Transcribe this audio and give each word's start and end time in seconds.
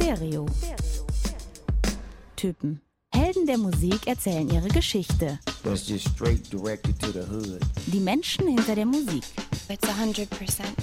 Stereo. 0.00 0.46
Typen. 2.36 2.80
Helden 3.12 3.46
der 3.46 3.58
Musik 3.58 4.06
erzählen 4.06 4.48
ihre 4.48 4.68
Geschichte. 4.68 5.38
That's 5.64 5.88
just 5.88 6.08
straight 6.08 6.48
directed 6.52 6.98
to 7.00 7.08
the 7.10 7.22
hood. 7.28 7.60
Die 7.86 7.98
Menschen 7.98 8.46
hinter 8.46 8.76
der 8.76 8.86
Musik. 8.86 9.24
It's 9.68 9.88
100% 9.88 10.28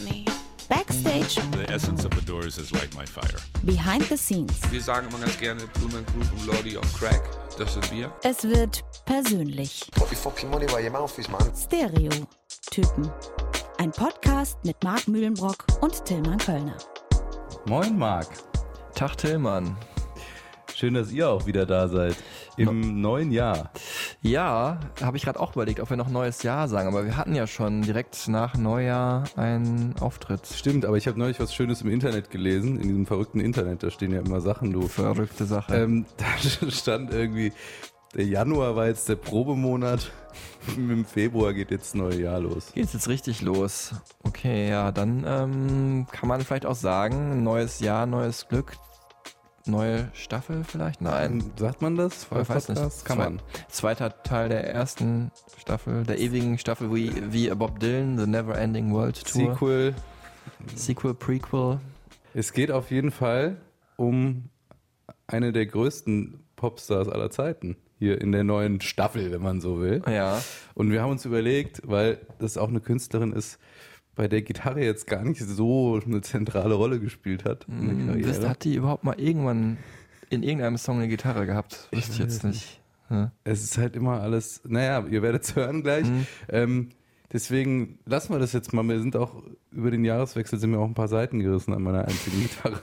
me. 0.03 0.25
Backstage, 0.67 1.39
The 1.53 1.71
essence 1.71 2.03
of 2.05 2.11
the 2.15 2.25
Doors 2.25 2.57
is 2.57 2.71
like 2.71 2.93
my 2.97 3.05
fire. 3.05 3.39
behind 3.63 4.03
the 4.09 4.17
scenes. 4.17 4.51
Wir 4.71 4.81
sagen 4.81 5.07
immer 5.07 5.19
ganz 5.19 5.37
gerne 5.39 5.61
Blumen 5.75 6.05
Group 6.07 6.31
und 6.33 6.45
Lordy 6.47 6.75
on 6.77 6.83
Crack. 6.99 7.21
Das 7.57 7.73
sind 7.73 7.89
wir. 7.91 8.11
Es 8.23 8.43
wird 8.43 8.83
persönlich. 9.05 9.89
Stereo. 11.55 12.09
Typen. 12.71 13.09
Ein 13.77 13.91
Podcast 13.91 14.57
mit 14.63 14.83
Marc 14.83 15.07
Mühlenbrock 15.07 15.65
und 15.81 16.03
Tillmann 16.03 16.39
Kölner. 16.39 16.77
Moin 17.67 17.97
Marc, 17.97 18.27
Tag 18.95 19.17
Tillmann. 19.17 19.75
schön, 20.73 20.93
dass 20.93 21.11
ihr 21.11 21.29
auch 21.29 21.45
wieder 21.45 21.65
da 21.65 21.89
seid. 21.89 22.15
Im 22.55 23.01
neuen 23.01 23.31
Jahr. 23.31 23.71
Ja, 24.21 24.79
habe 25.01 25.17
ich 25.17 25.23
gerade 25.23 25.37
auch 25.37 25.53
überlegt, 25.53 25.81
ob 25.81 25.89
wir 25.89 25.97
noch 25.97 26.07
neues 26.07 26.43
Jahr 26.43 26.69
sagen, 26.69 26.87
aber 26.87 27.03
wir 27.03 27.17
hatten 27.17 27.35
ja 27.35 27.45
schon 27.45 27.81
direkt 27.81 28.29
nach 28.29 28.55
Neujahr 28.55 29.25
einen 29.35 29.95
Auftritt. 29.99 30.47
Stimmt, 30.47 30.85
aber 30.85 30.95
ich 30.95 31.07
habe 31.07 31.19
neulich 31.19 31.41
was 31.41 31.53
Schönes 31.53 31.81
im 31.81 31.89
Internet 31.89 32.29
gelesen, 32.29 32.79
in 32.79 32.87
diesem 32.87 33.05
verrückten 33.05 33.41
Internet, 33.41 33.83
da 33.83 33.91
stehen 33.91 34.13
ja 34.13 34.21
immer 34.21 34.39
Sachen, 34.39 34.71
du. 34.71 34.87
Verrückte 34.87 35.43
Sache. 35.43 35.75
Ähm, 35.75 36.05
da 36.17 36.71
stand 36.71 37.11
irgendwie, 37.11 37.51
der 38.15 38.25
Januar 38.25 38.77
war 38.77 38.87
jetzt 38.87 39.09
der 39.09 39.17
Probemonat, 39.17 40.09
im 40.77 41.03
Februar 41.03 41.53
geht 41.53 41.69
jetzt 41.69 41.87
das 41.87 41.95
neue 41.95 42.21
Jahr 42.21 42.39
los. 42.39 42.71
Geht's 42.73 42.93
jetzt 42.93 43.09
richtig 43.09 43.41
los? 43.41 43.93
Okay, 44.23 44.69
ja, 44.69 44.93
dann 44.93 45.25
ähm, 45.27 46.07
kann 46.09 46.29
man 46.29 46.39
vielleicht 46.39 46.65
auch 46.65 46.75
sagen, 46.75 47.43
neues 47.43 47.81
Jahr, 47.81 48.05
neues 48.05 48.47
Glück, 48.47 48.77
neue 49.67 50.09
Staffel 50.13 50.63
vielleicht? 50.63 51.01
Nein. 51.01 51.51
Sagt 51.57 51.81
man 51.81 51.95
das? 51.95 52.23
Ich 52.23 52.49
weiß 52.49 52.69
nicht. 52.69 53.05
Kann 53.05 53.17
man. 53.17 53.41
Zweiter 53.69 54.23
Teil 54.23 54.49
der 54.49 54.73
ersten 54.73 55.31
Staffel, 55.59 56.03
der 56.03 56.19
ewigen 56.19 56.57
Staffel, 56.57 56.93
wie, 56.93 57.11
wie 57.31 57.49
Bob 57.49 57.79
Dylan, 57.79 58.17
The 58.17 58.27
Never 58.27 58.57
Ending 58.57 58.93
World 58.93 59.23
Tour. 59.25 59.53
Sequel. 59.53 59.95
Sequel, 60.75 61.13
Prequel. 61.13 61.79
Es 62.33 62.53
geht 62.53 62.71
auf 62.71 62.91
jeden 62.91 63.11
Fall 63.11 63.57
um 63.95 64.49
eine 65.27 65.51
der 65.51 65.65
größten 65.65 66.43
Popstars 66.55 67.09
aller 67.09 67.31
Zeiten. 67.31 67.77
Hier 67.97 68.19
in 68.19 68.33
der 68.33 68.43
neuen 68.43 68.81
Staffel, 68.81 69.31
wenn 69.31 69.41
man 69.41 69.61
so 69.61 69.79
will. 69.79 70.01
Ja. 70.05 70.41
Und 70.73 70.91
wir 70.91 71.01
haben 71.01 71.11
uns 71.11 71.23
überlegt, 71.23 71.81
weil 71.85 72.19
das 72.39 72.57
auch 72.57 72.67
eine 72.67 72.81
Künstlerin 72.81 73.31
ist, 73.31 73.57
bei 74.15 74.27
der 74.27 74.41
Gitarre 74.41 74.83
jetzt 74.83 75.07
gar 75.07 75.23
nicht 75.23 75.41
so 75.41 75.99
eine 76.05 76.21
zentrale 76.21 76.75
Rolle 76.75 76.99
gespielt 76.99 77.45
hat 77.45 77.67
Hm, 77.67 78.23
Wisst, 78.23 78.47
hat 78.47 78.63
die 78.63 78.75
überhaupt 78.75 79.03
mal 79.03 79.19
irgendwann 79.19 79.77
in 80.29 80.43
irgendeinem 80.43 80.77
Song 80.77 80.97
eine 80.97 81.07
Gitarre 81.07 81.45
gehabt? 81.45 81.87
Ich 81.91 81.99
Wüsste 81.99 82.13
ich 82.13 82.19
jetzt 82.19 82.43
nicht. 82.43 82.81
Ja. 83.09 83.31
Es 83.43 83.63
ist 83.63 83.77
halt 83.77 83.95
immer 83.95 84.21
alles, 84.21 84.61
naja, 84.65 85.05
ihr 85.07 85.21
werdet 85.21 85.43
es 85.43 85.55
hören 85.55 85.83
gleich. 85.83 86.07
Mhm. 86.07 86.27
Ähm, 86.49 86.89
deswegen 87.31 87.99
lassen 88.05 88.33
wir 88.33 88.39
das 88.39 88.53
jetzt 88.53 88.73
mal. 88.73 88.83
Wir 88.83 88.99
sind 88.99 89.15
auch 89.15 89.43
über 89.71 89.91
den 89.91 90.03
Jahreswechsel 90.05 90.57
sind 90.57 90.71
mir 90.71 90.79
auch 90.79 90.87
ein 90.87 90.95
paar 90.95 91.07
Seiten 91.07 91.39
gerissen 91.39 91.73
an 91.73 91.83
meiner 91.83 92.05
einzigen 92.05 92.41
Gitarre. 92.41 92.79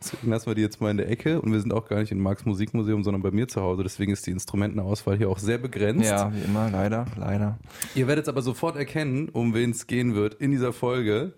Deswegen 0.00 0.30
lassen 0.30 0.46
wir 0.46 0.54
die 0.54 0.62
jetzt 0.62 0.80
mal 0.80 0.90
in 0.90 0.96
der 0.96 1.08
Ecke 1.10 1.40
und 1.40 1.52
wir 1.52 1.60
sind 1.60 1.72
auch 1.72 1.86
gar 1.88 2.00
nicht 2.00 2.12
in 2.12 2.18
Marx 2.18 2.44
Musikmuseum, 2.44 3.02
sondern 3.04 3.22
bei 3.22 3.30
mir 3.30 3.48
zu 3.48 3.60
Hause. 3.60 3.82
Deswegen 3.82 4.12
ist 4.12 4.26
die 4.26 4.30
Instrumentenauswahl 4.30 5.16
hier 5.16 5.28
auch 5.30 5.38
sehr 5.38 5.58
begrenzt. 5.58 6.04
ja, 6.10 6.32
wie 6.34 6.40
immer, 6.40 6.70
leider, 6.70 7.06
leider. 7.16 7.58
Ihr 7.94 8.06
werdet 8.06 8.28
aber 8.28 8.42
sofort 8.42 8.76
erkennen, 8.76 9.28
um 9.28 9.54
wen 9.54 9.70
es 9.70 9.86
gehen 9.86 10.14
wird 10.14 10.34
in 10.34 10.50
dieser 10.50 10.72
Folge, 10.72 11.34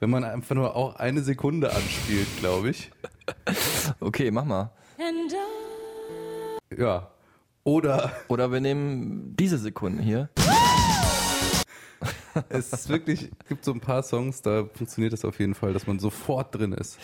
wenn 0.00 0.10
man 0.10 0.24
einfach 0.24 0.54
nur 0.54 0.76
auch 0.76 0.96
eine 0.96 1.22
Sekunde 1.22 1.72
anspielt, 1.74 2.28
glaube 2.40 2.70
ich. 2.70 2.90
Okay, 4.00 4.30
mach 4.30 4.44
mal. 4.44 4.70
Ja. 6.76 7.10
Oder 7.64 8.12
Oder 8.28 8.50
wir 8.50 8.60
nehmen 8.60 9.36
diese 9.36 9.58
Sekunden 9.58 9.98
hier. 9.98 10.30
es 12.48 12.72
ist 12.72 12.88
wirklich, 12.88 13.30
gibt 13.48 13.64
so 13.64 13.72
ein 13.72 13.80
paar 13.80 14.02
Songs, 14.02 14.42
da 14.42 14.64
funktioniert 14.72 15.12
das 15.12 15.24
auf 15.24 15.38
jeden 15.40 15.54
Fall, 15.54 15.72
dass 15.72 15.86
man 15.86 15.98
sofort 15.98 16.54
drin 16.54 16.72
ist. 16.72 16.98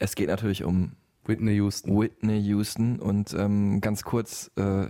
Es 0.00 0.14
geht 0.14 0.28
natürlich 0.28 0.64
um 0.64 0.92
Whitney 1.26 1.52
Houston. 1.52 2.00
Whitney 2.00 2.38
Houston 2.40 2.98
und 2.98 3.34
ähm, 3.34 3.80
ganz 3.82 4.02
kurz, 4.02 4.50
äh, 4.56 4.86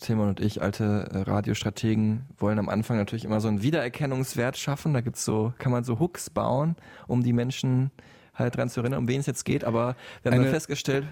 Tilman 0.00 0.30
und 0.30 0.40
ich, 0.40 0.62
alte 0.62 1.08
äh, 1.12 1.18
Radiostrategen, 1.30 2.22
wollen 2.38 2.58
am 2.58 2.70
Anfang 2.70 2.96
natürlich 2.96 3.26
immer 3.26 3.40
so 3.40 3.48
einen 3.48 3.62
Wiedererkennungswert 3.62 4.56
schaffen. 4.56 4.94
Da 4.94 5.02
gibt's 5.02 5.24
so, 5.24 5.52
kann 5.58 5.70
man 5.70 5.84
so 5.84 6.00
Hooks 6.00 6.30
bauen, 6.30 6.76
um 7.06 7.22
die 7.22 7.34
Menschen 7.34 7.90
halt 8.34 8.56
dran 8.56 8.70
zu 8.70 8.80
erinnern, 8.80 9.00
um 9.00 9.08
wen 9.08 9.20
es 9.20 9.26
jetzt 9.26 9.44
geht. 9.44 9.62
Aber 9.64 9.94
wir 10.22 10.30
haben 10.32 10.36
Eine- 10.38 10.44
dann 10.44 10.52
festgestellt, 10.54 11.06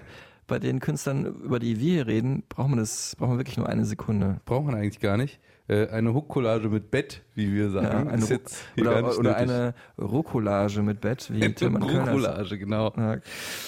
bei 0.47 0.59
den 0.59 0.79
Künstlern, 0.79 1.25
über 1.25 1.59
die 1.59 1.79
wir 1.79 1.93
hier 1.93 2.07
reden, 2.07 2.43
braucht 2.49 2.69
man 2.69 2.79
das, 2.79 3.15
braucht 3.17 3.29
man 3.29 3.37
wirklich 3.37 3.57
nur 3.57 3.69
eine 3.69 3.85
Sekunde. 3.85 4.41
Braucht 4.43 4.65
man 4.65 4.75
eigentlich 4.75 4.99
gar 4.99 5.15
nicht. 5.15 5.39
Äh, 5.69 5.87
eine 5.87 6.13
Hook-Collage 6.13 6.67
mit 6.67 6.91
Bett, 6.91 7.21
wie 7.35 7.53
wir 7.53 7.65
Ja, 7.65 7.69
sagen. 7.69 8.09
eine 8.09 8.25
hier 8.25 8.83
gar 8.83 8.97
oder 9.03 9.17
oder 9.17 9.37
eine 9.37 9.73
Rucollage 9.97 10.81
mit 10.81 10.99
Bett, 10.99 11.31
wie 11.31 11.53
Tilman 11.53 11.81
Kölner. 11.81 12.11
Rucollage, 12.11 12.57
genau. 12.57 12.93
Ja, 12.97 13.17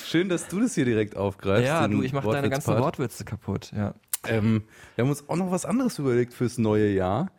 Schön, 0.06 0.28
dass 0.28 0.50
du 0.50 0.60
das 0.60 0.76
hier 0.76 0.84
direkt 0.86 1.16
aufgreifst. 1.16 1.66
ja 1.66 1.88
du, 1.88 2.02
ich 2.04 2.12
mache 2.12 2.30
deine 2.32 2.50
ganzen. 2.50 2.78
Wortwitze 2.78 3.24
kaputt. 3.24 3.72
Ja. 3.74 3.94
Ähm, 4.28 4.64
wir 4.96 5.04
haben 5.04 5.10
uns 5.10 5.30
auch 5.30 5.38
noch 5.38 5.52
was 5.52 5.66
anderes 5.66 5.98
überlegt 5.98 6.34
fürs 6.34 6.58
neue 6.58 6.90
Jahr. 6.92 7.32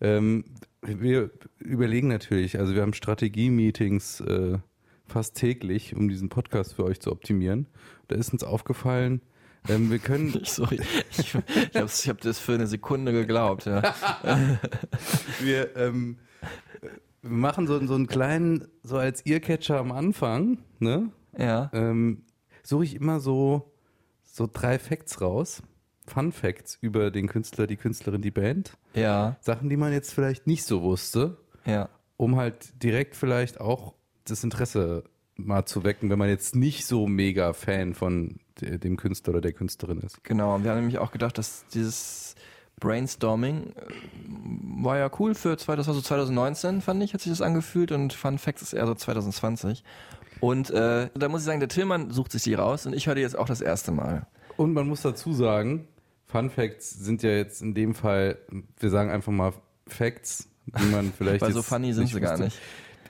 Ähm, 0.00 0.44
wir 0.82 1.30
überlegen 1.58 2.08
natürlich, 2.08 2.58
also 2.58 2.74
wir 2.74 2.82
haben 2.82 2.92
Strategie-Meetings 2.94 4.20
äh, 4.20 4.58
fast 5.06 5.36
täglich, 5.36 5.96
um 5.96 6.08
diesen 6.08 6.28
Podcast 6.28 6.74
für 6.74 6.84
euch 6.84 7.00
zu 7.00 7.10
optimieren. 7.10 7.66
Da 8.08 8.16
ist 8.16 8.32
uns 8.32 8.44
aufgefallen, 8.44 9.22
ähm, 9.68 9.90
wir 9.90 9.98
können, 9.98 10.38
Ich, 10.42 10.50
sorry, 10.52 10.80
ich, 11.10 11.18
ich 11.18 11.34
habe 11.34 11.86
ich 11.86 12.08
hab 12.08 12.20
das 12.20 12.38
für 12.38 12.54
eine 12.54 12.66
Sekunde 12.66 13.12
geglaubt. 13.12 13.66
Ja. 13.66 13.82
wir, 15.40 15.76
ähm, 15.76 16.18
wir 17.22 17.30
machen 17.30 17.66
so, 17.66 17.84
so 17.86 17.94
einen 17.94 18.06
kleinen, 18.06 18.68
so 18.82 18.98
als 18.98 19.24
Earcatcher 19.26 19.78
am 19.78 19.92
Anfang, 19.92 20.58
ne? 20.78 21.10
ja. 21.38 21.70
ähm, 21.72 22.24
suche 22.62 22.84
ich 22.84 22.94
immer 22.96 23.20
so, 23.20 23.72
so 24.22 24.48
drei 24.50 24.78
Facts 24.78 25.20
raus. 25.20 25.62
Fun 26.06 26.32
Facts 26.32 26.76
über 26.82 27.10
den 27.10 27.28
Künstler, 27.28 27.66
die 27.66 27.76
Künstlerin, 27.76 28.20
die 28.20 28.30
Band. 28.30 28.76
Ja, 28.94 29.36
Sachen, 29.40 29.70
die 29.70 29.78
man 29.78 29.92
jetzt 29.92 30.12
vielleicht 30.12 30.46
nicht 30.46 30.64
so 30.64 30.82
wusste, 30.82 31.38
ja. 31.64 31.88
um 32.18 32.36
halt 32.36 32.82
direkt 32.82 33.16
vielleicht 33.16 33.58
auch 33.58 33.94
das 34.26 34.44
Interesse 34.44 35.04
mal 35.36 35.64
zu 35.66 35.84
wecken, 35.84 36.10
wenn 36.10 36.18
man 36.18 36.28
jetzt 36.28 36.54
nicht 36.54 36.86
so 36.86 37.06
mega 37.06 37.52
Fan 37.52 37.94
von 37.94 38.36
de- 38.60 38.78
dem 38.78 38.96
Künstler 38.96 39.32
oder 39.34 39.40
der 39.40 39.52
Künstlerin 39.52 39.98
ist. 40.00 40.22
Genau. 40.24 40.54
Und 40.54 40.64
wir 40.64 40.70
haben 40.70 40.78
nämlich 40.78 40.98
auch 40.98 41.10
gedacht, 41.12 41.36
dass 41.38 41.64
dieses 41.74 42.34
Brainstorming 42.80 43.68
äh, 43.68 43.72
war 44.82 44.98
ja 44.98 45.10
cool 45.18 45.34
für 45.34 45.56
zwei- 45.56 45.76
das 45.76 45.86
war 45.86 45.94
so 45.94 46.00
2019, 46.00 46.80
fand 46.80 47.02
ich, 47.02 47.14
hat 47.14 47.20
sich 47.20 47.32
das 47.32 47.40
angefühlt 47.42 47.92
und 47.92 48.12
Fun 48.12 48.38
Facts 48.38 48.62
ist 48.62 48.72
eher 48.72 48.86
so 48.86 48.94
2020. 48.94 49.82
Und 50.40 50.70
äh, 50.70 51.08
da 51.14 51.28
muss 51.28 51.40
ich 51.42 51.46
sagen, 51.46 51.60
der 51.60 51.68
Tillmann 51.68 52.10
sucht 52.10 52.32
sich 52.32 52.42
die 52.42 52.54
raus 52.54 52.86
und 52.86 52.92
ich 52.94 53.06
höre 53.06 53.14
die 53.14 53.22
jetzt 53.22 53.38
auch 53.38 53.46
das 53.46 53.60
erste 53.60 53.92
Mal. 53.92 54.26
Und 54.56 54.72
man 54.74 54.86
muss 54.86 55.02
dazu 55.02 55.32
sagen, 55.32 55.88
Fun 56.26 56.50
Facts 56.50 56.90
sind 56.90 57.22
ja 57.22 57.30
jetzt 57.30 57.62
in 57.62 57.74
dem 57.74 57.94
Fall, 57.94 58.38
wir 58.78 58.90
sagen 58.90 59.10
einfach 59.10 59.32
mal 59.32 59.52
Facts, 59.86 60.48
die 60.66 60.84
man 60.86 61.12
vielleicht 61.18 61.40
Weil 61.42 61.52
so 61.52 61.62
funny 61.62 61.92
sind 61.92 62.08
sie 62.08 62.20
gar 62.20 62.32
wusste. 62.32 62.44
nicht. 62.46 62.58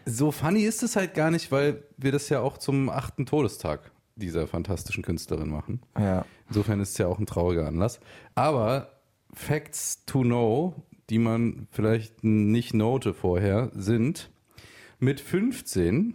So 0.07 0.33
funny 0.33 0.63
ist 0.63 0.83
es 0.83 0.97
halt 0.97 1.15
gar 1.15 1.31
nicht, 1.31 1.51
weil 1.51 1.85
wir 1.97 2.13
das 2.13 2.29
ja 2.29 2.41
auch 2.41 2.59
zum 2.59 2.89
achten 2.91 3.27
Todestag 3.27 3.91
dieser 4.17 4.47
fantastischen 4.47 5.03
Künstlerin 5.03 5.49
machen. 5.49 5.81
Ja. 5.99 6.25
Insofern 6.49 6.81
ist 6.81 6.91
es 6.91 6.99
ja 6.99 7.07
auch 7.07 7.19
ein 7.19 7.27
trauriger 7.27 7.67
Anlass. 7.67 8.01
Aber 8.35 8.91
Facts 9.33 10.05
to 10.07 10.21
know, 10.21 10.75
die 11.11 11.19
man 11.19 11.67
vielleicht 11.71 12.23
nicht 12.23 12.75
note 12.75 13.15
vorher, 13.15 13.71
sind, 13.75 14.31
mit 15.01 15.21
15 15.21 16.15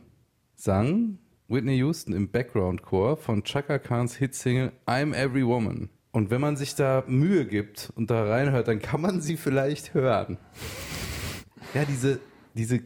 sang 0.56 1.20
Whitney 1.48 1.78
Houston 1.78 2.14
im 2.14 2.30
Background-Chor 2.30 3.18
von 3.18 3.44
Chaka 3.44 3.80
Khans 3.80 4.16
Hitsingle 4.16 4.72
I'm 4.85 5.14
Every 5.14 5.46
Woman. 5.46 5.90
Und 6.12 6.30
wenn 6.32 6.42
man 6.42 6.58
sich 6.58 6.76
da 6.76 7.03
Mühe 7.08 7.46
gibt 7.46 7.92
und 7.96 8.09
da 8.09 8.24
reinhört, 8.24 8.68
dann 8.68 8.80
kann 8.80 9.02
man 9.02 9.22
sie 9.22 9.38
vielleicht 9.38 9.94
hören. 9.94 10.38
Ja, 11.74 11.85
diese, 11.85 12.20
diese 12.56 12.82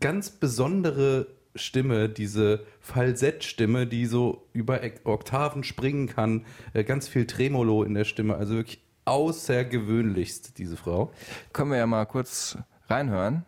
ganz 0.00 0.30
besondere 0.30 1.28
Stimme, 1.54 2.08
diese 2.08 2.64
Falsettstimme, 2.80 3.86
die 3.86 4.06
so 4.06 4.46
über 4.52 4.80
Oktaven 5.04 5.64
springen 5.64 6.06
kann, 6.06 6.44
äh, 6.74 6.84
ganz 6.84 7.08
viel 7.08 7.26
Tremolo 7.26 7.82
in 7.82 7.94
der 7.94 8.04
Stimme, 8.04 8.36
also 8.36 8.54
wirklich 8.54 8.82
außergewöhnlichst, 9.06 10.58
diese 10.58 10.76
Frau. 10.76 11.12
Können 11.52 11.70
wir 11.70 11.78
ja 11.78 11.86
mal 11.86 12.04
kurz 12.04 12.58
reinhören. 12.88 13.44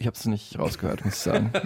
Ich 0.00 0.06
habe 0.06 0.16
es 0.16 0.24
nicht 0.24 0.58
rausgehört, 0.58 1.04
muss 1.04 1.14
ich 1.14 1.20
sagen. 1.20 1.50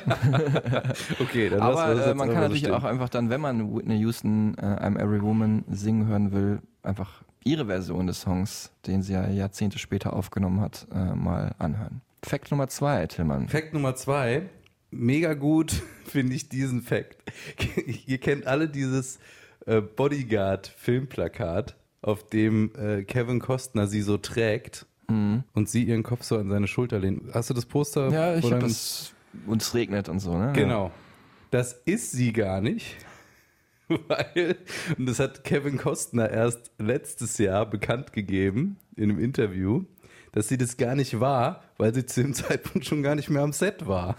Okay, 1.20 1.48
dann 1.48 1.60
Aber 1.60 2.06
äh, 2.06 2.14
man 2.14 2.28
kann 2.28 2.40
natürlich 2.40 2.64
stehen. 2.64 2.74
auch 2.74 2.82
einfach 2.84 3.08
dann, 3.08 3.30
wenn 3.30 3.40
man 3.40 3.74
Whitney 3.74 3.98
Houston 3.98 4.56
äh, 4.58 4.62
I'm 4.62 4.98
Every 4.98 5.22
Woman 5.22 5.64
singen 5.70 6.06
hören 6.08 6.32
will, 6.32 6.60
einfach 6.82 7.22
ihre 7.44 7.66
Version 7.66 8.08
des 8.08 8.20
Songs, 8.20 8.72
den 8.86 9.02
sie 9.02 9.12
ja 9.12 9.28
Jahrzehnte 9.28 9.78
später 9.78 10.12
aufgenommen 10.14 10.60
hat, 10.60 10.86
äh, 10.92 11.14
mal 11.14 11.54
anhören. 11.58 12.00
Fact 12.24 12.50
Nummer 12.50 12.68
zwei, 12.68 13.06
Tillmann. 13.06 13.48
Fact 13.48 13.72
Nummer 13.72 13.94
zwei. 13.94 14.48
Mega 14.90 15.34
gut 15.34 15.82
finde 16.04 16.34
ich 16.34 16.48
diesen 16.48 16.82
Fact. 16.82 17.16
Ihr 18.06 18.18
kennt 18.18 18.46
alle 18.48 18.68
dieses 18.68 19.20
äh, 19.66 19.80
Bodyguard-Filmplakat, 19.80 21.76
auf 22.02 22.26
dem 22.26 22.72
äh, 22.76 23.04
Kevin 23.04 23.38
Costner 23.38 23.86
sie 23.86 24.02
so 24.02 24.16
trägt 24.18 24.86
und 25.08 25.68
sie 25.68 25.84
ihren 25.84 26.02
Kopf 26.02 26.22
so 26.24 26.38
an 26.38 26.48
seine 26.48 26.66
Schulter 26.66 26.98
lehnt. 26.98 27.22
Hast 27.32 27.50
du 27.50 27.54
das 27.54 27.66
Poster? 27.66 28.08
Ja, 28.10 28.34
ich 28.34 28.42
vor 28.42 28.52
hab 28.52 28.60
deinem- 28.60 28.68
das. 28.68 29.12
Und 29.46 29.62
es 29.62 29.74
regnet 29.74 30.08
und 30.08 30.20
so, 30.20 30.36
ne? 30.38 30.52
Genau. 30.54 30.90
Das 31.50 31.72
ist 31.84 32.12
sie 32.12 32.32
gar 32.32 32.60
nicht. 32.60 32.96
Weil, 33.88 34.56
und 34.96 35.06
das 35.06 35.18
hat 35.18 35.44
Kevin 35.44 35.76
Costner 35.76 36.30
erst 36.30 36.70
letztes 36.78 37.36
Jahr 37.38 37.66
bekannt 37.68 38.12
gegeben 38.12 38.76
in 38.96 39.10
einem 39.10 39.18
Interview, 39.18 39.84
dass 40.32 40.48
sie 40.48 40.56
das 40.56 40.76
gar 40.78 40.94
nicht 40.94 41.20
war, 41.20 41.62
weil 41.76 41.92
sie 41.94 42.06
zu 42.06 42.22
dem 42.22 42.32
Zeitpunkt 42.34 42.86
schon 42.86 43.02
gar 43.02 43.14
nicht 43.14 43.28
mehr 43.28 43.42
am 43.42 43.52
Set 43.52 43.86
war. 43.86 44.16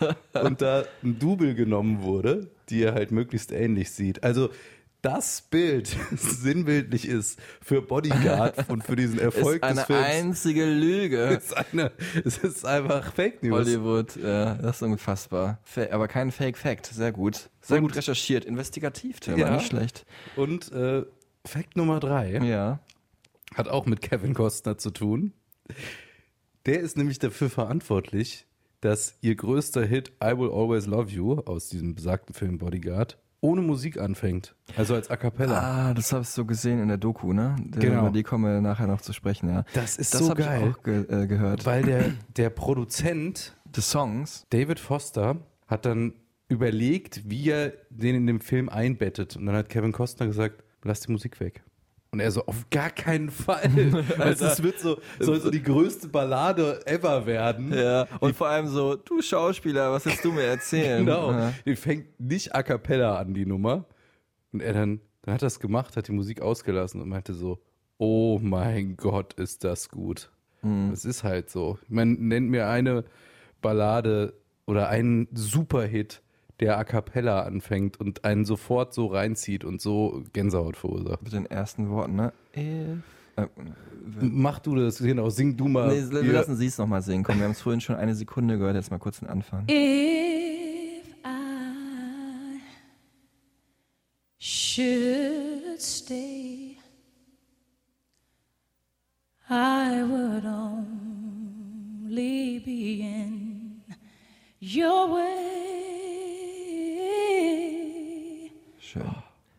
Und 0.42 0.62
da 0.62 0.84
ein 1.02 1.18
Double 1.18 1.54
genommen 1.54 2.02
wurde, 2.02 2.50
die 2.68 2.82
er 2.82 2.94
halt 2.94 3.10
möglichst 3.10 3.50
ähnlich 3.52 3.90
sieht. 3.90 4.22
Also 4.22 4.50
das 5.04 5.42
Bild 5.42 5.96
sinnbildlich 6.16 7.06
ist 7.06 7.38
für 7.60 7.82
Bodyguard 7.82 8.68
und 8.70 8.82
für 8.84 8.96
diesen 8.96 9.18
Erfolg 9.20 9.56
Ist 9.56 9.62
eine 9.64 9.74
des 9.76 9.84
Films. 9.84 10.04
einzige 10.06 10.64
Lüge. 10.64 11.18
ist 11.38 11.56
eine, 11.56 11.92
es 12.24 12.38
ist 12.38 12.64
einfach 12.64 13.12
Fake 13.12 13.42
News. 13.42 13.52
Hollywood, 13.66 14.16
ja, 14.16 14.54
das 14.54 14.76
ist 14.76 14.82
unfassbar. 14.82 15.58
Fa 15.64 15.86
aber 15.90 16.08
kein 16.08 16.30
Fake 16.32 16.56
Fact, 16.56 16.86
sehr 16.86 17.12
gut. 17.12 17.50
Sehr 17.60 17.80
gut 17.80 17.94
recherchiert, 17.96 18.44
investigativ, 18.44 19.20
Tillmann, 19.20 19.40
Ja. 19.40 19.54
nicht 19.56 19.66
schlecht. 19.66 20.06
Und 20.36 20.72
äh, 20.72 21.04
Fact 21.44 21.76
Nummer 21.76 22.00
drei. 22.00 22.38
Ja. 22.38 22.80
hat 23.54 23.68
auch 23.68 23.86
mit 23.86 24.00
Kevin 24.02 24.34
Costner 24.34 24.78
zu 24.78 24.90
tun. 24.90 25.32
Der 26.66 26.80
ist 26.80 26.96
nämlich 26.96 27.18
dafür 27.18 27.50
verantwortlich, 27.50 28.46
dass 28.80 29.16
ihr 29.20 29.34
größter 29.34 29.84
Hit 29.84 30.12
I 30.22 30.36
Will 30.38 30.50
Always 30.50 30.86
Love 30.86 31.10
You 31.10 31.40
aus 31.40 31.68
diesem 31.68 31.94
besagten 31.94 32.34
Film 32.34 32.58
Bodyguard 32.58 33.18
ohne 33.44 33.60
Musik 33.60 34.00
anfängt. 34.00 34.54
Also 34.74 34.94
als 34.94 35.10
A 35.10 35.16
Cappella. 35.16 35.90
Ah, 35.90 35.94
das 35.94 36.12
habe 36.12 36.22
ich 36.22 36.30
so 36.30 36.46
gesehen 36.46 36.80
in 36.80 36.88
der 36.88 36.96
Doku, 36.96 37.34
ne? 37.34 37.56
Genau. 37.72 38.00
Über 38.00 38.10
die 38.10 38.22
kommen 38.22 38.44
wir 38.44 38.60
nachher 38.62 38.86
noch 38.86 39.02
zu 39.02 39.12
sprechen, 39.12 39.50
ja. 39.50 39.64
Das 39.74 39.98
ist 39.98 40.14
das 40.14 40.24
so 40.26 40.34
geil. 40.34 40.62
ich 40.62 40.74
auch 40.74 40.82
ge 40.82 41.04
äh, 41.08 41.26
gehört. 41.26 41.66
Weil 41.66 41.82
der, 41.82 42.12
der 42.36 42.48
Produzent 42.48 43.54
Des 43.66 43.90
Songs. 43.90 44.46
David 44.48 44.80
Foster 44.80 45.36
hat 45.66 45.84
dann 45.84 46.14
überlegt, 46.48 47.28
wie 47.28 47.50
er 47.50 47.74
den 47.90 48.14
in 48.14 48.26
dem 48.26 48.40
Film 48.40 48.70
einbettet. 48.70 49.36
Und 49.36 49.44
dann 49.44 49.56
hat 49.56 49.68
Kevin 49.68 49.92
Costner 49.92 50.26
gesagt, 50.26 50.64
lass 50.82 51.00
die 51.00 51.12
Musik 51.12 51.38
weg. 51.38 51.62
Und 52.14 52.20
er 52.20 52.30
so, 52.30 52.46
auf 52.46 52.70
gar 52.70 52.90
keinen 52.90 53.28
Fall. 53.28 53.68
also 54.20 54.44
es 54.46 54.62
wird 54.62 54.78
so, 54.78 55.00
soll 55.18 55.40
so 55.40 55.50
die 55.50 55.60
größte 55.60 56.06
Ballade 56.06 56.80
ever 56.86 57.26
werden. 57.26 57.74
Ja, 57.74 58.06
und 58.20 58.36
vor 58.36 58.46
allem 58.46 58.68
so, 58.68 58.94
du 58.94 59.20
Schauspieler, 59.20 59.90
was 59.90 60.06
willst 60.06 60.24
du 60.24 60.30
mir 60.30 60.44
erzählen? 60.44 60.94
Genau. 61.04 61.32
Ja. 61.32 61.52
Die 61.66 61.74
fängt 61.74 62.20
nicht 62.20 62.54
a 62.54 62.62
cappella 62.62 63.18
an, 63.18 63.34
die 63.34 63.46
Nummer. 63.46 63.86
Und 64.52 64.62
er 64.62 64.74
dann, 64.74 65.00
dann 65.22 65.34
hat 65.34 65.42
es 65.42 65.58
gemacht, 65.58 65.96
hat 65.96 66.06
die 66.06 66.12
Musik 66.12 66.40
ausgelassen 66.40 67.00
und 67.00 67.08
meinte 67.08 67.34
so, 67.34 67.58
oh 67.98 68.38
mein 68.40 68.96
Gott, 68.96 69.32
ist 69.34 69.64
das 69.64 69.88
gut. 69.88 70.30
Es 70.92 71.04
ist 71.04 71.24
halt 71.24 71.50
so. 71.50 71.78
Man 71.88 72.12
nennt 72.28 72.48
mir 72.48 72.68
eine 72.68 73.04
Ballade 73.60 74.34
oder 74.66 74.88
einen 74.88 75.26
Superhit, 75.34 76.22
der 76.60 76.78
a 76.78 76.84
cappella 76.84 77.40
anfängt 77.42 77.98
und 77.98 78.24
einen 78.24 78.44
sofort 78.44 78.94
so 78.94 79.06
reinzieht 79.06 79.64
und 79.64 79.80
so 79.80 80.22
Gänsehaut 80.32 80.76
verursacht. 80.76 81.22
Mit 81.22 81.32
den 81.32 81.46
ersten 81.46 81.90
Worten, 81.90 82.14
ne? 82.16 82.32
If, 82.56 82.98
äh, 83.36 83.46
Mach 84.20 84.58
du 84.60 84.76
das, 84.76 84.98
genau, 84.98 85.30
sing 85.30 85.56
du 85.56 85.66
mal. 85.66 85.88
nee, 85.88 86.10
wir 86.10 86.22
hier. 86.22 86.32
lassen 86.34 86.56
sie 86.56 86.66
es 86.66 86.76
nochmal 86.78 87.00
singen. 87.02 87.24
Komm, 87.24 87.38
wir 87.38 87.44
haben 87.44 87.52
es 87.52 87.62
vorhin 87.62 87.80
schon 87.80 87.96
eine 87.96 88.14
Sekunde 88.14 88.58
gehört, 88.58 88.76
jetzt 88.76 88.90
mal 88.90 88.98
kurz 88.98 89.18
den 89.20 89.28
Anfang. 89.28 89.64
If 89.68 91.06
I 91.24 92.60
should 94.38 95.80
stay, 95.80 96.76
I 99.48 100.02
would 100.08 100.44
only 100.44 102.58
be 102.60 103.00
in 103.00 103.82
your 104.60 105.12
way. 105.14 105.93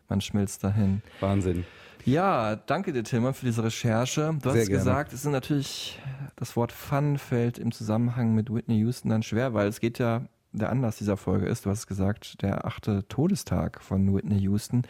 Man 0.08 0.20
schmilzt 0.20 0.64
dahin. 0.64 1.02
Wahnsinn. 1.20 1.64
Ja, 2.06 2.54
danke 2.54 2.92
dir, 2.92 3.02
Tilman, 3.02 3.34
für 3.34 3.46
diese 3.46 3.64
Recherche. 3.64 4.32
Du 4.40 4.50
Sehr 4.50 4.60
hast 4.60 4.68
gerne. 4.68 4.78
gesagt, 4.78 5.12
es 5.12 5.24
ist 5.24 5.30
natürlich, 5.30 6.00
das 6.36 6.54
Wort 6.54 6.70
Fun 6.70 7.18
fällt 7.18 7.58
im 7.58 7.72
Zusammenhang 7.72 8.32
mit 8.32 8.52
Whitney 8.52 8.78
Houston 8.78 9.08
dann 9.08 9.24
schwer, 9.24 9.54
weil 9.54 9.66
es 9.66 9.80
geht 9.80 9.98
ja, 9.98 10.22
der 10.52 10.70
Anlass 10.70 10.98
dieser 10.98 11.16
Folge 11.16 11.46
ist, 11.46 11.66
du 11.66 11.70
hast 11.70 11.88
gesagt, 11.88 12.42
der 12.42 12.64
achte 12.64 13.06
Todestag 13.08 13.82
von 13.82 14.14
Whitney 14.14 14.38
Houston. 14.38 14.84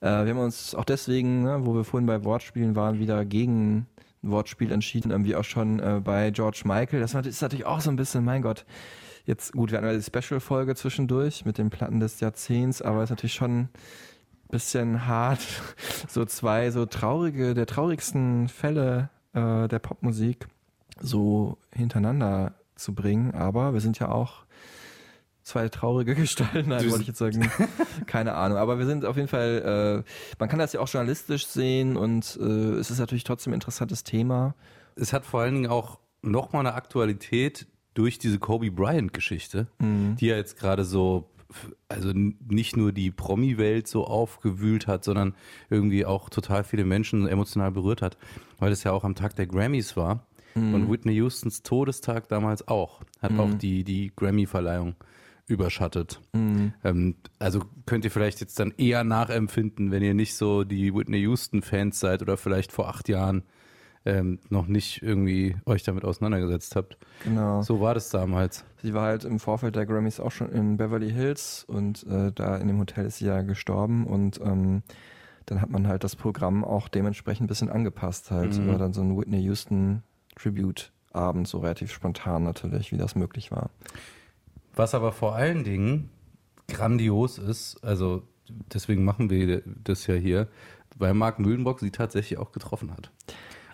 Äh, 0.00 0.24
wir 0.24 0.30
haben 0.34 0.38
uns 0.38 0.74
auch 0.74 0.84
deswegen, 0.84 1.44
ne, 1.44 1.60
wo 1.62 1.74
wir 1.74 1.84
vorhin 1.84 2.06
bei 2.06 2.24
Wortspielen 2.24 2.74
waren, 2.74 2.98
wieder 2.98 3.24
gegen 3.24 3.86
ein 4.24 4.30
Wortspiel 4.30 4.72
entschieden, 4.72 5.12
irgendwie 5.12 5.36
auch 5.36 5.44
schon 5.44 5.78
äh, 5.78 6.00
bei 6.02 6.30
George 6.30 6.62
Michael. 6.64 7.00
Das 7.00 7.14
ist 7.14 7.40
natürlich 7.40 7.66
auch 7.66 7.80
so 7.80 7.90
ein 7.90 7.96
bisschen, 7.96 8.24
mein 8.24 8.42
Gott, 8.42 8.64
jetzt 9.26 9.52
gut, 9.52 9.70
wir 9.70 9.78
hatten 9.78 9.86
ja 9.86 9.94
die 9.94 10.02
Special-Folge 10.02 10.74
zwischendurch 10.74 11.44
mit 11.44 11.58
den 11.58 11.70
Platten 11.70 12.00
des 12.00 12.18
Jahrzehnts, 12.18 12.82
aber 12.82 12.98
es 12.98 13.04
ist 13.04 13.10
natürlich 13.10 13.34
schon 13.34 13.68
bisschen 14.48 15.06
hart, 15.06 15.40
so 16.08 16.24
zwei 16.24 16.70
so 16.70 16.86
traurige, 16.86 17.54
der 17.54 17.66
traurigsten 17.66 18.48
Fälle 18.48 19.10
äh, 19.32 19.68
der 19.68 19.78
Popmusik 19.78 20.48
so 21.00 21.58
hintereinander 21.72 22.54
zu 22.76 22.94
bringen. 22.94 23.34
Aber 23.34 23.72
wir 23.74 23.80
sind 23.80 23.98
ja 23.98 24.08
auch 24.10 24.44
zwei 25.42 25.68
traurige 25.68 26.14
Gestalten, 26.16 26.68
nein, 26.70 26.90
wollte 26.90 27.02
ich 27.02 27.08
jetzt 27.08 27.18
sagen. 27.18 27.50
Keine 28.06 28.34
Ahnung. 28.34 28.58
Aber 28.58 28.78
wir 28.78 28.86
sind 28.86 29.04
auf 29.04 29.16
jeden 29.16 29.28
Fall, 29.28 30.04
äh, 30.04 30.10
man 30.38 30.48
kann 30.48 30.58
das 30.58 30.72
ja 30.72 30.80
auch 30.80 30.88
journalistisch 30.88 31.46
sehen 31.46 31.96
und 31.96 32.38
äh, 32.40 32.44
es 32.44 32.90
ist 32.90 32.98
natürlich 32.98 33.24
trotzdem 33.24 33.52
ein 33.52 33.54
interessantes 33.54 34.04
Thema. 34.04 34.54
es 34.96 35.12
hat 35.12 35.24
vor 35.24 35.40
allen 35.40 35.54
Dingen 35.54 35.70
auch 35.70 35.98
nochmal 36.22 36.66
eine 36.66 36.74
Aktualität 36.74 37.66
durch 37.94 38.18
diese 38.18 38.38
Kobe 38.38 38.70
Bryant-Geschichte, 38.70 39.66
die 39.80 40.26
ja 40.26 40.36
jetzt 40.36 40.56
gerade 40.56 40.84
so, 40.84 41.28
also 41.88 42.12
nicht 42.12 42.76
nur 42.76 42.92
die 42.92 43.10
Promi-Welt 43.10 43.88
so 43.88 44.06
aufgewühlt 44.06 44.86
hat, 44.86 45.04
sondern 45.04 45.34
irgendwie 45.70 46.04
auch 46.04 46.28
total 46.28 46.64
viele 46.64 46.84
Menschen 46.84 47.26
emotional 47.26 47.70
berührt 47.70 48.02
hat, 48.02 48.18
weil 48.58 48.72
es 48.72 48.84
ja 48.84 48.92
auch 48.92 49.04
am 49.04 49.14
Tag 49.14 49.36
der 49.36 49.46
Grammys 49.46 49.96
war. 49.96 50.26
Und 50.74 50.90
Whitney 50.90 51.18
Houstons 51.18 51.62
Todestag 51.62 52.28
damals 52.28 52.66
auch, 52.66 53.00
hat 53.20 53.32
auch 53.38 53.54
die, 53.54 53.84
die 53.84 54.12
Grammy-Verleihung 54.16 54.96
überschattet. 55.46 56.20
Ähm, 56.84 57.14
also 57.38 57.62
könnt 57.86 58.04
ihr 58.04 58.10
vielleicht 58.10 58.40
jetzt 58.40 58.58
dann 58.60 58.74
eher 58.76 59.04
nachempfinden, 59.04 59.90
wenn 59.90 60.02
ihr 60.02 60.14
nicht 60.14 60.34
so 60.34 60.64
die 60.64 60.94
Whitney 60.94 61.18
Houston-Fans 61.20 61.98
seid 61.98 62.22
oder 62.22 62.36
vielleicht 62.36 62.72
vor 62.72 62.88
acht 62.88 63.08
Jahren 63.08 63.44
ähm, 64.08 64.38
noch 64.48 64.66
nicht 64.66 65.02
irgendwie 65.02 65.56
euch 65.66 65.82
damit 65.82 66.04
auseinandergesetzt 66.04 66.74
habt. 66.76 66.96
Genau. 67.24 67.62
So 67.62 67.80
war 67.80 67.94
das 67.94 68.08
damals. 68.08 68.64
Sie 68.82 68.94
war 68.94 69.06
halt 69.06 69.24
im 69.24 69.38
Vorfeld 69.38 69.76
der 69.76 69.86
Grammys 69.86 70.18
auch 70.18 70.32
schon 70.32 70.50
in 70.50 70.78
Beverly 70.78 71.10
Hills 71.10 71.64
und 71.68 72.06
äh, 72.06 72.32
da 72.32 72.56
in 72.56 72.68
dem 72.68 72.78
Hotel 72.78 73.06
ist 73.06 73.18
sie 73.18 73.26
ja 73.26 73.42
gestorben 73.42 74.06
und 74.06 74.40
ähm, 74.40 74.82
dann 75.46 75.60
hat 75.60 75.70
man 75.70 75.86
halt 75.86 76.04
das 76.04 76.16
Programm 76.16 76.64
auch 76.64 76.88
dementsprechend 76.88 77.44
ein 77.44 77.48
bisschen 77.48 77.70
angepasst 77.70 78.30
halt. 78.30 78.58
Mhm. 78.58 78.68
War 78.68 78.78
dann 78.78 78.92
so 78.92 79.02
ein 79.02 79.16
Whitney 79.16 79.40
Houston 79.40 80.02
Tribute 80.36 80.90
Abend, 81.12 81.48
so 81.48 81.58
relativ 81.58 81.92
spontan 81.92 82.42
natürlich, 82.44 82.92
wie 82.92 82.96
das 82.96 83.14
möglich 83.14 83.50
war. 83.50 83.70
Was 84.74 84.94
aber 84.94 85.12
vor 85.12 85.34
allen 85.34 85.64
Dingen 85.64 86.10
grandios 86.68 87.38
ist, 87.38 87.82
also 87.82 88.22
deswegen 88.72 89.04
machen 89.04 89.30
wir 89.30 89.62
das 89.66 90.06
ja 90.06 90.14
hier, 90.14 90.48
weil 90.96 91.14
Marc 91.14 91.38
Mühlenbrock 91.38 91.80
sie 91.80 91.90
tatsächlich 91.90 92.38
auch 92.38 92.52
getroffen 92.52 92.92
hat. 92.92 93.10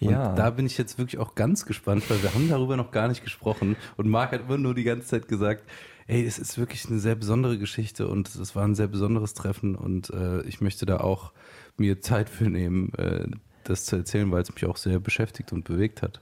Und 0.04 0.10
Ja. 0.12 0.34
da 0.34 0.50
bin 0.50 0.66
ich 0.66 0.76
jetzt 0.78 0.98
wirklich 0.98 1.18
auch 1.18 1.34
ganz 1.34 1.66
gespannt, 1.66 2.08
weil 2.10 2.22
wir 2.22 2.34
haben 2.34 2.48
darüber 2.48 2.76
noch 2.76 2.90
gar 2.90 3.08
nicht 3.08 3.22
gesprochen. 3.24 3.76
Und 3.96 4.08
Marc 4.08 4.32
hat 4.32 4.42
immer 4.42 4.58
nur 4.58 4.74
die 4.74 4.84
ganze 4.84 5.06
Zeit 5.08 5.28
gesagt, 5.28 5.64
ey, 6.06 6.24
es 6.24 6.38
ist 6.38 6.58
wirklich 6.58 6.86
eine 6.88 6.98
sehr 6.98 7.14
besondere 7.14 7.58
Geschichte 7.58 8.08
und 8.08 8.34
es 8.34 8.54
war 8.54 8.64
ein 8.64 8.74
sehr 8.74 8.88
besonderes 8.88 9.32
Treffen 9.34 9.74
und 9.74 10.10
äh, 10.10 10.42
ich 10.42 10.60
möchte 10.60 10.84
da 10.86 10.98
auch 10.98 11.32
mir 11.78 12.00
Zeit 12.02 12.28
für 12.28 12.44
nehmen, 12.50 12.92
äh, 12.94 13.26
das 13.64 13.86
zu 13.86 13.96
erzählen, 13.96 14.30
weil 14.30 14.42
es 14.42 14.52
mich 14.54 14.66
auch 14.66 14.76
sehr 14.76 15.00
beschäftigt 15.00 15.50
und 15.54 15.64
bewegt 15.64 16.02
hat. 16.02 16.20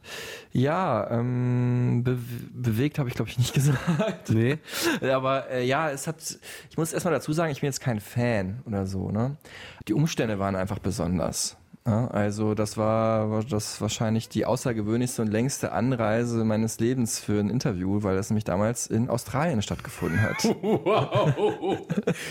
Ja, 0.52 1.10
ähm, 1.10 2.02
be 2.04 2.16
bewegt 2.54 3.00
habe 3.00 3.08
ich 3.08 3.16
glaube 3.16 3.30
ich 3.32 3.38
nicht 3.38 3.52
gesagt. 3.54 4.30
Nee? 4.30 4.58
Aber 5.12 5.50
äh, 5.50 5.66
ja, 5.66 5.90
es 5.90 6.06
hat, 6.06 6.38
ich 6.70 6.76
muss 6.76 6.92
erstmal 6.92 7.12
dazu 7.14 7.32
sagen, 7.32 7.50
ich 7.50 7.60
bin 7.60 7.66
jetzt 7.66 7.80
kein 7.80 7.98
Fan 7.98 8.60
oder 8.64 8.86
so, 8.86 9.10
ne? 9.10 9.36
Die 9.88 9.94
Umstände 9.94 10.38
waren 10.38 10.54
einfach 10.54 10.78
besonders. 10.78 11.56
Ja, 11.84 12.06
also 12.08 12.54
das 12.54 12.76
war, 12.76 13.42
das 13.42 13.80
wahrscheinlich 13.80 14.28
die 14.28 14.46
außergewöhnlichste 14.46 15.22
und 15.22 15.28
längste 15.28 15.72
Anreise 15.72 16.44
meines 16.44 16.78
Lebens 16.78 17.18
für 17.18 17.40
ein 17.40 17.50
Interview, 17.50 18.04
weil 18.04 18.14
das 18.14 18.30
nämlich 18.30 18.44
damals 18.44 18.86
in 18.86 19.08
Australien 19.08 19.62
stattgefunden 19.62 20.20
hat. 20.20 20.44
Wow. 20.62 21.78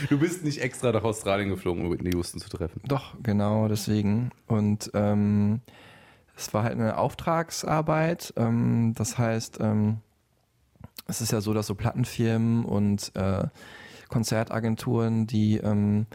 Du 0.09 0.19
bist 0.19 0.43
nicht 0.43 0.61
extra 0.61 0.91
nach 0.91 1.03
Australien 1.03 1.49
geflogen, 1.49 1.85
um 1.85 1.91
Whitney 1.91 2.11
Houston 2.13 2.39
zu 2.39 2.49
treffen. 2.49 2.81
Doch, 2.85 3.15
genau 3.21 3.67
deswegen. 3.67 4.31
Und 4.47 4.91
ähm, 4.93 5.61
es 6.35 6.53
war 6.53 6.63
halt 6.63 6.73
eine 6.73 6.97
Auftragsarbeit. 6.97 8.33
Ähm, 8.37 8.93
das 8.95 9.17
heißt, 9.17 9.59
ähm, 9.61 9.97
es 11.07 11.21
ist 11.21 11.31
ja 11.31 11.41
so, 11.41 11.53
dass 11.53 11.67
so 11.67 11.75
Plattenfirmen 11.75 12.65
und 12.65 13.11
äh, 13.15 13.47
Konzertagenturen, 14.09 15.27
die 15.27 15.57
ähm, 15.57 16.07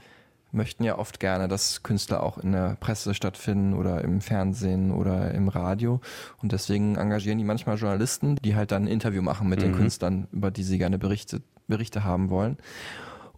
möchten 0.56 0.82
ja 0.82 0.98
oft 0.98 1.20
gerne, 1.20 1.46
dass 1.46 1.82
Künstler 1.82 2.22
auch 2.22 2.38
in 2.38 2.52
der 2.52 2.76
Presse 2.80 3.14
stattfinden 3.14 3.74
oder 3.74 4.02
im 4.02 4.20
Fernsehen 4.20 4.90
oder 4.90 5.32
im 5.32 5.48
Radio. 5.48 6.00
Und 6.42 6.52
deswegen 6.52 6.96
engagieren 6.96 7.38
die 7.38 7.44
manchmal 7.44 7.76
Journalisten, 7.76 8.36
die 8.36 8.56
halt 8.56 8.72
dann 8.72 8.84
ein 8.84 8.88
Interview 8.88 9.22
machen 9.22 9.48
mit 9.48 9.62
den 9.62 9.74
Künstlern, 9.74 10.26
über 10.32 10.50
die 10.50 10.62
sie 10.62 10.78
gerne 10.78 10.98
Berichte, 10.98 11.42
Berichte 11.68 12.04
haben 12.04 12.30
wollen. 12.30 12.56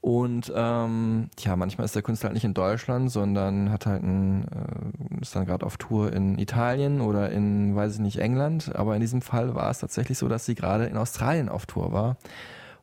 Und 0.00 0.52
ähm, 0.54 1.28
ja, 1.40 1.56
manchmal 1.56 1.84
ist 1.84 1.94
der 1.94 2.02
Künstler 2.02 2.28
halt 2.28 2.34
nicht 2.34 2.44
in 2.44 2.54
Deutschland, 2.54 3.10
sondern 3.10 3.72
hat 3.72 3.84
halt 3.84 4.02
ein, 4.02 4.44
äh, 4.44 5.20
ist 5.20 5.34
dann 5.34 5.44
gerade 5.44 5.66
auf 5.66 5.76
Tour 5.76 6.12
in 6.12 6.38
Italien 6.38 7.00
oder 7.00 7.30
in, 7.30 7.74
weiß 7.74 7.94
ich 7.94 8.00
nicht, 8.00 8.18
England. 8.18 8.74
Aber 8.76 8.94
in 8.94 9.00
diesem 9.00 9.22
Fall 9.22 9.54
war 9.56 9.70
es 9.70 9.80
tatsächlich 9.80 10.16
so, 10.16 10.28
dass 10.28 10.46
sie 10.46 10.54
gerade 10.54 10.86
in 10.86 10.96
Australien 10.96 11.48
auf 11.48 11.66
Tour 11.66 11.92
war 11.92 12.16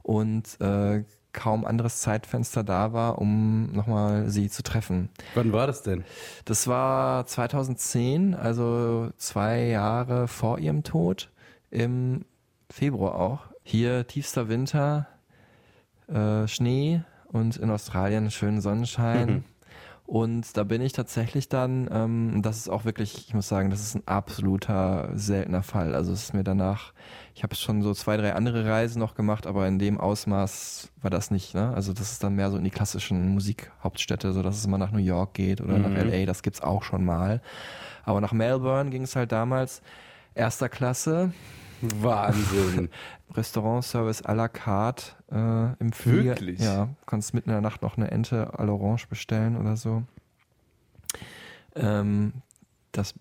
und 0.04 0.62
äh, 0.62 1.04
kaum 1.36 1.66
anderes 1.66 2.00
Zeitfenster 2.00 2.64
da 2.64 2.94
war, 2.94 3.20
um 3.20 3.72
nochmal 3.74 4.30
sie 4.30 4.50
zu 4.50 4.64
treffen. 4.64 5.10
Wann 5.36 5.52
war 5.52 5.68
das 5.68 5.84
denn? 5.84 6.04
Das 6.46 6.68
war 6.68 7.28
2010, 7.28 8.34
also 8.34 9.10
zwei 9.18 9.66
Jahre 9.66 10.28
vor 10.28 10.58
ihrem 10.58 10.84
Tod, 10.84 11.30
im 11.70 12.26
Februar 12.72 13.16
auch. 13.16 13.42
Hier 13.64 14.08
tiefster 14.08 14.48
Winter, 14.48 15.08
äh, 16.08 16.48
Schnee 16.48 17.04
und 17.28 17.58
in 17.58 17.70
Australien 17.70 18.32
schönen 18.32 18.62
Sonnenschein. 18.62 19.44
Und 20.08 20.56
da 20.56 20.64
bin 20.64 20.82
ich 20.82 20.94
tatsächlich 20.94 21.50
dann, 21.50 21.90
ähm, 21.92 22.42
das 22.44 22.58
ist 22.58 22.70
auch 22.70 22.86
wirklich, 22.86 23.28
ich 23.28 23.34
muss 23.34 23.48
sagen, 23.48 23.72
das 23.72 23.82
ist 23.82 23.96
ein 23.96 24.04
absoluter 24.06 25.10
seltener 25.16 25.64
Fall. 25.64 25.96
Also 25.96 26.14
es 26.14 26.26
ist 26.26 26.34
mir 26.36 26.44
danach, 26.44 26.94
ich 27.34 27.42
habe 27.42 27.56
schon 27.56 27.82
so 27.82 27.92
zwei, 27.96 28.16
drei 28.16 28.36
andere 28.36 28.66
Reisen 28.66 29.00
noch 29.00 29.16
gemacht, 29.16 29.48
aber 29.48 29.68
in 29.68 29.80
dem 29.80 30.00
Ausmaß 30.00 30.92
war 31.02 31.10
das 31.10 31.32
nicht. 31.32 31.56
Ne? 31.56 31.74
Also 31.74 31.92
das 31.92 32.12
ist 32.12 32.24
dann 32.24 32.36
mehr 32.36 32.52
so 32.52 32.58
in 32.58 32.64
die 32.64 32.70
klassischen 32.70 33.30
Musikhauptstädte, 33.30 34.32
so 34.32 34.44
dass 34.44 34.58
es 34.58 34.68
mal 34.68 34.78
nach 34.78 34.92
New 34.92 35.00
York 35.00 35.34
geht 35.34 35.60
oder 35.60 35.80
nach 35.80 35.90
LA, 35.90 36.28
das 36.28 36.44
gibt's 36.44 36.62
auch 36.62 36.84
schon 36.84 37.04
mal. 37.04 37.42
Aber 38.04 38.22
nach 38.22 38.32
Melbourne 38.32 38.92
ging 38.92 39.04
es 39.04 39.16
halt 39.16 39.32
damals 39.32 39.82
erster 40.36 40.70
Klasse, 40.70 41.34
Wahnsinn. 41.82 42.90
Restaurantservice 43.34 44.22
à 44.24 44.34
la 44.34 44.48
carte 44.48 45.14
äh, 45.32 45.74
im 45.82 45.92
Flieger. 45.92 46.24
Wirklich? 46.32 46.60
Ja, 46.60 46.90
kannst 47.06 47.34
mitten 47.34 47.50
in 47.50 47.54
der 47.54 47.62
Nacht 47.62 47.82
noch 47.82 47.98
eine 47.98 48.12
Ente 48.12 48.54
à 48.58 48.64
l'orange 48.64 49.08
bestellen 49.10 49.58
oder 49.58 49.76
so. 49.76 50.04
Ähm, 51.76 52.34
das 52.92 53.14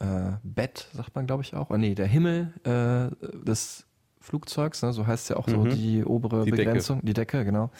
äh, 0.00 0.32
Bett, 0.42 0.88
sagt 0.92 1.14
man 1.14 1.26
glaube 1.26 1.42
ich 1.42 1.54
auch. 1.54 1.70
Oh, 1.70 1.76
nee, 1.76 1.94
der 1.94 2.06
Himmel 2.06 2.52
äh, 2.64 3.14
des 3.44 3.86
Flugzeugs, 4.20 4.82
ne, 4.82 4.92
so 4.92 5.06
heißt 5.06 5.24
es 5.24 5.28
ja 5.30 5.36
auch 5.36 5.48
so 5.48 5.64
die 5.64 6.04
obere 6.04 6.40
Mhm. 6.40 6.44
Die 6.46 6.50
Decke. 6.50 6.64
Begrenzung, 6.64 7.00
die 7.02 7.12
Decke, 7.14 7.44
genau. 7.44 7.70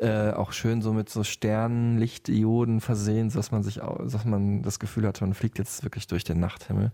Äh, 0.00 0.30
auch 0.30 0.52
schön 0.52 0.80
so 0.80 0.92
mit 0.92 1.08
so 1.10 1.24
Sternlichtdioden 1.24 2.80
versehen, 2.80 3.30
dass 3.30 3.50
man 3.50 3.62
sich, 3.62 3.76
dass 3.76 4.24
man 4.24 4.62
das 4.62 4.78
Gefühl 4.78 5.06
hat, 5.06 5.20
man 5.20 5.34
fliegt 5.34 5.58
jetzt 5.58 5.82
wirklich 5.82 6.06
durch 6.06 6.24
den 6.24 6.38
Nachthimmel. 6.40 6.92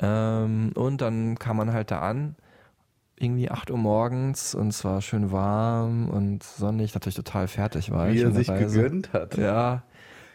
Ähm, 0.00 0.72
und 0.74 1.00
dann 1.00 1.38
kam 1.38 1.56
man 1.56 1.72
halt 1.72 1.90
da 1.90 2.00
an, 2.00 2.36
irgendwie 3.16 3.50
8 3.50 3.70
Uhr 3.70 3.78
morgens 3.78 4.54
und 4.54 4.68
es 4.68 4.84
war 4.84 5.02
schön 5.02 5.32
warm 5.32 6.08
und 6.08 6.42
sonnig, 6.42 6.94
natürlich 6.94 7.16
total 7.16 7.48
fertig 7.48 7.90
war 7.90 8.08
ich. 8.08 8.16
Wie 8.16 8.22
er 8.22 8.30
sich 8.32 8.48
Reise. 8.48 8.82
gegönnt 8.82 9.12
hat. 9.12 9.36
Ja, 9.36 9.82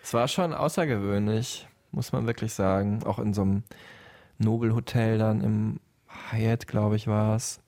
es 0.03 0.13
war 0.13 0.27
schon 0.27 0.53
außergewöhnlich, 0.53 1.67
muss 1.91 2.11
man 2.11 2.27
wirklich 2.27 2.53
sagen. 2.53 3.03
Auch 3.05 3.19
in 3.19 3.33
so 3.33 3.43
einem 3.43 3.63
Nobelhotel 4.37 5.17
dann 5.17 5.41
im 5.41 5.79
Hyatt, 6.31 6.67
glaube 6.67 6.97
ich, 6.97 7.07
war 7.07 7.35
es. 7.35 7.61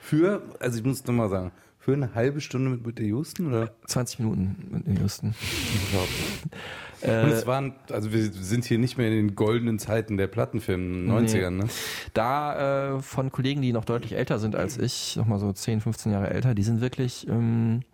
Für, 0.00 0.42
also 0.60 0.78
ich 0.78 0.84
muss 0.84 1.04
nochmal 1.04 1.28
sagen, 1.28 1.52
für 1.88 1.94
eine 1.94 2.14
halbe 2.14 2.42
Stunde 2.42 2.68
mit 2.68 2.84
Whitney 2.84 3.06
Houston 3.06 3.46
oder? 3.46 3.70
20 3.86 4.18
Minuten 4.18 4.56
mit 4.70 4.86
in 4.86 5.00
Houston. 5.00 5.28
Und 5.28 5.38
Äh, 7.00 7.30
es 7.30 7.46
waren, 7.46 7.76
also 7.90 8.12
wir 8.12 8.24
sind 8.24 8.66
hier 8.66 8.76
nicht 8.76 8.98
mehr 8.98 9.06
in 9.06 9.14
den 9.14 9.36
goldenen 9.36 9.78
Zeiten 9.78 10.18
der 10.18 10.26
Plattenfilme, 10.26 11.10
90ern, 11.10 11.50
ne? 11.50 11.68
da 12.12 12.96
äh, 12.96 13.00
von 13.00 13.32
Kollegen, 13.32 13.62
die 13.62 13.72
noch 13.72 13.86
deutlich 13.86 14.12
älter 14.12 14.38
sind 14.38 14.54
als 14.54 14.76
ich, 14.76 15.16
nochmal 15.16 15.38
so 15.38 15.50
10, 15.50 15.80
15 15.80 16.12
Jahre 16.12 16.28
älter, 16.28 16.54
die 16.54 16.64
sind 16.64 16.82
wirklich 16.82 17.26
ähm, 17.28 17.84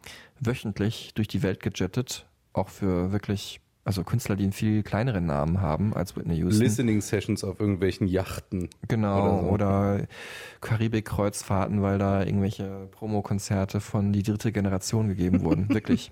wöchentlich 0.40 1.12
durch 1.14 1.28
die 1.28 1.42
Welt 1.42 1.60
gejettet. 1.60 2.26
Auch 2.52 2.70
für 2.70 3.12
wirklich, 3.12 3.60
also 3.84 4.02
Künstler, 4.02 4.36
die 4.36 4.44
einen 4.44 4.52
viel 4.52 4.82
kleineren 4.82 5.26
Namen 5.26 5.60
haben 5.60 5.94
als 5.94 6.16
Whitney 6.16 6.36
Houston. 6.36 6.62
Listening 6.62 7.00
Sessions 7.02 7.44
auf 7.44 7.60
irgendwelchen 7.60 8.06
Yachten. 8.06 8.70
Genau, 8.88 9.40
Oder 9.40 9.52
oder, 9.52 9.98
so. 9.98 10.06
Karibik-Kreuzfahrten, 10.62 11.82
weil 11.82 11.98
da 11.98 12.22
irgendwelche 12.22 12.88
Promokonzerte 12.92 13.80
von 13.80 14.12
die 14.12 14.22
dritte 14.22 14.52
Generation 14.52 15.08
gegeben 15.08 15.42
wurden. 15.42 15.68
Wirklich. 15.74 16.10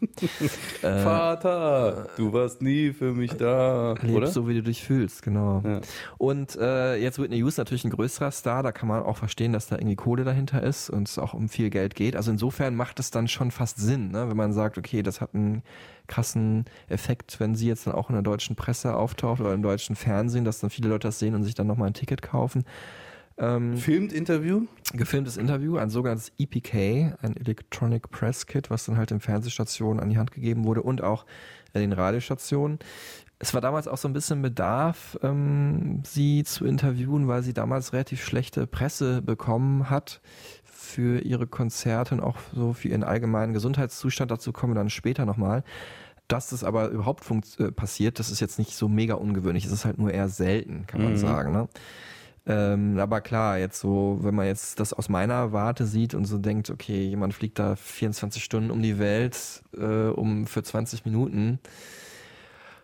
äh, 0.82 1.02
Vater, 1.02 2.08
du 2.16 2.34
warst 2.34 2.60
nie 2.60 2.92
für 2.92 3.14
mich 3.14 3.32
da, 3.32 3.94
Lebst 4.02 4.16
oder? 4.16 4.26
so, 4.26 4.48
wie 4.48 4.54
du 4.54 4.62
dich 4.62 4.82
fühlst, 4.82 5.22
genau. 5.22 5.62
Ja. 5.64 5.80
Und 6.18 6.56
äh, 6.56 6.96
jetzt 6.96 7.18
Whitney 7.18 7.38
Houston 7.38 7.62
natürlich 7.62 7.84
ein 7.84 7.90
größerer 7.90 8.30
Star, 8.30 8.62
da 8.62 8.72
kann 8.72 8.88
man 8.88 9.02
auch 9.02 9.16
verstehen, 9.16 9.54
dass 9.54 9.68
da 9.68 9.76
irgendwie 9.76 9.96
Kohle 9.96 10.24
dahinter 10.24 10.62
ist 10.62 10.90
und 10.90 11.08
es 11.08 11.18
auch 11.18 11.32
um 11.32 11.48
viel 11.48 11.70
Geld 11.70 11.94
geht. 11.94 12.16
Also 12.16 12.30
insofern 12.30 12.74
macht 12.74 13.00
es 13.00 13.10
dann 13.10 13.28
schon 13.28 13.50
fast 13.50 13.78
Sinn, 13.78 14.10
ne? 14.10 14.28
wenn 14.28 14.36
man 14.36 14.52
sagt, 14.52 14.76
okay, 14.76 15.02
das 15.02 15.22
hat 15.22 15.34
einen 15.34 15.62
krassen 16.12 16.66
Effekt, 16.88 17.40
wenn 17.40 17.54
sie 17.54 17.68
jetzt 17.68 17.86
dann 17.86 17.94
auch 17.94 18.10
in 18.10 18.14
der 18.14 18.22
deutschen 18.22 18.54
Presse 18.54 18.94
auftaucht 18.94 19.40
oder 19.40 19.54
im 19.54 19.62
deutschen 19.62 19.96
Fernsehen, 19.96 20.44
dass 20.44 20.60
dann 20.60 20.68
viele 20.68 20.90
Leute 20.90 21.08
das 21.08 21.18
sehen 21.18 21.34
und 21.34 21.42
sich 21.42 21.54
dann 21.54 21.66
nochmal 21.66 21.88
ein 21.88 21.94
Ticket 21.94 22.20
kaufen. 22.20 22.64
Ähm, 23.38 23.78
Filmed 23.78 24.12
Interview? 24.12 24.66
gefilmtes 24.92 25.38
Interview, 25.38 25.78
ein 25.78 25.88
sogenanntes 25.88 26.32
EPK, 26.38 27.16
ein 27.22 27.34
Electronic 27.34 28.10
Press 28.10 28.46
Kit, 28.46 28.68
was 28.68 28.84
dann 28.84 28.98
halt 28.98 29.10
den 29.10 29.20
Fernsehstationen 29.20 30.00
an 30.00 30.10
die 30.10 30.18
Hand 30.18 30.32
gegeben 30.32 30.64
wurde 30.64 30.82
und 30.82 31.02
auch 31.02 31.24
äh, 31.72 31.80
den 31.80 31.92
Radiostationen. 31.92 32.78
Es 33.38 33.54
war 33.54 33.62
damals 33.62 33.88
auch 33.88 33.96
so 33.96 34.06
ein 34.06 34.12
bisschen 34.12 34.42
Bedarf, 34.42 35.18
ähm, 35.22 36.02
sie 36.04 36.44
zu 36.44 36.66
interviewen, 36.66 37.26
weil 37.26 37.42
sie 37.42 37.54
damals 37.54 37.94
relativ 37.94 38.22
schlechte 38.22 38.66
Presse 38.66 39.22
bekommen 39.22 39.88
hat 39.88 40.20
für 40.64 41.20
ihre 41.20 41.46
Konzerte 41.46 42.14
und 42.14 42.20
auch 42.20 42.36
so 42.54 42.74
für 42.74 42.88
ihren 42.88 43.02
allgemeinen 43.02 43.54
Gesundheitszustand. 43.54 44.30
Dazu 44.30 44.52
kommen 44.52 44.74
wir 44.74 44.78
dann 44.78 44.90
später 44.90 45.24
nochmal. 45.24 45.64
Dass 46.32 46.48
das 46.48 46.64
aber 46.64 46.88
überhaupt 46.88 47.24
äh, 47.58 47.70
passiert, 47.70 48.18
das 48.18 48.30
ist 48.30 48.40
jetzt 48.40 48.58
nicht 48.58 48.76
so 48.76 48.88
mega 48.88 49.14
ungewöhnlich. 49.14 49.64
Es 49.64 49.72
ist 49.72 49.84
halt 49.84 49.98
nur 49.98 50.12
eher 50.12 50.28
selten, 50.28 50.86
kann 50.86 51.02
man 51.02 51.16
sagen. 51.16 51.52
Ne? 51.52 51.68
Ähm, 52.44 52.98
aber 52.98 53.20
klar, 53.20 53.58
jetzt 53.58 53.78
so, 53.78 54.18
wenn 54.22 54.34
man 54.34 54.46
jetzt 54.46 54.80
das 54.80 54.92
aus 54.92 55.08
meiner 55.08 55.52
Warte 55.52 55.86
sieht 55.86 56.14
und 56.14 56.24
so 56.24 56.38
denkt, 56.38 56.70
okay, 56.70 57.04
jemand 57.04 57.34
fliegt 57.34 57.58
da 57.58 57.76
24 57.76 58.42
Stunden 58.42 58.70
um 58.70 58.82
die 58.82 58.98
Welt, 58.98 59.62
äh, 59.76 60.08
um 60.08 60.46
für 60.46 60.62
20 60.62 61.04
Minuten 61.04 61.60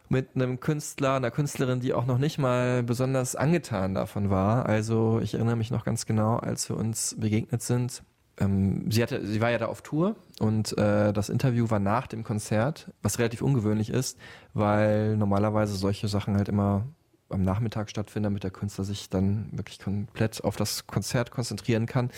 mit 0.09 0.29
einem 0.35 0.61
Künstler, 0.61 1.15
einer 1.17 1.31
Künstlerin, 1.31 1.81
die 1.81 1.93
auch 1.93 2.07
noch 2.07 2.19
nicht 2.19 2.39
mal 2.39 2.83
besonders 2.83 3.37
angetan 3.37 3.95
davon 3.95 4.31
war. 4.31 4.67
Also 4.67 5.21
ich 5.23 5.35
erinnere 5.35 5.57
mich 5.57 5.71
noch 5.71 5.85
ganz 5.85 6.07
genau, 6.07 6.37
als 6.37 6.69
wir 6.69 6.77
uns 6.77 7.17
begegnet 7.19 7.63
sind. 7.63 8.03
Ähm, 8.41 8.91
sie 8.91 9.03
hatte, 9.03 9.27
sie 9.27 9.41
war 9.41 9.51
ja 9.51 9.59
da 9.59 9.67
auf 9.67 9.83
Tour 9.83 10.17
und 10.39 10.77
äh, 10.79 11.13
das 11.13 11.29
Interview 11.29 11.71
war 11.71 11.79
nach 11.79 12.07
dem 12.07 12.25
Konzert, 12.25 12.93
was 13.03 13.19
relativ 13.19 13.43
ungewöhnlich 13.43 13.91
ist, 13.91 14.19
weil 14.55 15.17
normalerweise 15.17 15.75
solche 15.75 16.09
Sachen 16.09 16.37
halt 16.37 16.49
immer 16.49 16.87
am 17.31 17.43
Nachmittag 17.43 17.91
stattfinden, 17.91 18.25
damit 18.25 18.45
der 18.45 18.51
Künstler 18.51 18.85
sich 18.85 19.11
dann 19.11 19.49
wirklich 19.53 19.79
komplett 19.79 20.43
auf 20.45 20.57
das 20.57 20.87
Konzert 20.87 21.31
konzentrieren 21.31 21.87
kann. 21.87 22.11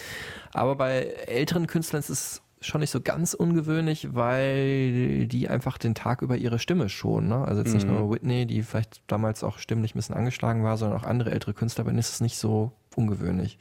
Aber 0.52 0.76
bei 0.76 1.00
älteren 1.26 1.66
Künstlern 1.66 2.00
ist 2.00 2.10
es 2.10 2.42
schon 2.60 2.80
nicht 2.80 2.90
so 2.90 3.00
ganz 3.00 3.32
ungewöhnlich, 3.34 4.14
weil 4.14 5.26
die 5.26 5.48
einfach 5.48 5.78
den 5.78 5.94
Tag 5.94 6.20
über 6.22 6.36
ihre 6.36 6.58
Stimme 6.58 6.88
schonen. 6.88 7.28
Ne? 7.28 7.44
Also 7.44 7.62
jetzt 7.62 7.72
nicht 7.72 7.86
nur 7.86 8.10
Whitney, 8.10 8.46
die 8.46 8.62
vielleicht 8.62 9.02
damals 9.06 9.42
auch 9.42 9.58
stimmlich 9.58 9.94
ein 9.94 9.98
bisschen 9.98 10.14
angeschlagen 10.14 10.62
war, 10.62 10.76
sondern 10.76 10.98
auch 10.98 11.04
andere 11.04 11.30
ältere 11.30 11.54
Künstler, 11.54 11.86
aber 11.86 11.96
ist 11.98 12.10
es 12.10 12.20
nicht 12.20 12.36
so 12.36 12.72
ungewöhnlich. 12.96 13.58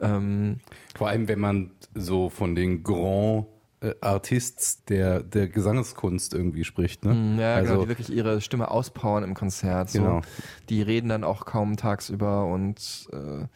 Ähm, 0.00 0.58
Vor 0.96 1.08
allem, 1.08 1.28
wenn 1.28 1.38
man 1.38 1.70
so 1.94 2.28
von 2.28 2.54
den 2.56 2.82
Grand 2.82 3.46
äh, 3.80 3.94
Artists 4.00 4.84
der, 4.86 5.22
der 5.22 5.48
Gesangskunst 5.48 6.34
irgendwie 6.34 6.64
spricht, 6.64 7.04
ne? 7.04 7.14
Mm, 7.14 7.38
Ja, 7.38 7.60
genau, 7.60 7.70
also, 7.72 7.82
die 7.82 7.88
wirklich 7.88 8.10
ihre 8.10 8.40
Stimme 8.40 8.70
auspowern 8.70 9.22
im 9.22 9.34
Konzert. 9.34 9.90
So. 9.90 10.00
Genau. 10.00 10.20
Die 10.68 10.82
reden 10.82 11.08
dann 11.10 11.24
auch 11.24 11.44
kaum 11.44 11.76
tagsüber 11.76 12.46
und 12.46 13.08
äh, 13.12 13.46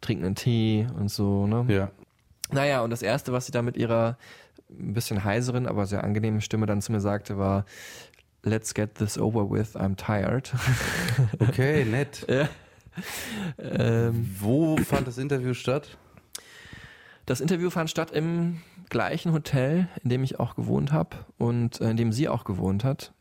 trinken 0.00 0.24
einen 0.26 0.34
Tee 0.34 0.86
und 0.98 1.10
so. 1.10 1.46
Ne? 1.46 1.64
ja. 1.68 1.90
Naja, 2.52 2.82
und 2.82 2.90
das 2.90 3.02
Erste, 3.02 3.32
was 3.32 3.46
sie 3.46 3.52
da 3.52 3.62
mit 3.62 3.76
ihrer 3.76 4.16
ein 4.70 4.94
bisschen 4.94 5.24
heiseren, 5.24 5.66
aber 5.66 5.86
sehr 5.86 6.04
angenehmen 6.04 6.40
Stimme 6.40 6.66
dann 6.66 6.82
zu 6.82 6.92
mir 6.92 7.00
sagte, 7.00 7.38
war, 7.38 7.64
Let's 8.42 8.74
get 8.74 8.94
this 8.94 9.18
over 9.18 9.50
with, 9.50 9.74
I'm 9.74 9.96
tired. 9.96 10.52
Okay, 11.40 11.84
nett. 11.84 12.24
ja. 12.28 12.48
ähm, 13.58 14.36
Wo 14.38 14.76
fand 14.76 15.08
das 15.08 15.18
Interview 15.18 15.52
statt? 15.52 15.98
das 17.26 17.40
Interview 17.40 17.70
fand 17.70 17.90
statt 17.90 18.12
im 18.12 18.62
gleichen 18.88 19.32
Hotel, 19.32 19.88
in 20.02 20.10
dem 20.10 20.22
ich 20.22 20.38
auch 20.38 20.54
gewohnt 20.54 20.92
habe 20.92 21.16
und 21.38 21.80
äh, 21.80 21.90
in 21.90 21.96
dem 21.96 22.12
sie 22.12 22.28
auch 22.28 22.44
gewohnt 22.44 22.84
hat. 22.84 23.12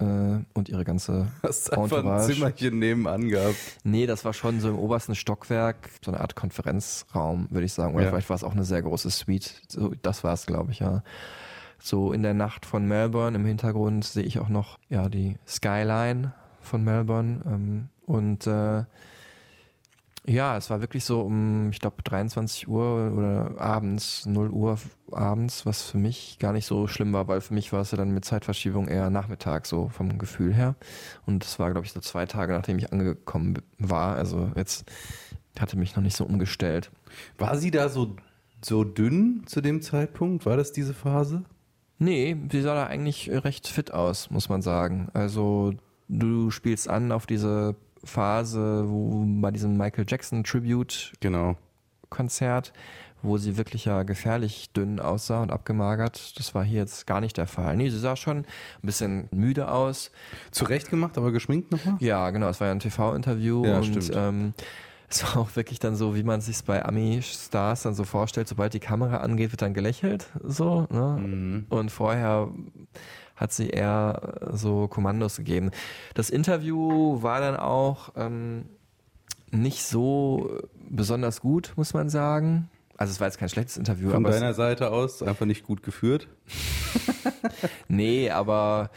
Äh, 0.00 0.44
und 0.54 0.68
ihre 0.68 0.84
ganze 0.84 1.28
Hast 1.42 1.72
einfach 1.72 1.98
ein 1.98 2.04
Entourage. 2.04 2.32
Zimmerchen 2.34 2.78
nebenan 2.78 3.28
gehabt. 3.28 3.56
Nee, 3.84 4.06
das 4.06 4.24
war 4.24 4.32
schon 4.32 4.60
so 4.60 4.68
im 4.70 4.78
obersten 4.78 5.14
Stockwerk, 5.14 5.90
so 6.04 6.10
eine 6.10 6.20
Art 6.20 6.34
Konferenzraum, 6.36 7.46
würde 7.50 7.66
ich 7.66 7.72
sagen. 7.72 7.94
Oder 7.94 8.04
Ja. 8.04 8.10
vielleicht 8.10 8.28
war 8.30 8.36
es 8.36 8.44
auch 8.44 8.52
eine 8.52 8.64
sehr 8.64 8.82
große 8.82 9.10
Suite. 9.10 9.60
So, 9.68 9.92
das 10.02 10.24
war 10.24 10.32
es, 10.32 10.46
glaube 10.46 10.72
ich, 10.72 10.78
ja. 10.80 11.02
So 11.78 12.12
in 12.12 12.22
der 12.22 12.34
Nacht 12.34 12.66
von 12.66 12.86
Melbourne 12.86 13.36
im 13.36 13.44
Hintergrund 13.46 14.04
sehe 14.04 14.22
ich 14.24 14.38
auch 14.38 14.48
noch 14.50 14.78
ja 14.88 15.08
die 15.08 15.36
Skyline 15.46 16.32
von 16.60 16.84
Melbourne. 16.84 17.40
Ähm, 17.46 17.88
und 18.06 18.46
äh, 18.46 18.84
ja, 20.30 20.56
es 20.56 20.70
war 20.70 20.80
wirklich 20.80 21.04
so 21.04 21.22
um, 21.22 21.70
ich 21.70 21.80
glaube, 21.80 22.02
23 22.04 22.68
Uhr 22.68 23.12
oder 23.16 23.60
abends, 23.60 24.26
0 24.26 24.50
Uhr 24.50 24.78
abends, 25.10 25.66
was 25.66 25.82
für 25.82 25.98
mich 25.98 26.38
gar 26.38 26.52
nicht 26.52 26.66
so 26.66 26.86
schlimm 26.86 27.12
war, 27.12 27.26
weil 27.26 27.40
für 27.40 27.52
mich 27.52 27.72
war 27.72 27.80
es 27.80 27.90
ja 27.90 27.98
dann 27.98 28.12
mit 28.12 28.24
Zeitverschiebung 28.24 28.86
eher 28.86 29.10
Nachmittag, 29.10 29.66
so 29.66 29.88
vom 29.88 30.18
Gefühl 30.18 30.54
her. 30.54 30.76
Und 31.26 31.44
es 31.44 31.58
war, 31.58 31.72
glaube 31.72 31.84
ich, 31.84 31.92
so 31.92 31.98
zwei 31.98 32.26
Tage, 32.26 32.52
nachdem 32.52 32.78
ich 32.78 32.92
angekommen 32.92 33.58
war. 33.78 34.14
Also 34.14 34.52
jetzt 34.54 34.88
hatte 35.58 35.76
mich 35.76 35.96
noch 35.96 36.02
nicht 36.02 36.16
so 36.16 36.24
umgestellt. 36.26 36.92
War 37.36 37.56
sie 37.56 37.72
da 37.72 37.88
so, 37.88 38.14
so 38.64 38.84
dünn 38.84 39.42
zu 39.46 39.60
dem 39.60 39.82
Zeitpunkt? 39.82 40.46
War 40.46 40.56
das 40.56 40.70
diese 40.70 40.94
Phase? 40.94 41.42
Nee, 41.98 42.36
sie 42.52 42.62
sah 42.62 42.76
da 42.76 42.86
eigentlich 42.86 43.30
recht 43.30 43.66
fit 43.66 43.92
aus, 43.92 44.30
muss 44.30 44.48
man 44.48 44.62
sagen. 44.62 45.08
Also 45.12 45.74
du 46.08 46.52
spielst 46.52 46.88
an 46.88 47.10
auf 47.10 47.26
diese 47.26 47.74
Phase, 48.04 48.84
wo 48.88 49.24
bei 49.40 49.50
diesem 49.50 49.76
Michael 49.76 50.04
Jackson 50.08 50.44
Tribute 50.44 51.12
Genau. 51.20 51.56
Konzert, 52.08 52.72
wo 53.22 53.36
sie 53.36 53.56
wirklich 53.56 53.84
ja 53.84 54.02
gefährlich 54.02 54.72
dünn 54.72 54.98
aussah 54.98 55.42
und 55.42 55.52
abgemagert. 55.52 56.38
Das 56.38 56.54
war 56.54 56.64
hier 56.64 56.78
jetzt 56.80 57.06
gar 57.06 57.20
nicht 57.20 57.36
der 57.36 57.46
Fall. 57.46 57.76
Nee, 57.76 57.90
sie 57.90 57.98
sah 57.98 58.16
schon 58.16 58.38
ein 58.38 58.44
bisschen 58.82 59.28
müde 59.30 59.70
aus. 59.70 60.10
Zurecht 60.50 60.88
gemacht, 60.90 61.16
aber 61.18 61.30
geschminkt 61.30 61.70
nochmal? 61.70 61.96
Ja, 62.00 62.30
genau, 62.30 62.48
es 62.48 62.58
war 62.60 62.66
ja 62.68 62.72
ein 62.72 62.80
TV-Interview 62.80 63.64
Ja, 63.64 63.76
und 63.76 63.84
stimmt. 63.84 64.12
ähm, 64.14 64.54
es 65.08 65.22
war 65.24 65.42
auch 65.42 65.54
wirklich 65.56 65.78
dann 65.78 65.94
so, 65.96 66.14
wie 66.16 66.22
man 66.22 66.40
sich 66.40 66.64
bei 66.64 66.84
Ami-Stars 66.84 67.82
dann 67.82 67.94
so 67.94 68.04
vorstellt, 68.04 68.48
sobald 68.48 68.74
die 68.74 68.80
Kamera 68.80 69.18
angeht, 69.18 69.52
wird 69.52 69.60
dann 69.62 69.74
gelächelt, 69.74 70.26
so, 70.42 70.86
ne? 70.90 71.18
Mhm. 71.20 71.66
Und 71.68 71.90
vorher 71.90 72.48
hat 73.40 73.52
sie 73.52 73.70
eher 73.70 74.50
so 74.52 74.86
Kommandos 74.86 75.36
gegeben. 75.36 75.70
Das 76.14 76.28
Interview 76.28 77.22
war 77.22 77.40
dann 77.40 77.56
auch 77.56 78.10
ähm, 78.14 78.66
nicht 79.50 79.82
so 79.82 80.58
besonders 80.90 81.40
gut, 81.40 81.72
muss 81.76 81.94
man 81.94 82.10
sagen. 82.10 82.68
Also 82.98 83.12
es 83.12 83.20
war 83.20 83.28
jetzt 83.28 83.38
kein 83.38 83.48
schlechtes 83.48 83.78
Interview, 83.78 84.10
Von 84.10 84.24
deiner 84.24 84.52
Seite 84.52 84.90
aus 84.90 85.22
einfach 85.22 85.46
nicht 85.46 85.64
gut 85.64 85.82
geführt? 85.82 86.28
nee, 87.88 88.28
aber 88.30 88.90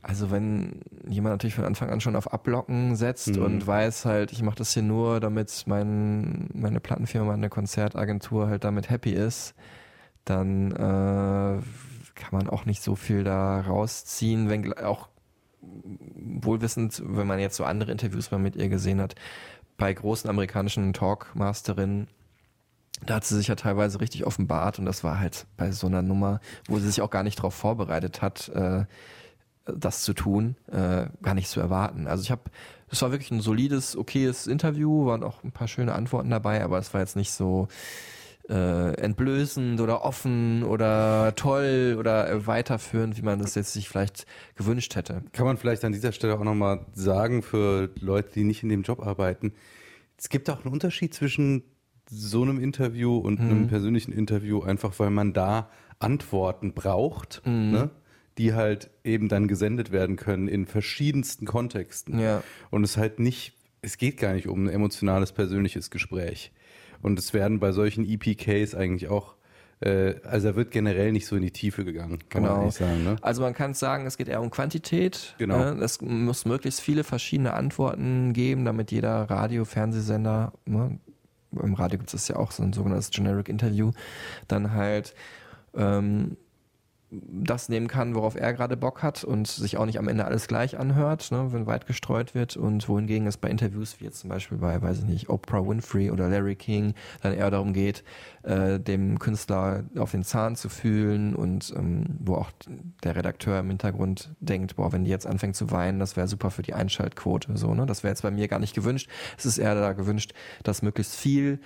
also 0.00 0.30
wenn 0.30 0.80
jemand 1.06 1.34
natürlich 1.34 1.54
von 1.54 1.64
Anfang 1.64 1.90
an 1.90 2.00
schon 2.00 2.16
auf 2.16 2.32
Ablocken 2.32 2.96
setzt 2.96 3.36
Mhm. 3.36 3.42
und 3.42 3.66
weiß 3.66 4.06
halt, 4.06 4.32
ich 4.32 4.42
mache 4.42 4.56
das 4.56 4.72
hier 4.72 4.82
nur, 4.82 5.20
damit 5.20 5.64
mein, 5.66 6.48
meine 6.54 6.80
Plattenfirma, 6.80 7.26
meine 7.32 7.50
Konzertagentur 7.50 8.48
halt 8.48 8.64
damit 8.64 8.88
happy 8.88 9.12
ist, 9.12 9.54
dann 10.24 10.72
äh, 10.72 11.58
kann 12.14 12.30
man 12.32 12.48
auch 12.48 12.64
nicht 12.64 12.82
so 12.82 12.94
viel 12.94 13.24
da 13.24 13.60
rausziehen, 13.60 14.48
wenn 14.48 14.72
auch 14.74 15.08
wohlwissend, 15.60 17.02
wenn 17.04 17.26
man 17.26 17.38
jetzt 17.38 17.56
so 17.56 17.64
andere 17.64 17.92
Interviews 17.92 18.30
mal 18.30 18.38
mit 18.38 18.56
ihr 18.56 18.68
gesehen 18.68 19.00
hat, 19.00 19.14
bei 19.76 19.92
großen 19.92 20.28
amerikanischen 20.30 20.92
Talkmasterinnen, 20.92 22.08
da 23.06 23.16
hat 23.16 23.24
sie 23.24 23.36
sich 23.36 23.48
ja 23.48 23.54
teilweise 23.54 24.00
richtig 24.00 24.24
offenbart 24.24 24.78
und 24.78 24.84
das 24.84 25.04
war 25.04 25.18
halt 25.18 25.46
bei 25.56 25.72
so 25.72 25.86
einer 25.86 26.02
Nummer, 26.02 26.40
wo 26.68 26.78
sie 26.78 26.86
sich 26.86 27.02
auch 27.02 27.10
gar 27.10 27.22
nicht 27.22 27.38
darauf 27.38 27.54
vorbereitet 27.54 28.22
hat, 28.22 28.48
äh, 28.50 28.84
das 29.64 30.02
zu 30.02 30.12
tun, 30.12 30.56
äh, 30.70 31.06
gar 31.22 31.34
nicht 31.34 31.48
zu 31.48 31.60
erwarten. 31.60 32.06
Also 32.06 32.22
ich 32.22 32.30
habe, 32.30 32.42
es 32.88 33.02
war 33.02 33.10
wirklich 33.10 33.30
ein 33.30 33.40
solides, 33.40 33.96
okayes 33.96 34.46
Interview, 34.46 35.06
waren 35.06 35.22
auch 35.22 35.42
ein 35.42 35.52
paar 35.52 35.68
schöne 35.68 35.94
Antworten 35.94 36.30
dabei, 36.30 36.62
aber 36.62 36.78
es 36.78 36.92
war 36.94 37.00
jetzt 37.00 37.16
nicht 37.16 37.32
so 37.32 37.68
äh, 38.48 38.92
entblößend 39.00 39.80
oder 39.80 40.04
offen 40.04 40.62
oder 40.64 41.34
toll 41.34 41.96
oder 41.98 42.30
äh, 42.30 42.46
weiterführend, 42.46 43.16
wie 43.16 43.22
man 43.22 43.38
das 43.38 43.54
jetzt 43.54 43.72
sich 43.72 43.88
vielleicht 43.88 44.26
gewünscht 44.54 44.96
hätte. 44.96 45.22
Kann 45.32 45.46
man 45.46 45.56
vielleicht 45.56 45.84
an 45.84 45.92
dieser 45.92 46.12
Stelle 46.12 46.34
auch 46.38 46.44
nochmal 46.44 46.84
sagen 46.92 47.42
für 47.42 47.90
Leute, 48.00 48.30
die 48.34 48.44
nicht 48.44 48.62
in 48.62 48.68
dem 48.68 48.82
Job 48.82 49.00
arbeiten, 49.00 49.52
es 50.18 50.28
gibt 50.28 50.48
auch 50.50 50.64
einen 50.64 50.72
Unterschied 50.72 51.12
zwischen 51.14 51.64
so 52.08 52.42
einem 52.42 52.60
Interview 52.60 53.16
und 53.16 53.40
Mhm. 53.40 53.50
einem 53.50 53.66
persönlichen 53.66 54.12
Interview, 54.12 54.62
einfach 54.62 54.98
weil 54.98 55.10
man 55.10 55.32
da 55.32 55.70
Antworten 55.98 56.74
braucht, 56.74 57.42
Mhm. 57.46 57.70
ne? 57.70 57.90
die 58.36 58.52
halt 58.52 58.90
eben 59.04 59.28
dann 59.28 59.48
gesendet 59.48 59.90
werden 59.92 60.16
können 60.16 60.48
in 60.48 60.66
verschiedensten 60.66 61.46
Kontexten. 61.46 62.18
Ja. 62.18 62.42
Und 62.70 62.82
es 62.84 62.96
halt 62.96 63.20
nicht, 63.20 63.54
es 63.80 63.96
geht 63.96 64.18
gar 64.18 64.32
nicht 64.34 64.48
um 64.48 64.64
ein 64.64 64.68
emotionales, 64.68 65.32
persönliches 65.32 65.90
Gespräch. 65.90 66.52
Und 67.04 67.18
es 67.18 67.34
werden 67.34 67.60
bei 67.60 67.70
solchen 67.72 68.06
EPKs 68.08 68.74
eigentlich 68.74 69.10
auch, 69.10 69.34
äh, 69.80 70.14
also 70.24 70.48
da 70.48 70.56
wird 70.56 70.70
generell 70.70 71.12
nicht 71.12 71.26
so 71.26 71.36
in 71.36 71.42
die 71.42 71.50
Tiefe 71.50 71.84
gegangen, 71.84 72.18
kann 72.30 72.40
man 72.42 72.50
Genau. 72.50 72.62
eigentlich 72.62 72.74
sagen. 72.76 73.04
Ne? 73.04 73.16
Also 73.20 73.42
man 73.42 73.52
kann 73.52 73.74
sagen, 73.74 74.06
es 74.06 74.16
geht 74.16 74.26
eher 74.28 74.40
um 74.40 74.48
Quantität. 74.48 75.34
Genau. 75.36 75.58
Ne? 75.74 75.84
Es 75.84 76.00
muss 76.00 76.46
möglichst 76.46 76.80
viele 76.80 77.04
verschiedene 77.04 77.52
Antworten 77.52 78.32
geben, 78.32 78.64
damit 78.64 78.90
jeder 78.90 79.28
Radio, 79.28 79.66
Fernsehsender, 79.66 80.54
ne? 80.64 80.98
im 81.62 81.74
Radio 81.74 81.98
gibt 81.98 82.14
es 82.14 82.26
ja 82.26 82.36
auch 82.36 82.52
so 82.52 82.62
ein 82.62 82.72
sogenanntes 82.72 83.10
Generic 83.10 83.50
Interview, 83.50 83.92
dann 84.48 84.72
halt 84.72 85.14
ähm, 85.76 86.38
das 87.22 87.68
nehmen 87.68 87.88
kann, 87.88 88.14
worauf 88.14 88.36
er 88.36 88.52
gerade 88.52 88.76
Bock 88.76 89.02
hat 89.02 89.24
und 89.24 89.46
sich 89.46 89.76
auch 89.76 89.86
nicht 89.86 89.98
am 89.98 90.08
Ende 90.08 90.24
alles 90.24 90.48
gleich 90.48 90.78
anhört, 90.78 91.30
ne, 91.30 91.52
wenn 91.52 91.66
weit 91.66 91.86
gestreut 91.86 92.34
wird 92.34 92.56
und 92.56 92.88
wohingegen 92.88 93.26
es 93.26 93.36
bei 93.36 93.48
Interviews 93.48 94.00
wie 94.00 94.04
jetzt 94.04 94.20
zum 94.20 94.30
Beispiel 94.30 94.58
bei, 94.58 94.80
weiß 94.80 94.98
ich 94.98 95.04
nicht, 95.04 95.28
Oprah 95.28 95.66
Winfrey 95.66 96.10
oder 96.10 96.28
Larry 96.28 96.56
King 96.56 96.94
dann 97.22 97.34
eher 97.34 97.50
darum 97.50 97.72
geht, 97.72 98.04
äh, 98.42 98.78
dem 98.80 99.18
Künstler 99.18 99.84
auf 99.96 100.10
den 100.10 100.24
Zahn 100.24 100.56
zu 100.56 100.68
fühlen 100.68 101.34
und 101.34 101.72
ähm, 101.76 102.04
wo 102.20 102.36
auch 102.36 102.50
der 103.02 103.16
Redakteur 103.16 103.60
im 103.60 103.68
Hintergrund 103.68 104.34
denkt, 104.40 104.76
boah, 104.76 104.92
wenn 104.92 105.04
die 105.04 105.10
jetzt 105.10 105.26
anfängt 105.26 105.56
zu 105.56 105.70
weinen, 105.70 105.98
das 105.98 106.16
wäre 106.16 106.28
super 106.28 106.50
für 106.50 106.62
die 106.62 106.74
Einschaltquote, 106.74 107.56
so, 107.56 107.74
ne, 107.74 107.86
das 107.86 108.02
wäre 108.02 108.12
jetzt 108.12 108.22
bei 108.22 108.30
mir 108.30 108.48
gar 108.48 108.58
nicht 108.58 108.74
gewünscht. 108.74 109.08
Es 109.36 109.46
ist 109.46 109.58
eher 109.58 109.74
da 109.74 109.92
gewünscht, 109.92 110.32
dass 110.62 110.82
möglichst 110.82 111.14
viel 111.14 111.58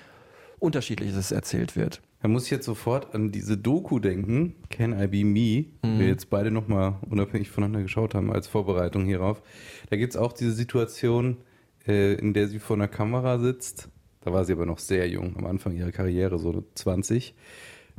Unterschiedliches 0.59 1.31
erzählt 1.31 1.77
wird. 1.77 2.01
Da 2.21 2.29
muss 2.29 2.45
ich 2.47 2.51
jetzt 2.51 2.67
sofort 2.67 3.15
an 3.15 3.31
diese 3.31 3.57
Doku 3.57 4.01
denken, 4.01 4.57
Can 4.71 4.93
I 4.99 5.07
Be 5.07 5.25
Me, 5.25 5.67
Mhm. 5.89 5.99
wir 6.01 6.09
jetzt 6.09 6.31
beide 6.31 6.51
nochmal 6.51 6.97
unabhängig 7.09 7.49
voneinander 7.51 7.83
geschaut 7.83 8.15
haben 8.15 8.33
als 8.33 8.49
Vorbereitung 8.49 9.05
hierauf. 9.05 9.41
Da 9.91 9.97
gibt 9.97 10.13
es 10.15 10.17
auch 10.17 10.33
diese 10.33 10.53
Situation, 10.53 11.37
äh, 11.87 12.15
in 12.15 12.35
der 12.35 12.49
sie 12.49 12.59
vor 12.59 12.77
einer 12.77 12.89
Kamera 12.89 13.39
sitzt. 13.39 13.89
Da 14.23 14.33
war 14.33 14.45
sie 14.45 14.53
aber 14.53 14.67
noch 14.67 14.79
sehr 14.81 15.09
jung, 15.09 15.37
am 15.37 15.47
Anfang 15.47 15.77
ihrer 15.77 15.93
Karriere, 15.93 16.39
so 16.41 16.65
20. 16.75 17.35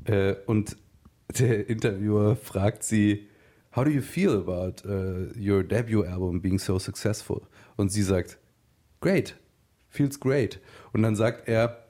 Äh, 0.03 0.35
und 0.47 0.75
der 1.39 1.69
Interviewer 1.69 2.35
fragt 2.35 2.83
sie, 2.83 3.27
How 3.75 3.83
do 3.85 3.91
you 3.91 4.01
feel 4.01 4.31
about 4.31 4.83
uh, 4.87 5.27
your 5.39 5.63
debut 5.63 6.05
album 6.07 6.41
being 6.41 6.57
so 6.57 6.79
successful? 6.79 7.41
Und 7.77 7.91
sie 7.91 8.01
sagt, 8.01 8.37
Great, 8.99 9.37
feels 9.87 10.19
great. 10.19 10.59
Und 10.91 11.03
dann 11.03 11.15
sagt 11.15 11.47
er, 11.47 11.85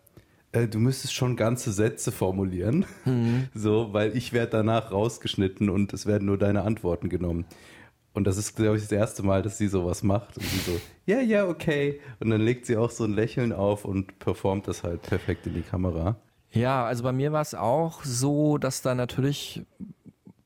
äh, 0.51 0.67
du 0.67 0.79
müsstest 0.79 1.13
schon 1.13 1.35
ganze 1.35 1.71
Sätze 1.71 2.12
formulieren, 2.12 2.85
so, 3.53 3.93
weil 3.93 4.15
ich 4.15 4.33
werde 4.33 4.51
danach 4.51 4.91
rausgeschnitten 4.91 5.69
und 5.69 5.93
es 5.93 6.05
werden 6.05 6.25
nur 6.25 6.38
deine 6.38 6.63
Antworten 6.63 7.09
genommen. 7.09 7.45
Und 8.13 8.25
das 8.25 8.38
ist, 8.38 8.55
glaube 8.55 8.77
ich, 8.77 8.83
das 8.83 8.91
erste 8.91 9.23
Mal, 9.23 9.43
dass 9.43 9.57
sie 9.57 9.67
sowas 9.67 10.03
macht. 10.03 10.38
Und 10.38 10.43
sie 10.43 10.57
so, 10.57 10.81
ja, 11.05 11.21
ja, 11.21 11.47
okay. 11.47 12.01
Und 12.19 12.31
dann 12.31 12.41
legt 12.41 12.65
sie 12.65 12.75
auch 12.75 12.89
so 12.89 13.03
ein 13.03 13.13
Lächeln 13.13 13.53
auf 13.53 13.85
und 13.85 14.19
performt 14.19 14.67
das 14.67 14.83
halt 14.83 15.03
perfekt 15.03 15.45
in 15.47 15.53
die 15.53 15.62
Kamera. 15.62 16.17
Ja, 16.51 16.85
also 16.85 17.03
bei 17.03 17.12
mir 17.12 17.31
war 17.31 17.41
es 17.41 17.53
auch 17.53 18.03
so, 18.03 18.57
dass 18.57 18.81
da 18.81 18.95
natürlich 18.95 19.62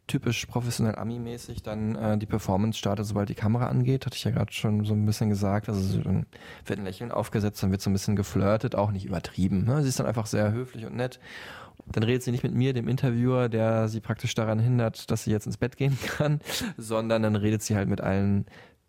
typisch 0.07 0.45
professionell 0.45 0.95
Ami-mäßig 0.95 1.63
dann 1.63 1.95
äh, 1.95 2.17
die 2.17 2.25
Performance 2.25 2.77
startet, 2.77 3.05
sobald 3.05 3.29
die 3.29 3.35
Kamera 3.35 3.67
angeht. 3.67 4.05
Hatte 4.05 4.15
ich 4.15 4.23
ja 4.23 4.31
gerade 4.31 4.51
schon 4.51 4.83
so 4.85 4.93
ein 4.93 5.05
bisschen 5.05 5.29
gesagt. 5.29 5.69
Also 5.69 5.81
so, 5.81 6.01
dann 6.01 6.25
wird 6.65 6.79
ein 6.79 6.85
Lächeln 6.85 7.11
aufgesetzt, 7.11 7.63
dann 7.63 7.71
wird 7.71 7.81
so 7.81 7.89
ein 7.89 7.93
bisschen 7.93 8.15
geflirtet, 8.15 8.75
auch 8.75 8.91
nicht 8.91 9.05
übertrieben. 9.05 9.63
Ne? 9.65 9.81
Sie 9.81 9.89
ist 9.89 9.99
dann 9.99 10.07
einfach 10.07 10.25
sehr 10.25 10.51
höflich 10.51 10.85
und 10.85 10.95
nett. 10.95 11.19
Dann 11.87 12.03
redet 12.03 12.23
sie 12.23 12.31
nicht 12.31 12.43
mit 12.43 12.53
mir, 12.53 12.73
dem 12.73 12.87
Interviewer, 12.87 13.49
der 13.49 13.87
sie 13.87 13.99
praktisch 13.99 14.35
daran 14.35 14.59
hindert, 14.59 15.09
dass 15.09 15.23
sie 15.23 15.31
jetzt 15.31 15.45
ins 15.45 15.57
Bett 15.57 15.77
gehen 15.77 15.97
kann, 16.17 16.39
sondern 16.77 17.23
dann 17.23 17.35
redet 17.35 17.61
sie 17.61 17.75
halt 17.75 17.89
mit 17.89 18.01
allen 18.01 18.45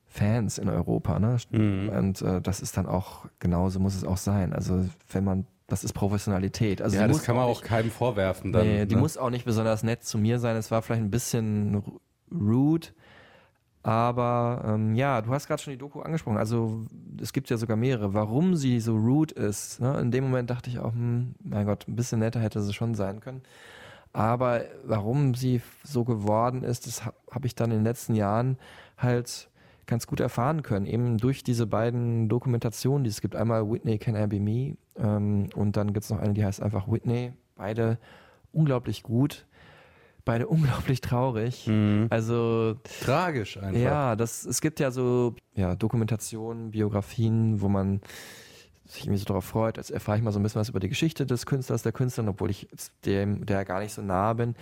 Fans 0.06 0.58
in 0.58 0.68
Europa. 0.68 1.18
Ne? 1.18 1.38
Und 1.90 2.22
äh, 2.22 2.40
das 2.40 2.60
ist 2.60 2.76
dann 2.76 2.86
auch, 2.86 3.26
genauso 3.40 3.80
muss 3.80 3.96
es 3.96 4.04
auch 4.04 4.16
sein. 4.16 4.52
Also 4.52 4.84
wenn 5.10 5.24
man, 5.24 5.46
das 5.66 5.84
ist 5.84 5.92
Professionalität. 5.92 6.82
Also 6.82 6.96
ja, 6.96 7.08
das 7.08 7.22
kann 7.22 7.36
man 7.36 7.48
nicht- 7.48 7.58
auch 7.58 7.62
keinem 7.62 7.90
vorwerfen 7.90 8.52
dann. 8.52 8.66
nee, 8.66 8.86
die 8.86 8.94
ne? 8.94 9.00
muss 9.00 9.16
auch 9.16 9.30
nicht 9.30 9.44
besonders 9.44 9.82
nett 9.82 10.04
zu 10.04 10.18
mir 10.18 10.38
sein. 10.38 10.56
Es 10.56 10.70
war 10.70 10.82
vielleicht 10.82 11.02
ein 11.02 11.10
bisschen 11.10 11.82
rude, 12.30 12.88
Aber 13.82 14.64
ähm, 14.66 14.94
ja, 14.94 15.20
du 15.20 15.30
hast 15.30 15.46
gerade 15.46 15.62
schon 15.62 15.72
die 15.72 15.78
Doku 15.78 16.00
angesprochen. 16.00 16.38
Also 16.38 16.86
es 17.20 17.32
gibt 17.32 17.50
ja 17.50 17.56
sogar 17.56 17.76
mehrere. 17.76 18.14
Warum 18.14 18.56
sie 18.56 18.80
so 18.80 18.96
rude 18.96 19.34
ist. 19.34 19.80
Ne? 19.80 19.98
In 20.00 20.10
dem 20.10 20.24
Moment 20.24 20.48
dachte 20.50 20.70
ich 20.70 20.78
auch, 20.78 20.92
hm, 20.92 21.34
mein 21.42 21.66
Gott, 21.66 21.86
ein 21.86 21.96
bisschen 21.96 22.20
netter 22.20 22.40
hätte 22.40 22.62
sie 22.62 22.72
schon 22.72 22.94
sein 22.94 23.20
können. 23.20 23.42
Aber 24.12 24.62
warum 24.84 25.34
sie 25.34 25.60
so 25.82 26.04
geworden 26.04 26.62
ist, 26.62 26.86
das 26.86 27.04
habe 27.04 27.16
hab 27.30 27.44
ich 27.44 27.54
dann 27.54 27.70
in 27.72 27.78
den 27.78 27.84
letzten 27.84 28.14
Jahren 28.14 28.58
halt 28.96 29.50
ganz 29.86 30.06
gut 30.06 30.20
erfahren 30.20 30.62
können. 30.62 30.86
Eben 30.86 31.18
durch 31.18 31.42
diese 31.42 31.66
beiden 31.66 32.28
Dokumentationen, 32.28 33.04
die 33.04 33.10
es 33.10 33.20
gibt. 33.20 33.36
Einmal 33.36 33.70
Whitney 33.70 33.98
Can 33.98 34.16
I 34.16 34.26
Be 34.26 34.40
Me 34.40 34.76
ähm, 34.96 35.48
und 35.54 35.76
dann 35.76 35.92
gibt 35.92 36.04
es 36.04 36.10
noch 36.10 36.18
eine, 36.18 36.34
die 36.34 36.44
heißt 36.44 36.62
einfach 36.62 36.88
Whitney. 36.88 37.32
Beide 37.56 37.98
unglaublich 38.52 39.02
gut. 39.02 39.46
Beide 40.24 40.46
unglaublich 40.48 41.00
traurig. 41.00 41.68
Also 42.10 42.76
Tragisch 43.04 43.58
einfach. 43.58 43.80
ja, 43.80 44.16
das, 44.16 44.44
es 44.44 44.60
gibt 44.60 44.80
ja 44.80 44.90
so 44.90 45.34
ja, 45.54 45.74
Dokumentationen, 45.74 46.70
Biografien, 46.70 47.60
wo 47.60 47.68
man 47.68 48.00
sich 48.86 49.04
irgendwie 49.04 49.18
so 49.18 49.24
darauf 49.24 49.44
freut, 49.44 49.78
als 49.78 49.90
erfahre 49.90 50.18
ich 50.18 50.24
mal 50.24 50.32
so 50.32 50.38
ein 50.38 50.42
bisschen 50.42 50.60
was 50.60 50.68
über 50.68 50.80
die 50.80 50.88
Geschichte 50.88 51.24
des 51.26 51.46
Künstlers, 51.46 51.82
der 51.82 51.92
Künstlerin, 51.92 52.28
obwohl 52.28 52.50
ich 52.50 52.68
dem, 53.04 53.46
der 53.46 53.64
gar 53.64 53.80
nicht 53.80 53.94
so 53.94 54.02
nah 54.02 54.32
bin. 54.34 54.54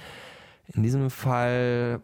In 0.75 0.83
diesem 0.83 1.11
Fall 1.11 2.01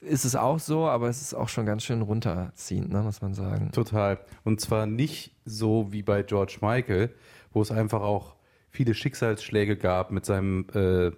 ist 0.00 0.24
es 0.24 0.36
auch 0.36 0.58
so, 0.58 0.86
aber 0.86 1.08
es 1.08 1.22
ist 1.22 1.34
auch 1.34 1.48
schon 1.48 1.66
ganz 1.66 1.84
schön 1.84 2.02
runterziehend, 2.02 2.90
ne, 2.90 3.02
muss 3.02 3.22
man 3.22 3.34
sagen. 3.34 3.70
Total. 3.72 4.18
Und 4.44 4.60
zwar 4.60 4.86
nicht 4.86 5.34
so 5.44 5.92
wie 5.92 6.02
bei 6.02 6.22
George 6.22 6.58
Michael, 6.60 7.10
wo 7.52 7.62
es 7.62 7.70
einfach 7.70 8.02
auch 8.02 8.34
viele 8.70 8.94
Schicksalsschläge 8.94 9.76
gab 9.76 10.10
mit 10.10 10.26
seinem 10.26 10.66
äh, 10.74 11.12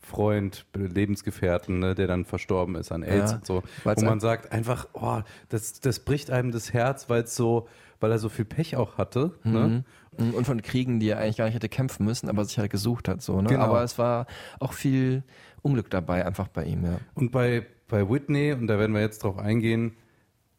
Freund, 0.00 0.66
Lebensgefährten, 0.74 1.80
ne, 1.80 1.94
der 1.94 2.06
dann 2.06 2.24
verstorben 2.24 2.76
ist 2.76 2.92
an 2.92 3.02
AIDS 3.02 3.32
Ja, 3.32 3.36
und 3.38 3.46
so. 3.46 3.62
Wo 3.84 4.04
man 4.04 4.20
sagt 4.20 4.52
einfach, 4.52 4.88
oh, 4.92 5.20
das, 5.48 5.80
das 5.80 6.00
bricht 6.00 6.30
einem 6.30 6.52
das 6.52 6.72
Herz, 6.72 7.10
weil 7.10 7.24
es 7.24 7.34
so, 7.34 7.68
weil 8.00 8.12
er 8.12 8.18
so 8.18 8.28
viel 8.28 8.44
Pech 8.44 8.76
auch 8.76 8.96
hatte. 8.96 9.32
Ne? 9.42 9.84
Mhm. 10.16 10.34
Und 10.34 10.46
von 10.46 10.62
Kriegen, 10.62 11.00
die 11.00 11.10
er 11.10 11.18
eigentlich 11.18 11.36
gar 11.36 11.44
nicht 11.44 11.54
hätte 11.54 11.68
kämpfen 11.68 12.04
müssen, 12.04 12.28
aber 12.28 12.44
sich 12.44 12.58
halt 12.58 12.70
gesucht 12.70 13.08
hat, 13.08 13.22
so, 13.22 13.40
ne? 13.40 13.48
Genau. 13.48 13.64
Aber 13.64 13.82
es 13.84 13.98
war 13.98 14.26
auch 14.58 14.72
viel 14.72 15.22
Unglück 15.62 15.90
dabei, 15.90 16.26
einfach 16.26 16.48
bei 16.48 16.64
ihm, 16.64 16.84
ja. 16.84 16.98
Und 17.14 17.30
bei, 17.30 17.66
bei 17.88 18.08
Whitney, 18.08 18.52
und 18.52 18.66
da 18.66 18.78
werden 18.78 18.94
wir 18.94 19.00
jetzt 19.00 19.24
drauf 19.24 19.38
eingehen, 19.38 19.96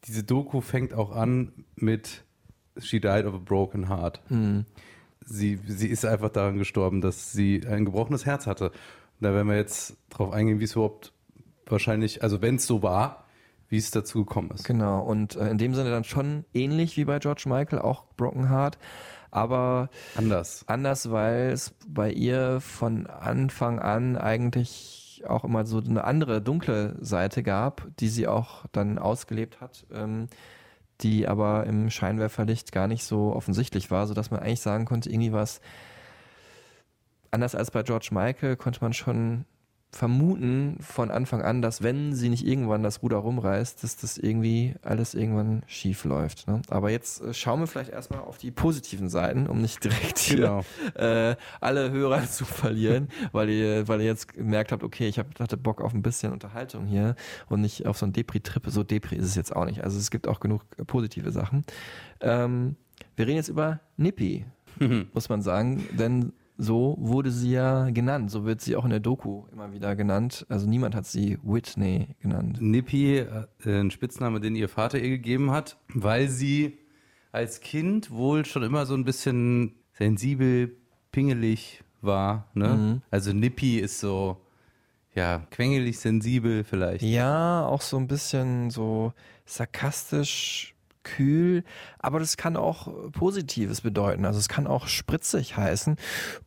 diese 0.06 0.24
Doku 0.24 0.62
fängt 0.62 0.94
auch 0.94 1.12
an 1.12 1.66
mit 1.76 2.24
She 2.80 3.00
died 3.00 3.26
of 3.26 3.34
a 3.34 3.38
broken 3.38 3.90
heart. 3.90 4.22
Sie, 5.26 5.60
sie 5.68 5.88
ist 5.88 6.06
einfach 6.06 6.30
daran 6.30 6.58
gestorben, 6.58 7.02
dass 7.02 7.32
sie 7.32 7.62
ein 7.68 7.86
gebrochenes 7.86 8.26
Herz 8.26 8.48
hatte. 8.48 8.70
Und 8.70 9.22
da 9.22 9.34
werden 9.34 9.48
wir 9.48 9.58
jetzt 9.58 9.98
drauf 10.10 10.32
eingehen, 10.32 10.60
wie 10.60 10.64
es 10.64 10.74
überhaupt 10.74 11.12
wahrscheinlich, 11.66 12.24
also 12.24 12.42
wenn 12.42 12.56
es 12.56 12.66
so 12.66 12.82
war, 12.82 13.26
wie 13.68 13.78
es 13.78 13.92
dazu 13.92 14.26
gekommen 14.26 14.52
ist. 14.52 14.64
Genau, 14.64 15.02
und 15.02 15.36
äh, 15.36 15.50
in 15.50 15.58
dem 15.58 15.76
Sinne 15.76 15.92
dann 15.92 16.04
schon 16.04 16.46
ähnlich 16.54 16.98
wie 16.98 17.06
bei 17.06 17.20
George 17.20 17.44
Michael, 17.46 17.80
auch 17.80 18.06
Broken 18.18 18.50
Heart, 18.50 18.80
aber 19.30 19.90
Anders. 20.16 20.64
anders, 20.68 21.12
weil 21.12 21.52
es 21.52 21.76
bei 21.88 22.12
ihr 22.12 22.62
von 22.62 23.06
Anfang 23.06 23.78
an 23.80 24.18
eigentlich 24.18 24.99
auch 25.28 25.44
immer 25.44 25.66
so 25.66 25.80
eine 25.80 26.04
andere 26.04 26.42
dunkle 26.42 26.96
Seite 27.00 27.44
gab, 27.44 27.88
die 28.00 28.10
sie 28.10 28.28
auch 28.28 28.66
dann 28.72 28.98
ausgelebt 28.98 29.62
hat, 29.62 29.86
ähm, 29.94 30.28
die 31.02 31.28
aber 31.28 31.66
im 31.66 31.90
Scheinwerferlicht 31.90 32.72
gar 32.72 32.88
nicht 32.88 33.04
so 33.04 33.34
offensichtlich 33.34 33.90
war, 33.92 34.08
sodass 34.08 34.32
man 34.32 34.42
eigentlich 34.42 34.62
sagen 34.62 34.86
konnte, 34.86 35.10
irgendwie 35.10 35.34
was 35.34 35.62
anders 37.32 37.56
als 37.56 37.72
bei 37.72 37.84
George 37.84 38.10
Michael 38.12 38.56
konnte 38.56 38.82
man 38.82 38.94
schon 38.94 39.46
vermuten 39.92 40.78
von 40.82 41.10
Anfang 41.10 41.42
an, 41.42 41.62
dass 41.64 41.82
wenn 41.82 42.14
sie 42.14 42.30
nicht 42.30 42.46
irgendwann 42.46 42.84
das 42.84 43.02
Ruder 43.02 43.18
rumreißt, 43.18 43.84
dass 43.84 43.98
das 43.98 44.18
irgendwie 44.20 44.76
alles 44.84 45.16
irgendwann 45.16 45.64
schief 45.66 46.06
läuft. 46.06 46.48
Ne? 46.48 46.62
Aber 46.70 46.92
jetzt 46.92 47.22
äh, 47.22 47.34
schauen 47.34 47.60
wir 47.60 47.68
vielleicht 47.68 47.90
erstmal 47.92 48.22
auf 48.22 48.38
die 48.38 48.52
positiven 48.52 49.10
Seiten, 49.10 49.48
um 49.48 49.62
nicht 49.62 49.84
direkt 49.84 50.20
hier 50.20 50.38
Genau. 50.38 50.64
äh, 50.94 51.36
alle 51.60 51.90
Hörer 51.92 52.24
zu 52.30 52.46
verlieren, 52.46 53.08
weil 53.32 53.50
ihr, 53.50 53.88
weil 53.88 54.00
ihr 54.02 54.08
jetzt 54.08 54.32
gemerkt 54.34 54.72
habt, 54.72 54.84
okay, 54.84 55.08
ich 55.08 55.18
hab, 55.18 55.40
hatte 55.40 55.58
Bock 55.58 55.82
auf 55.82 55.94
ein 55.94 56.04
bisschen 56.04 56.32
Unterhaltung 56.34 56.86
hier 56.86 57.16
und 57.50 57.62
nicht 57.62 57.88
auf 57.88 57.98
so 57.98 58.06
ein 58.06 58.14
Depri-Trip. 58.14 58.64
So 58.68 58.84
Depri 58.84 59.16
ist 59.16 59.26
es 59.26 59.36
jetzt 59.36 59.56
auch 59.56 59.66
nicht. 59.66 59.84
Also 59.84 59.98
es 59.98 60.12
gibt 60.12 60.28
auch 60.28 60.40
genug 60.40 60.62
äh, 60.78 60.86
positive 60.86 61.32
Sachen. 61.32 61.66
Ähm, 62.22 62.76
wir 63.16 63.26
reden 63.26 63.38
jetzt 63.38 63.50
über 63.50 63.80
Nippy, 63.98 64.46
muss 65.14 65.30
man 65.30 65.42
sagen, 65.42 65.84
denn 65.98 66.32
so 66.62 66.98
wurde 67.00 67.32
sie 67.32 67.52
ja 67.52 67.90
genannt. 67.90 68.30
So 68.30 68.46
wird 68.46 68.60
sie 68.60 68.76
auch 68.76 68.84
in 68.84 68.90
der 68.90 69.00
Doku 69.00 69.46
immer 69.52 69.72
wieder 69.72 69.96
genannt. 69.96 70.46
Also 70.50 70.68
niemand 70.68 70.94
hat 70.94 71.06
sie 71.06 71.40
Whitney 71.42 72.16
genannt. 72.20 72.62
Nippy, 72.62 73.20
äh, 73.20 73.48
ein 73.66 73.92
Spitzname, 73.92 74.42
den 74.42 74.56
ihr 74.56 74.68
Vater 74.68 75.00
ihr 75.00 75.10
gegeben 75.10 75.52
hat, 75.52 75.78
weil 75.94 76.28
sie 76.28 76.78
als 77.32 77.62
Kind 77.62 78.12
wohl 78.12 78.44
schon 78.46 78.64
immer 78.64 78.86
so 78.86 78.94
ein 78.94 79.06
bisschen 79.06 79.74
sensibel, 79.94 80.76
pingelig 81.14 81.82
war. 82.02 82.50
Ne? 82.54 83.02
Also 83.10 83.32
Nippy 83.32 83.80
ist 83.80 84.00
so, 84.00 84.42
ja, 85.16 85.46
quengelig, 85.52 86.00
sensibel 86.00 86.66
vielleicht. 86.66 87.04
Ja, 87.04 87.66
auch 87.66 87.82
so 87.82 87.96
ein 87.96 88.08
bisschen 88.08 88.70
so 88.70 89.14
sarkastisch, 89.46 90.76
kühl, 91.04 91.64
aber 92.00 92.20
das 92.20 92.38
kann 92.38 92.58
auch 92.58 93.12
Positives 93.12 93.82
bedeuten. 93.82 94.26
Also 94.26 94.40
es 94.40 94.50
kann 94.50 94.68
auch 94.68 94.88
spritzig 94.88 95.56
heißen 95.58 95.96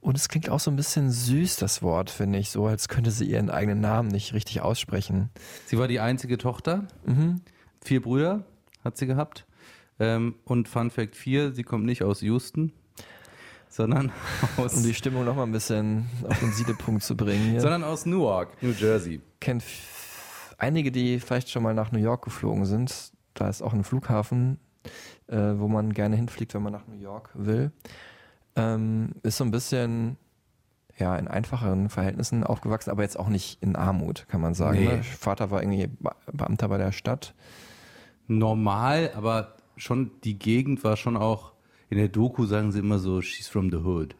und 0.01 0.17
es 0.17 0.29
klingt 0.29 0.49
auch 0.51 0.61
so 0.61 0.71
ein 0.71 0.77
bisschen 0.77 1.11
süß, 1.11 1.57
das 1.57 1.83
Wort, 1.83 2.11
finde 2.11 2.38
ich, 2.38 2.51
so 2.51 2.67
als 2.67 2.88
könnte 2.88 3.11
sie 3.11 3.25
ihren 3.25 3.51
eigenen 3.51 3.81
Namen 3.81 4.09
nicht 4.09 4.35
richtig 4.35 4.61
aussprechen. 4.61 5.31
Sie 5.67 5.79
war 5.79 5.88
die 5.88 6.01
einzige 6.01 6.38
Tochter. 6.38 6.87
Vier 7.85 8.03
Brüder 8.03 8.45
hat 8.85 8.97
sie 8.97 9.07
gehabt. 9.07 9.47
Ähm, 9.99 10.35
und 10.45 10.69
Fun 10.69 10.91
Fact 10.91 11.17
4, 11.17 11.53
sie 11.53 11.62
kommt 11.62 11.85
nicht 11.85 12.03
aus 12.03 12.23
Houston, 12.23 12.73
sondern 13.69 14.11
aus, 14.57 14.75
Um 14.77 14.83
die 14.83 14.95
Stimmung 14.95 15.25
noch 15.25 15.37
mal 15.37 15.45
ein 15.45 15.53
bisschen 15.53 16.07
auf 16.29 16.38
den 16.41 16.51
Siedepunkt 16.53 17.03
zu 17.03 17.17
bringen 17.17 17.51
hier. 17.53 17.61
sondern 17.61 17.85
aus 17.85 18.07
Newark, 18.07 18.61
New 18.62 18.73
Jersey. 18.73 19.21
kennt 19.41 19.62
einige, 20.59 20.91
die 20.91 21.21
vielleicht 21.21 21.51
schon 21.51 21.62
mal 21.62 21.75
nach 21.75 21.93
New 21.93 21.99
York 22.01 22.25
geflogen 22.25 22.65
sind. 22.65 23.12
Da 23.35 23.49
ist 23.49 23.62
auch 23.62 23.73
ein 23.73 23.85
Flughafen, 23.85 24.59
äh, 25.29 25.37
wo 25.57 25.68
man 25.68 25.92
gerne 25.92 26.16
hinfliegt, 26.16 26.55
wenn 26.55 26.62
man 26.62 26.73
nach 26.73 26.87
New 26.87 26.99
York 26.99 27.31
will. 27.35 27.73
Ähm, 28.57 29.11
ist 29.23 29.38
so 29.38 29.45
ein 29.45 29.51
bisschen 29.51 30.16
ja 30.99 31.16
in 31.16 31.27
einfacheren 31.29 31.88
Verhältnissen 31.88 32.45
aufgewachsen, 32.45 32.90
aber 32.90 33.03
jetzt 33.03 33.18
auch 33.18 33.29
nicht 33.29 33.62
in 33.62 33.77
Armut, 33.77 34.27
kann 34.29 34.40
man 34.42 34.53
sagen. 34.55 34.79
Nee. 34.79 34.87
Ne? 34.97 35.03
Vater 35.03 35.51
war 35.51 35.62
irgendwie 35.62 35.87
Be- 35.87 36.14
Beamter 36.33 36.68
bei 36.68 36.77
der 36.79 36.92
Stadt. 36.92 37.35
normal, 38.29 39.11
aber 39.16 39.57
schon 39.77 40.11
die 40.25 40.38
Gegend 40.38 40.85
war 40.85 40.97
schon 40.97 41.16
auch, 41.16 41.53
in 41.90 41.99
der 41.99 42.09
Doku 42.09 42.45
sagen 42.47 42.73
sie 42.73 42.79
immer 42.81 42.99
so, 42.99 43.21
she's 43.21 43.49
from 43.49 43.71
the 43.71 43.79
hood. 43.79 44.14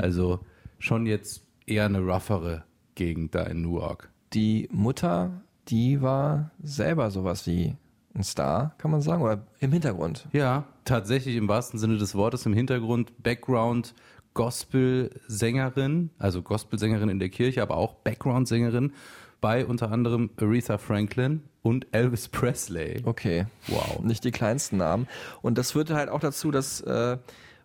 Also 0.00 0.40
schon 0.78 1.06
jetzt 1.06 1.44
eher 1.66 1.86
eine 1.86 2.00
roughere 2.00 2.64
Gegend 2.94 3.34
da 3.34 3.44
in 3.44 3.62
Newark. 3.62 4.10
Die 4.34 4.68
Mutter, 4.70 5.40
die 5.68 6.02
war 6.02 6.50
selber 6.62 7.10
sowas 7.10 7.46
wie 7.46 7.76
ein 8.14 8.24
Star, 8.24 8.74
kann 8.78 8.90
man 8.90 9.00
sagen, 9.00 9.22
oder 9.22 9.46
im 9.60 9.72
Hintergrund. 9.72 10.28
Ja, 10.32 10.64
tatsächlich 10.84 11.36
im 11.36 11.48
wahrsten 11.48 11.78
Sinne 11.78 11.98
des 11.98 12.14
Wortes 12.14 12.46
im 12.46 12.52
Hintergrund 12.52 13.22
Background 13.22 13.94
Gospel-Sängerin, 14.34 16.10
also 16.18 16.42
Gospel-Sängerin 16.42 17.08
in 17.08 17.18
der 17.18 17.28
Kirche, 17.28 17.62
aber 17.62 17.76
auch 17.76 17.94
Background-Sängerin 17.94 18.92
bei 19.40 19.66
unter 19.66 19.90
anderem 19.90 20.30
Aretha 20.40 20.78
Franklin 20.78 21.42
und 21.62 21.86
Elvis 21.92 22.28
Presley. 22.28 23.02
Okay. 23.04 23.46
Wow. 23.66 24.00
Nicht 24.00 24.24
die 24.24 24.30
kleinsten 24.30 24.76
Namen. 24.76 25.08
Und 25.42 25.58
das 25.58 25.72
führte 25.72 25.94
halt 25.96 26.08
auch 26.08 26.20
dazu, 26.20 26.50
dass 26.50 26.80
äh, 26.82 27.18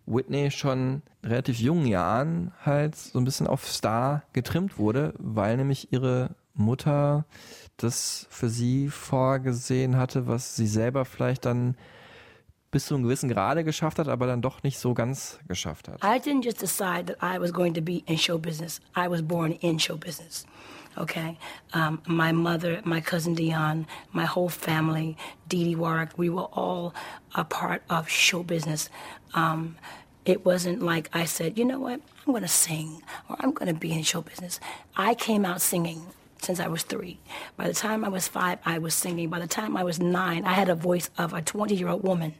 Whitney 0.08 0.50
schon 0.52 1.04
relativ 1.24 1.60
jungen 1.60 1.86
Jahren 1.86 2.54
halt 2.66 2.96
so 2.96 3.20
ein 3.20 3.26
bisschen 3.26 3.46
auf 3.46 3.68
Star 3.68 4.24
getrimmt 4.34 4.80
wurde, 4.80 5.14
weil 5.20 5.58
nämlich 5.58 5.92
ihre 5.92 6.36
Mutter 6.54 7.26
das 7.76 8.26
für 8.30 8.50
sie 8.50 8.90
vorgesehen 8.90 9.98
hatte, 9.98 10.28
was 10.28 10.56
sie 10.56 10.66
selber 10.66 11.06
vielleicht 11.06 11.46
dann 11.46 11.76
bis 12.72 12.88
zu 12.88 12.96
einem 12.96 13.04
gewissen 13.04 13.30
Grade 13.30 13.64
geschafft 13.64 14.00
hat, 14.00 14.08
aber 14.08 14.28
dann 14.28 14.42
doch 14.42 14.64
nicht 14.64 14.80
so 14.80 14.94
ganz 14.94 15.40
geschafft 15.48 15.88
hat. 15.88 16.04
I 16.04 16.20
didn't 16.20 16.44
just 16.44 16.62
decide 16.62 17.06
that 17.06 17.18
I 17.22 17.40
was 17.40 17.54
going 17.54 17.74
to 17.74 17.82
be 17.82 18.04
in 18.08 18.18
show 18.18 18.38
business. 18.38 18.82
I 18.96 19.10
was 19.10 19.22
born 19.22 19.52
in 19.52 19.80
show 19.80 19.98
business. 19.98 20.46
Okay. 20.98 21.38
Um, 21.74 22.02
my 22.08 22.32
mother, 22.32 22.82
my 22.84 23.02
cousin 23.02 23.36
Dion, 23.36 23.86
my 24.14 24.26
whole 24.26 24.50
family, 24.50 25.16
Dee 25.48 25.64
Dee 25.64 25.76
Warwick, 25.76 26.18
we 26.18 26.30
were 26.30 26.48
all 26.54 26.94
a 27.36 27.44
part 27.44 27.84
of 27.90 28.10
show 28.10 28.42
business. 28.44 28.90
Um, 29.34 29.78
it 30.26 30.46
wasn't 30.46 30.82
like 30.82 31.10
I 31.14 31.26
said, 31.26 31.58
you 31.58 31.64
know 31.64 31.80
what, 31.80 32.02
I'm 32.26 32.34
going 32.34 32.42
to 32.42 32.50
sing 32.50 33.02
or 33.30 33.38
I'm 33.40 33.52
going 33.52 33.74
to 33.74 33.80
be 33.80 33.94
in 33.94 34.04
show 34.04 34.22
business. 34.22 34.60
I 34.96 35.16
came 35.16 35.46
out 35.46 35.62
singing 35.62 36.06
since 36.42 36.60
I 36.60 36.68
was 36.68 36.84
three. 36.84 37.20
By 37.56 37.68
the 37.68 37.74
time 37.74 38.04
I 38.04 38.10
was 38.10 38.28
five, 38.28 38.60
I 38.66 38.78
was 38.78 38.94
singing. 38.94 39.30
By 39.30 39.40
the 39.40 39.48
time 39.48 39.76
I 39.76 39.84
was 39.84 40.00
nine, 40.00 40.46
I 40.46 40.54
had 40.54 40.70
a 40.70 40.76
voice 40.76 41.10
of 41.18 41.34
a 41.34 41.42
20 41.42 41.76
year 41.76 41.88
old 41.88 42.04
woman, 42.04 42.36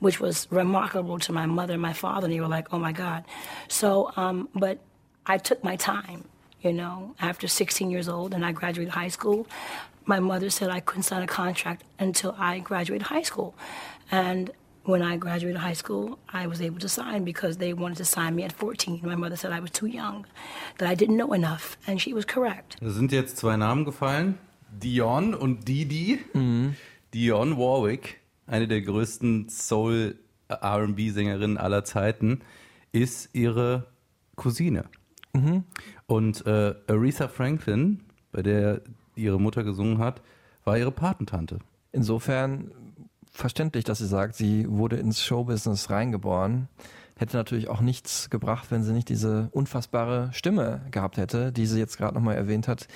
which 0.00 0.20
was 0.20 0.46
remarkable 0.50 1.18
to 1.20 1.32
my 1.32 1.46
mother 1.46 1.74
and 1.74 1.82
my 1.82 1.92
father. 1.92 2.26
And 2.26 2.34
they 2.34 2.40
were 2.40 2.48
like, 2.48 2.72
oh 2.72 2.78
my 2.78 2.92
God. 2.92 3.24
So, 3.68 4.12
um, 4.16 4.48
but 4.54 4.78
I 5.26 5.38
took 5.38 5.62
my 5.62 5.76
time, 5.76 6.24
you 6.62 6.72
know, 6.72 7.14
after 7.20 7.48
16 7.48 7.90
years 7.90 8.08
old 8.08 8.34
and 8.34 8.44
I 8.44 8.52
graduated 8.52 8.94
high 8.94 9.08
school. 9.08 9.46
my 10.06 10.20
mother 10.20 10.50
said 10.50 10.70
I 10.70 10.80
couldn't 10.80 11.02
sign 11.02 11.22
a 11.22 11.26
contract 11.26 11.82
until 11.98 12.34
I 12.38 12.60
graduated 12.60 13.08
high 13.08 13.22
school. 13.22 13.54
And 14.10 14.50
when 14.86 15.02
I 15.02 15.16
graduated 15.16 15.60
high 15.60 15.74
school, 15.74 16.18
I 16.32 16.46
was 16.46 16.60
able 16.60 16.78
to 16.78 16.88
sign 16.88 17.24
because 17.24 17.56
they 17.58 17.74
wanted 17.74 17.98
to 17.98 18.04
sign 18.04 18.36
me 18.36 18.44
at 18.44 18.52
14. 18.52 19.00
My 19.02 19.16
mother 19.16 19.36
said 19.36 19.52
I 19.52 19.60
was 19.60 19.70
too 19.70 19.86
young, 19.86 20.26
that 20.78 20.88
I 20.88 20.94
didn't 20.94 21.16
know 21.16 21.32
enough, 21.32 21.76
and 21.86 22.00
she 22.00 22.14
was 22.14 22.26
correct. 22.26 22.76
Da 22.80 22.90
sind 22.90 23.12
jetzt 23.12 23.36
zwei 23.36 23.56
Namen 23.56 23.84
gefallen: 23.84 24.38
Dion 24.70 25.34
und 25.34 25.68
Didi. 25.68 26.20
Dion 27.14 27.56
Warwick, 27.56 28.20
eine 28.46 28.68
der 28.68 28.82
größten 28.82 29.48
Soul-RB-Sängerinnen 29.48 31.58
aller 31.58 31.84
Zeiten, 31.84 32.40
ist 32.92 33.30
ihre 33.32 33.86
Cousine. 34.36 34.84
Und 36.06 36.46
äh, 36.46 36.74
Aretha 36.86 37.26
Franklin, 37.28 38.00
bei 38.32 38.42
der 38.42 38.80
ihre 39.16 39.38
Mutter 39.40 39.64
gesungen 39.64 39.98
hat, 39.98 40.22
war 40.64 40.78
ihre 40.78 40.92
Patentante. 40.92 41.58
Insofern 41.92 42.70
verständlich, 43.36 43.84
dass 43.84 43.98
sie 43.98 44.06
sagt, 44.06 44.34
sie 44.34 44.66
wurde 44.68 44.96
ins 44.96 45.22
Showbusiness 45.22 45.90
reingeboren. 45.90 46.68
Hätte 47.18 47.36
natürlich 47.36 47.68
auch 47.68 47.80
nichts 47.80 48.28
gebracht, 48.30 48.70
wenn 48.70 48.82
sie 48.82 48.92
nicht 48.92 49.08
diese 49.08 49.48
unfassbare 49.52 50.30
Stimme 50.32 50.82
gehabt 50.90 51.16
hätte, 51.16 51.52
die 51.52 51.66
sie 51.66 51.78
jetzt 51.78 51.96
gerade 51.96 52.14
nochmal 52.14 52.36
erwähnt 52.36 52.68
hat. 52.68 52.88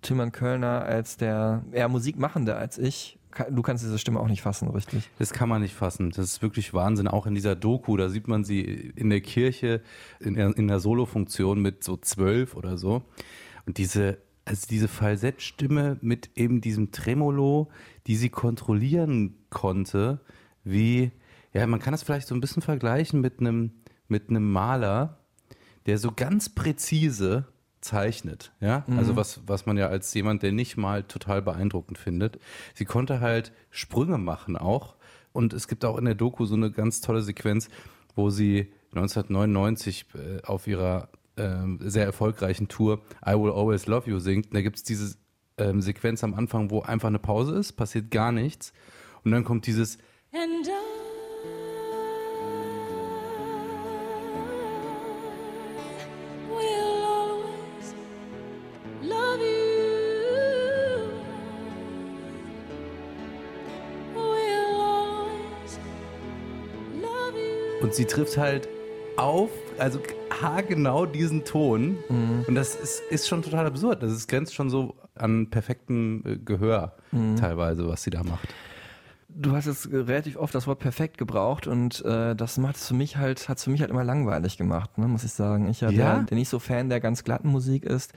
Tilman 0.00 0.32
Kölner 0.32 0.82
als 0.82 1.16
der 1.16 1.64
eher 1.72 1.88
Musikmachende 1.88 2.56
als 2.56 2.78
ich. 2.78 3.18
Du 3.50 3.62
kannst 3.62 3.84
diese 3.84 3.98
Stimme 3.98 4.20
auch 4.20 4.28
nicht 4.28 4.42
fassen, 4.42 4.68
richtig? 4.70 5.10
Das 5.18 5.32
kann 5.32 5.48
man 5.48 5.60
nicht 5.60 5.74
fassen. 5.74 6.10
Das 6.10 6.24
ist 6.24 6.42
wirklich 6.42 6.72
Wahnsinn. 6.72 7.08
Auch 7.08 7.26
in 7.26 7.34
dieser 7.34 7.54
Doku, 7.54 7.96
da 7.96 8.08
sieht 8.08 8.26
man 8.26 8.42
sie 8.42 8.62
in 8.62 9.10
der 9.10 9.20
Kirche 9.20 9.82
in 10.18 10.34
der, 10.34 10.56
in 10.56 10.66
der 10.66 10.80
Solo-Funktion 10.80 11.60
mit 11.60 11.84
so 11.84 11.96
zwölf 11.98 12.56
oder 12.56 12.78
so. 12.78 13.02
Und 13.66 13.76
diese, 13.76 14.18
also 14.48 14.66
diese 14.68 14.88
Falsettstimme 14.88 15.98
mit 16.00 16.30
eben 16.34 16.62
diesem 16.62 16.90
Tremolo, 16.90 17.68
die 18.06 18.16
sie 18.16 18.30
kontrollieren 18.30 19.34
konnte, 19.50 20.20
wie, 20.64 21.12
ja, 21.52 21.66
man 21.66 21.80
kann 21.80 21.92
das 21.92 22.02
vielleicht 22.02 22.28
so 22.28 22.34
ein 22.34 22.40
bisschen 22.40 22.62
vergleichen 22.62 23.20
mit 23.20 23.40
einem, 23.40 23.72
mit 24.08 24.30
einem 24.30 24.50
Maler, 24.50 25.18
der 25.84 25.98
so 25.98 26.12
ganz 26.12 26.48
präzise 26.48 27.46
zeichnet, 27.82 28.52
ja, 28.60 28.84
also 28.96 29.16
was, 29.16 29.42
was 29.46 29.66
man 29.66 29.76
ja 29.76 29.88
als 29.88 30.12
jemand, 30.14 30.42
der 30.42 30.52
nicht 30.52 30.76
mal 30.76 31.04
total 31.04 31.42
beeindruckend 31.42 31.98
findet. 31.98 32.40
Sie 32.74 32.86
konnte 32.86 33.20
halt 33.20 33.52
Sprünge 33.70 34.18
machen 34.18 34.56
auch. 34.56 34.96
Und 35.32 35.52
es 35.52 35.68
gibt 35.68 35.84
auch 35.84 35.98
in 35.98 36.06
der 36.06 36.14
Doku 36.14 36.46
so 36.46 36.56
eine 36.56 36.72
ganz 36.72 37.00
tolle 37.00 37.22
Sequenz, 37.22 37.68
wo 38.16 38.30
sie 38.30 38.72
1999 38.94 40.06
äh, 40.14 40.42
auf 40.42 40.66
ihrer 40.66 41.08
ähm, 41.38 41.78
sehr 41.82 42.04
erfolgreichen 42.04 42.68
Tour 42.68 43.00
I 43.26 43.32
Will 43.32 43.52
Always 43.52 43.86
Love 43.86 44.10
You 44.10 44.18
singt. 44.18 44.46
Und 44.46 44.54
da 44.54 44.62
gibt 44.62 44.76
es 44.76 44.82
diese 44.82 45.16
ähm, 45.58 45.80
Sequenz 45.80 46.22
am 46.24 46.34
Anfang, 46.34 46.70
wo 46.70 46.80
einfach 46.80 47.08
eine 47.08 47.18
Pause 47.18 47.56
ist, 47.56 47.72
passiert 47.72 48.10
gar 48.10 48.32
nichts 48.32 48.72
und 49.24 49.32
dann 49.32 49.44
kommt 49.44 49.66
dieses 49.66 49.98
And. 50.32 50.68
Und 67.80 67.94
sie 67.94 68.04
trifft 68.06 68.36
halt 68.36 68.68
auf, 69.16 69.50
also 69.78 70.00
haargenau 70.42 71.06
diesen 71.06 71.44
Ton. 71.44 71.98
Und 72.46 72.54
das 72.54 72.74
ist, 72.74 73.02
ist 73.10 73.28
schon 73.28 73.42
total 73.42 73.66
absurd. 73.66 74.02
Das 74.02 74.12
ist, 74.12 74.28
grenzt 74.28 74.54
schon 74.54 74.70
so 74.70 74.96
an 75.14 75.50
perfektem 75.50 76.22
äh, 76.24 76.36
Gehör 76.36 76.94
teilweise, 77.36 77.88
was 77.88 78.02
sie 78.02 78.10
da 78.10 78.22
macht. 78.22 78.48
Du 79.28 79.52
hast 79.52 79.66
jetzt 79.66 79.90
relativ 79.92 80.36
oft 80.36 80.54
das 80.54 80.66
Wort 80.66 80.78
perfekt 80.78 81.18
gebraucht 81.18 81.66
und 81.66 82.04
äh, 82.04 82.34
das 82.34 82.56
macht 82.58 82.76
es 82.76 82.88
für 82.88 82.94
mich 82.94 83.16
halt, 83.18 83.48
hat 83.48 83.58
es 83.58 83.64
für 83.64 83.70
mich 83.70 83.82
halt 83.82 83.90
immer 83.90 84.02
langweilig 84.02 84.56
gemacht, 84.56 84.96
ne, 84.98 85.06
muss 85.06 85.22
ich 85.22 85.32
sagen. 85.32 85.68
Ich 85.68 85.80
ja, 85.80 85.90
Ja? 85.90 86.14
Der, 86.14 86.22
der 86.24 86.38
nicht 86.38 86.48
so 86.48 86.58
Fan 86.58 86.88
der 86.88 87.00
ganz 87.00 87.24
glatten 87.24 87.48
Musik 87.48 87.84
ist. 87.84 88.14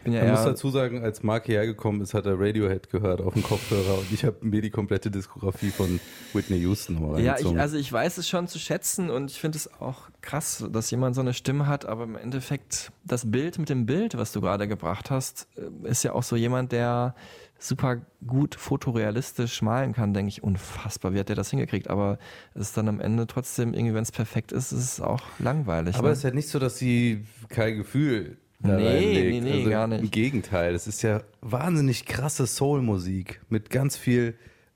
Ich 0.00 0.04
bin 0.04 0.14
ja 0.14 0.22
Man 0.22 0.32
muss 0.32 0.44
dazu 0.44 0.70
sagen, 0.70 1.04
als 1.04 1.22
Mark 1.22 1.44
hierher 1.44 1.66
gekommen 1.66 2.00
ist, 2.00 2.14
hat 2.14 2.24
er 2.24 2.40
Radiohead 2.40 2.88
gehört 2.88 3.20
auf 3.20 3.34
dem 3.34 3.42
Kopfhörer 3.42 3.98
und 3.98 4.10
ich 4.10 4.24
habe 4.24 4.38
mir 4.40 4.62
die 4.62 4.70
komplette 4.70 5.10
Diskografie 5.10 5.68
von 5.68 6.00
Whitney 6.32 6.56
Houston 6.58 6.94
nochmal 6.94 7.20
ja, 7.20 7.38
ich, 7.38 7.46
also 7.58 7.76
ich 7.76 7.92
weiß 7.92 8.16
es 8.16 8.26
schon 8.26 8.48
zu 8.48 8.58
schätzen 8.58 9.10
und 9.10 9.30
ich 9.30 9.38
finde 9.38 9.58
es 9.58 9.70
auch 9.78 10.08
krass, 10.22 10.66
dass 10.72 10.90
jemand 10.90 11.16
so 11.16 11.20
eine 11.20 11.34
Stimme 11.34 11.66
hat, 11.66 11.84
aber 11.84 12.04
im 12.04 12.16
Endeffekt 12.16 12.92
das 13.04 13.30
Bild 13.30 13.58
mit 13.58 13.68
dem 13.68 13.84
Bild, 13.84 14.16
was 14.16 14.32
du 14.32 14.40
gerade 14.40 14.66
gebracht 14.68 15.10
hast, 15.10 15.48
äh, 15.56 15.88
ist 15.90 16.02
ja 16.02 16.14
auch 16.14 16.22
so 16.22 16.34
jemand, 16.34 16.72
der 16.72 17.14
super 17.58 17.98
gut 18.26 18.54
fotorealistisch 18.54 19.60
malen 19.60 19.92
kann, 19.92 20.14
denke 20.14 20.30
ich, 20.30 20.42
unfassbar, 20.42 21.12
wie 21.12 21.20
hat 21.20 21.28
der 21.28 21.36
das 21.36 21.50
hingekriegt, 21.50 21.90
aber 21.90 22.18
es 22.54 22.62
ist 22.62 22.76
dann 22.78 22.88
am 22.88 23.00
Ende 23.00 23.26
trotzdem, 23.26 23.74
irgendwie, 23.74 23.92
wenn 23.92 24.02
es 24.02 24.12
perfekt 24.12 24.50
ist, 24.50 24.72
ist 24.72 24.80
es 24.80 25.00
auch 25.02 25.20
langweilig. 25.38 25.96
Aber 25.96 26.08
ne? 26.08 26.12
es 26.12 26.20
ist 26.20 26.24
ja 26.24 26.30
nicht 26.30 26.48
so, 26.48 26.58
dass 26.58 26.78
sie 26.78 27.26
kein 27.50 27.76
Gefühl 27.76 28.38
Nee, 28.62 29.30
nee, 29.30 29.40
nee, 29.40 29.52
also 29.52 29.70
gar 29.70 29.86
nicht. 29.86 30.02
Im 30.02 30.10
Gegenteil, 30.10 30.74
es 30.74 30.86
ist 30.86 31.02
ja 31.02 31.22
wahnsinnig 31.40 32.04
krasse 32.04 32.46
Soul-Musik 32.46 33.40
mit 33.48 33.70
ganz 33.70 33.96
viel, 33.96 34.34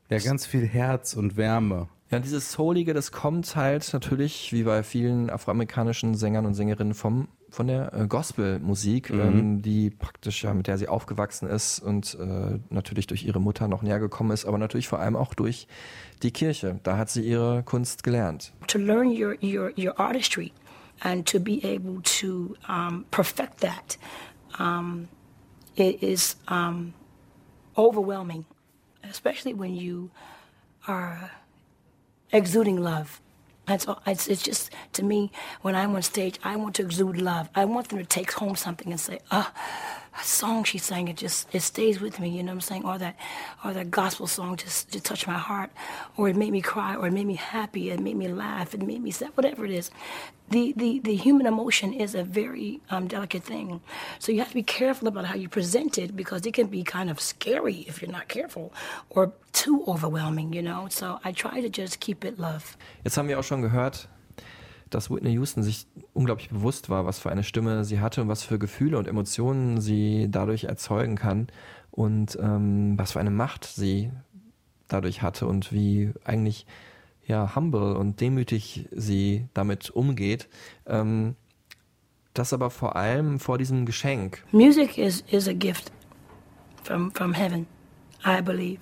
ja, 0.09 0.19
ganz 0.19 0.47
viel 0.47 0.67
Herz 0.67 1.15
und 1.15 1.37
Wärme. 1.37 1.89
Ja, 2.11 2.19
dieses 2.21 2.53
Soulige, 2.53 2.95
das 2.95 3.13
kommt 3.13 3.57
halt 3.57 3.93
natürlich, 3.93 4.53
wie 4.53 4.63
bei 4.63 4.83
vielen 4.83 5.31
afroamerikanischen 5.31 6.15
Sängern 6.15 6.47
und 6.47 6.55
Sängerinnen 6.55 6.95
vom, 6.95 7.29
von 7.51 7.67
der 7.67 7.93
äh, 7.93 8.07
Gospelmusik, 8.07 9.11
ähm, 9.11 9.63
die 9.63 9.91
praktisch, 9.91 10.45
ja, 10.45 10.55
mit 10.55 10.67
der 10.67 10.79
sie 10.79 10.87
aufgewachsen 10.89 11.49
ist 11.49 11.81
und 11.81 12.17
äh, 12.21 12.59
natürlich 12.71 13.07
durch 13.07 13.25
ihre 13.25 13.41
Mutter 13.41 13.69
noch 13.69 13.83
näher 13.83 13.99
gekommen 13.99 14.31
ist, 14.31 14.45
aber 14.45 14.59
natürlich 14.59 14.87
vor 14.87 15.01
allem 15.01 15.17
auch 15.17 15.35
durch 15.35 15.67
die 16.23 16.31
Kirche. 16.31 16.79
Da 16.85 16.97
hat 16.97 17.11
sie 17.11 17.23
ihre 17.23 17.63
Kunst 17.65 18.03
gelernt. 18.05 18.53
to 18.69 18.79
learn 18.79 19.09
your, 19.09 19.35
your, 19.43 19.73
your 19.77 19.99
artistry 19.99 20.53
and 21.03 21.27
to 21.27 21.41
be 21.41 21.65
able 21.65 22.01
to 22.03 22.57
um, 22.69 23.07
perfect 23.11 23.59
that 23.59 23.97
um, 24.59 25.09
it 25.77 26.03
is 26.03 26.37
um, 26.49 26.95
overwhelming, 27.77 28.45
especially 29.03 29.55
when 29.55 29.75
you 29.75 30.11
are 30.87 31.31
exuding 32.33 32.77
love. 32.83 33.21
That's 33.67 33.89
all, 33.89 34.03
it's, 34.07 34.29
it's 34.29 34.43
just 34.43 34.71
to 34.93 35.05
me 35.05 35.33
when 35.63 35.75
I'm 35.75 35.95
on 35.95 36.03
stage, 36.03 36.39
I 36.45 36.57
want 36.57 36.75
to 36.77 36.83
exude 36.83 37.17
love. 37.21 37.49
I 37.55 37.65
want 37.65 37.89
them 37.89 37.99
to 37.99 38.05
take 38.05 38.33
home 38.33 38.57
something 38.57 38.91
and 38.91 39.01
say, 39.01 39.21
"Ah, 39.31 39.53
a 40.21 40.25
song 40.25 40.65
she 40.65 40.79
sang 40.79 41.09
it 41.09 41.17
just 41.17 41.55
it 41.55 41.61
stays 41.61 42.01
with 42.01 42.19
me." 42.21 42.29
You 42.29 42.43
know 42.43 42.53
what 42.53 42.57
I'm 42.57 42.61
saying? 42.61 42.85
Or 42.85 42.99
that, 42.99 43.17
or 43.65 43.73
that 43.73 43.91
gospel 43.91 44.27
song 44.27 44.57
just 44.57 44.91
just 44.91 45.05
touched 45.05 45.27
my 45.27 45.39
heart, 45.39 45.71
or 46.17 46.29
it 46.29 46.37
made 46.37 46.53
me 46.53 46.61
cry, 46.61 46.97
or 46.97 47.07
it 47.07 47.13
made 47.13 47.27
me 47.27 47.37
happy, 47.37 47.91
it 47.91 48.01
made 48.01 48.17
me 48.17 48.29
laugh, 48.29 48.75
it 48.75 48.83
made 48.83 49.03
me 49.03 49.11
sad, 49.11 49.31
whatever 49.37 49.65
it 49.65 49.71
is. 49.71 49.91
The 50.51 50.75
the 50.77 51.01
the 51.01 51.17
human 51.17 51.47
emotion 51.47 51.93
is 51.95 52.15
a 52.15 52.23
very 52.23 52.81
um, 52.91 53.09
delicate 53.09 53.45
thing, 53.45 53.81
so 54.19 54.31
you 54.31 54.39
have 54.41 54.49
to 54.49 54.55
be 54.55 54.63
careful 54.63 55.09
about 55.09 55.25
how 55.25 55.37
you 55.37 55.49
present 55.49 55.97
it 55.99 56.15
because 56.15 56.47
it 56.47 56.53
can 56.53 56.67
be 56.67 56.83
kind 56.85 57.11
of 57.11 57.19
scary 57.19 57.85
if 57.89 58.03
you're 58.03 58.13
not 58.13 58.29
careful, 58.29 58.73
or 59.11 59.33
too 59.53 59.85
overwhelming. 59.89 60.53
You 60.53 60.63
know, 60.63 60.89
so 60.91 61.19
I 61.25 61.33
try 61.33 61.61
to 61.63 61.69
just 61.71 62.01
keep 62.01 62.25
it 62.25 62.39
love. 62.39 62.77
Jetzt 63.05 63.17
haben 63.17 63.29
wir 63.29 63.39
auch 63.39 63.45
schon 63.45 63.63
gehört, 63.63 64.09
dass 64.95 65.11
Whitney 65.11 65.33
Houston 65.33 65.63
sich 65.63 65.87
unglaublich 66.13 66.51
bewusst 66.51 66.89
war, 66.89 67.05
was 67.05 67.19
für 67.19 67.31
eine 67.31 67.43
Stimme 67.43 67.85
sie 67.85 68.01
hatte 68.01 68.23
und 68.23 68.29
was 68.29 68.45
für 68.45 68.59
Gefühle 68.59 68.97
und 68.99 69.09
Emotionen 69.09 69.81
sie 69.81 70.29
dadurch 70.31 70.65
erzeugen 70.65 71.17
kann 71.17 71.49
und 71.91 72.39
ähm, 72.41 72.95
was 72.97 73.13
für 73.13 73.21
eine 73.21 73.31
Macht 73.31 73.65
sie 73.65 74.11
dadurch 74.89 75.23
hatte 75.23 75.47
und 75.47 75.73
wie 75.73 76.13
eigentlich 76.25 76.67
ja 77.27 77.57
humble 77.57 77.97
und 77.97 78.21
demütig 78.21 78.89
sie 78.93 79.49
damit 79.55 79.91
umgeht. 79.91 80.49
Ähm, 80.87 81.35
das 82.33 82.53
aber 82.53 82.71
vor 82.71 82.97
allem 82.97 83.39
vor 83.41 83.59
diesem 83.59 83.87
Geschenk. 83.87 84.45
Music 84.53 84.99
is, 84.99 85.25
is 85.29 85.49
a 85.49 85.53
gift 85.53 85.93
from, 86.83 87.11
from 87.13 87.33
heaven, 87.33 87.67
I 88.25 88.41
believe. 88.41 88.81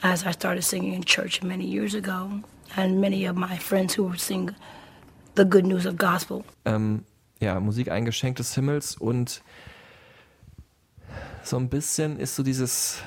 As 0.00 0.24
I 0.24 0.32
started 0.32 0.62
singing 0.62 0.94
in 0.94 1.04
church 1.04 1.42
many 1.42 1.64
years 1.64 1.94
ago, 1.94 2.30
and 2.76 3.00
many 3.00 3.26
of 3.28 3.36
my 3.36 3.58
friends 3.58 3.98
who 3.98 4.14
sing 4.16 4.54
the 5.38 5.48
good 5.48 5.64
news 5.64 5.86
of 5.86 5.96
gospel, 5.96 6.44
ähm, 6.64 7.04
ja, 7.40 7.58
Musik 7.60 7.90
ein 7.90 8.04
Geschenk 8.04 8.36
des 8.36 8.54
Himmels 8.54 8.96
und 8.96 9.42
so 11.42 11.56
ein 11.56 11.68
bisschen 11.68 12.18
ist 12.18 12.36
so 12.36 12.42
dieses 12.42 13.00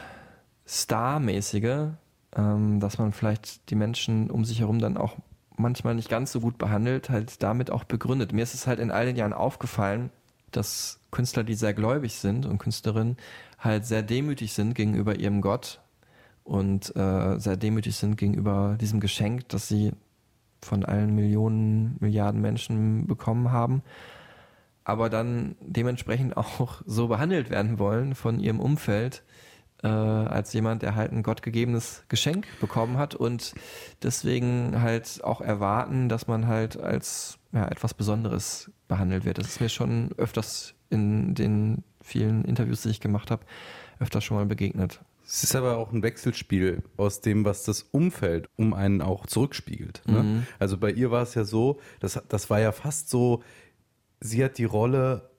Star-mäßige, 0.68 1.90
ähm, 2.36 2.80
dass 2.80 2.98
man 2.98 3.12
vielleicht 3.12 3.70
die 3.70 3.76
Menschen 3.76 4.32
um 4.32 4.46
sich 4.46 4.62
herum 4.62 4.80
dann 4.80 4.98
auch 4.98 5.18
manchmal 5.58 5.96
nicht 5.96 6.10
ganz 6.10 6.32
so 6.32 6.40
gut 6.40 6.58
behandelt, 6.58 7.10
halt 7.10 7.44
damit 7.44 7.70
auch 7.70 7.84
begründet. 7.84 8.34
Mir 8.34 8.44
ist 8.44 8.56
es 8.56 8.68
halt 8.68 8.80
in 8.80 8.90
all 8.90 9.06
den 9.06 9.16
Jahren 9.16 9.34
aufgefallen, 9.34 10.10
dass 10.52 11.00
Künstler, 11.12 11.44
die 11.44 11.54
sehr 11.54 11.74
gläubig 11.74 12.16
sind 12.16 12.46
und 12.46 12.58
Künstlerinnen 12.58 13.18
halt 13.60 13.86
sehr 13.86 14.02
demütig 14.02 14.54
sind 14.54 14.74
gegenüber 14.74 15.20
ihrem 15.20 15.42
Gott 15.42 15.82
und 16.44 16.96
äh, 16.96 17.38
sehr 17.38 17.58
demütig 17.58 17.96
sind 17.98 18.18
gegenüber 18.18 18.78
diesem 18.80 19.00
Geschenk, 19.00 19.48
das 19.50 19.68
sie 19.68 19.92
von 20.64 20.86
allen 20.86 21.16
Millionen, 21.16 21.98
Milliarden 22.00 22.42
Menschen 22.42 23.08
bekommen 23.08 23.52
haben, 23.52 23.82
aber 24.84 25.10
dann 25.10 25.56
dementsprechend 25.62 26.38
auch 26.38 26.82
so 26.86 27.08
behandelt 27.08 27.50
werden 27.50 27.80
wollen 27.80 28.16
von 28.16 28.40
ihrem 28.40 28.60
Umfeld, 28.60 29.24
äh, 29.84 29.88
als 29.88 30.54
jemand, 30.54 30.84
der 30.84 30.96
halt 30.96 31.12
ein 31.12 31.24
gottgegebenes 31.24 32.04
Geschenk 32.08 32.48
bekommen 32.60 32.98
hat 32.98 33.16
und 33.16 33.56
deswegen 34.04 34.82
halt 34.82 35.24
auch 35.24 35.42
erwarten, 35.42 36.08
dass 36.08 36.28
man 36.28 36.48
halt 36.48 36.78
als 36.78 37.40
ja, 37.52 37.68
etwas 37.68 37.94
Besonderes 37.94 38.72
behandelt 38.88 39.26
wird. 39.26 39.38
Das 39.38 39.48
ist 39.48 39.62
mir 39.62 39.70
schon 39.70 40.12
öfters 40.18 40.76
in 40.90 41.34
den 41.34 41.84
vielen 42.02 42.46
Interviews, 42.46 42.84
die 42.84 42.90
ich 42.90 43.00
gemacht 43.00 43.32
habe, 43.32 43.44
öfters 44.00 44.24
schon 44.24 44.38
mal 44.38 44.46
begegnet. 44.46 45.02
Es 45.34 45.46
ist 45.46 45.56
aber 45.56 45.78
auch 45.78 45.94
ein 45.94 46.04
Wechselspiel 46.04 46.84
aus 46.98 47.22
dem, 47.22 47.46
was 47.46 47.64
das 47.64 47.84
Umfeld 47.84 48.50
um 48.58 48.74
einen 48.74 49.02
auch 49.02 49.26
zurückspiegelt. 49.26 50.02
Ne? 50.06 50.24
Mhm. 50.24 50.48
Also 50.60 50.78
bei 50.78 50.92
ihr 50.92 51.10
war 51.10 51.24
es 51.24 51.36
ja 51.36 51.46
so, 51.46 51.80
das, 52.02 52.22
das 52.28 52.50
war 52.50 52.60
ja 52.60 52.74
fast 52.74 53.10
so, 53.10 53.42
sie 54.20 54.44
hat 54.44 54.58
die 54.58 54.66
Rolle 54.66 55.30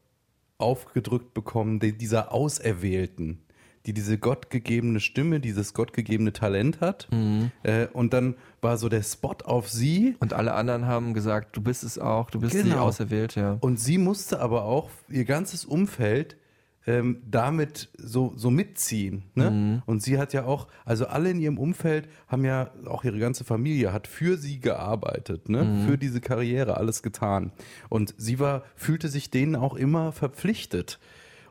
aufgedrückt 0.57 1.35
bekommen, 1.35 1.79
die, 1.79 1.93
dieser 1.93 2.33
Auserwählten, 2.33 3.43
die 3.85 3.93
diese 3.93 4.17
gottgegebene 4.17 4.99
Stimme, 4.99 5.41
dieses 5.41 5.75
gottgegebene 5.75 6.33
Talent 6.33 6.81
hat. 6.81 7.09
Mhm. 7.11 7.51
Äh, 7.63 7.89
und 7.89 8.15
dann 8.15 8.37
war 8.63 8.79
so 8.79 8.89
der 8.89 9.03
Spot 9.03 9.37
auf 9.45 9.69
sie. 9.69 10.17
Und 10.21 10.33
alle 10.33 10.55
anderen 10.55 10.87
haben 10.87 11.13
gesagt, 11.13 11.55
du 11.55 11.61
bist 11.61 11.85
es 11.85 11.99
auch, 11.99 12.31
du 12.31 12.41
bist 12.41 12.55
die 12.55 12.63
Genau. 12.63 12.85
Auserwählte, 12.85 13.41
ja. 13.41 13.59
Und 13.61 13.79
sie 13.79 13.99
musste 13.99 14.41
aber 14.41 14.65
auch 14.65 14.89
ihr 15.11 15.27
ganzes 15.27 15.67
Umfeld 15.67 16.39
ähm, 16.87 17.23
damit 17.31 17.91
so, 17.97 18.33
so 18.37 18.51
mitziehen. 18.51 19.25
Ne? 19.35 19.83
Und 19.87 20.03
sie 20.03 20.19
hat 20.19 20.33
ja 20.33 20.45
auch, 20.45 20.69
also 20.85 21.07
alle 21.07 21.31
in 21.31 21.41
ihrem 21.41 21.59
Umfeld 21.59 22.09
haben 22.29 22.45
ja, 22.45 22.71
auch 22.87 23.05
ihre 23.05 23.19
ganze 23.19 23.45
Familie 23.45 23.93
hat 23.93 24.07
für 24.07 24.37
sie 24.37 24.61
gearbeitet, 24.61 25.49
ne? 25.49 25.85
für 25.87 25.99
diese 25.99 26.21
Karriere 26.21 26.77
alles 26.77 27.03
getan. 27.03 27.53
Und 27.89 28.15
sie 28.19 28.39
war, 28.39 28.65
fühlte 28.75 29.09
sich 29.09 29.31
denen 29.31 29.57
auch 29.57 29.75
immer 29.75 30.13
verpflichtet. 30.13 30.99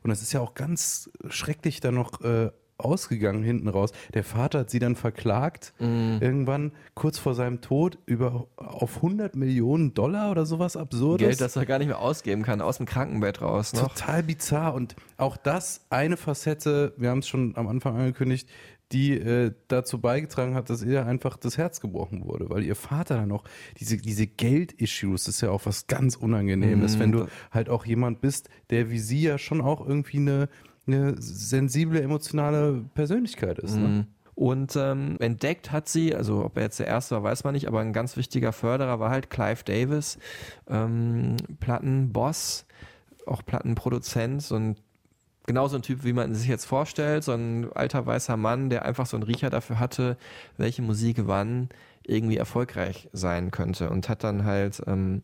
Und 0.04 0.10
das 0.10 0.22
ist 0.22 0.34
ja 0.34 0.40
auch 0.40 0.56
ganz 0.56 1.12
schrecklich 1.30 1.80
dann 1.80 1.96
noch 1.96 2.22
äh, 2.22 2.52
ausgegangen 2.84 3.44
hinten 3.44 3.68
raus. 3.68 3.92
Der 4.14 4.24
Vater 4.24 4.60
hat 4.60 4.70
sie 4.70 4.80
dann 4.80 4.96
verklagt, 4.96 5.74
irgendwann 5.80 6.72
kurz 6.94 7.18
vor 7.18 7.34
seinem 7.34 7.62
Tod, 7.62 7.98
über 8.06 8.48
auf 8.56 8.98
100 8.98 9.36
Millionen 9.36 9.94
Dollar 9.94 10.32
oder 10.32 10.46
sowas 10.46 10.76
Absurdes. 10.76 11.28
Geld, 11.28 11.42
das 11.42 11.56
er 11.56 11.66
gar 11.66 11.80
nicht 11.80 11.88
mehr 11.88 12.00
ausgeben 12.00 12.44
kann, 12.44 12.62
aus 12.62 12.78
dem 12.78 12.86
Krankenbett 12.86 13.42
raus 13.42 13.74
noch. 13.74 13.94
Total 13.94 14.24
bizarr 14.24 14.74
und 14.74 14.96
auch 15.18 15.38
das 15.38 15.86
eine 15.90 16.18
Facette, 16.18 16.94
wir 16.98 17.10
haben 17.10 17.20
es 17.20 17.28
schon 17.28 17.56
am 17.56 17.68
Anfang 17.68 17.96
angekündigt, 17.98 18.48
die 18.92 19.14
äh, 19.14 19.54
dazu 19.68 20.00
beigetragen 20.00 20.56
hat, 20.56 20.70
dass 20.70 20.84
ihr 20.84 21.06
einfach 21.06 21.38
das 21.38 21.58
Herz 21.58 21.80
gebrochen 21.80 22.26
wurde, 22.26 22.50
weil 22.50 22.64
ihr 22.64 22.76
Vater 22.76 23.16
dann 23.16 23.32
auch 23.32 23.44
diese, 23.80 23.98
diese 23.98 24.28
Geld-Issues, 24.28 25.26
das 25.26 25.36
ist 25.36 25.42
ja 25.42 25.50
auch 25.50 25.66
was 25.66 25.88
ganz 25.88 26.16
Unangenehmes, 26.16 27.00
wenn 27.00 27.12
du 27.12 27.28
halt 27.52 27.70
auch 27.70 27.86
jemand 27.86 28.22
bist, 28.22 28.50
der 28.70 28.90
wie 28.90 29.00
sie 29.00 29.22
ja 29.22 29.38
schon 29.38 29.62
auch 29.62 29.86
irgendwie 29.86 30.18
eine, 30.18 30.50
eine 30.88 31.16
sensible, 31.20 32.02
emotionale 32.02 32.84
Persönlichkeit 32.94 33.60
ist. 33.60 33.76
Ne? 33.76 34.08
Und 34.36 34.76
ähm, 34.76 35.18
entdeckt 35.20 35.72
hat 35.72 35.88
sie, 35.88 36.16
also 36.16 36.44
ob 36.44 36.58
er 36.58 36.64
jetzt 36.64 36.80
der 36.80 36.88
Erste 36.88 37.16
war, 37.16 37.24
weiß 37.24 37.44
man 37.44 37.54
nicht, 37.54 37.68
aber 37.68 37.82
ein 37.82 37.94
ganz 37.94 38.18
wichtiger 38.18 38.54
Förderer 38.54 39.00
war 39.00 39.12
halt 39.12 39.30
Clive 39.30 39.64
Davis, 39.64 40.18
ähm, 40.68 41.38
Plattenboss, 41.60 42.66
auch 43.28 43.46
Plattenproduzent, 43.46 44.42
so 44.42 44.56
ein 44.56 44.78
genau 45.46 45.68
so 45.68 45.76
ein 45.76 45.82
Typ, 45.82 46.04
wie 46.04 46.14
man 46.14 46.34
sich 46.34 46.48
jetzt 46.48 46.66
vorstellt, 46.66 47.24
so 47.24 47.34
ein 47.34 47.72
alter 47.74 48.06
weißer 48.06 48.38
Mann, 48.38 48.70
der 48.70 48.86
einfach 48.86 49.06
so 49.06 49.18
einen 49.18 49.24
Riecher 49.24 49.50
dafür 49.50 49.80
hatte, 49.80 50.18
welche 50.58 50.82
Musik 50.82 51.18
wann 51.26 51.70
irgendwie 52.04 52.38
erfolgreich 52.38 53.10
sein 53.14 53.52
könnte 53.52 53.90
und 53.90 54.10
hat 54.10 54.24
dann 54.24 54.46
halt 54.46 54.82
ähm, 54.88 55.22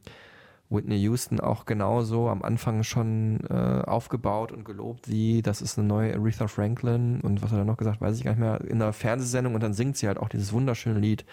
Whitney 0.70 0.98
Houston 0.98 1.40
auch 1.40 1.66
genauso 1.66 2.28
am 2.28 2.42
Anfang 2.42 2.84
schon 2.84 3.40
äh, 3.50 3.84
aufgebaut 3.86 4.52
und 4.52 4.66
gelobt, 4.66 5.08
wie 5.08 5.42
das 5.42 5.62
ist 5.62 5.78
eine 5.78 5.88
neue 5.88 6.14
Aretha 6.16 6.48
Franklin 6.48 7.22
und 7.22 7.42
was 7.42 7.52
hat 7.52 7.60
er 7.60 7.66
noch 7.66 7.78
gesagt, 7.78 8.02
weiß 8.02 8.18
ich 8.18 8.24
gar 8.24 8.32
nicht 8.32 8.40
mehr, 8.40 8.62
in 8.62 8.82
einer 8.82 8.94
Fernsehsendung 8.94 9.56
und 9.56 9.64
dann 9.64 9.74
singt 9.74 9.98
sie 9.98 10.08
halt 10.08 10.18
auch 10.18 10.30
dieses 10.30 10.52
wunderschöne 10.52 11.00
Lied 11.00 11.26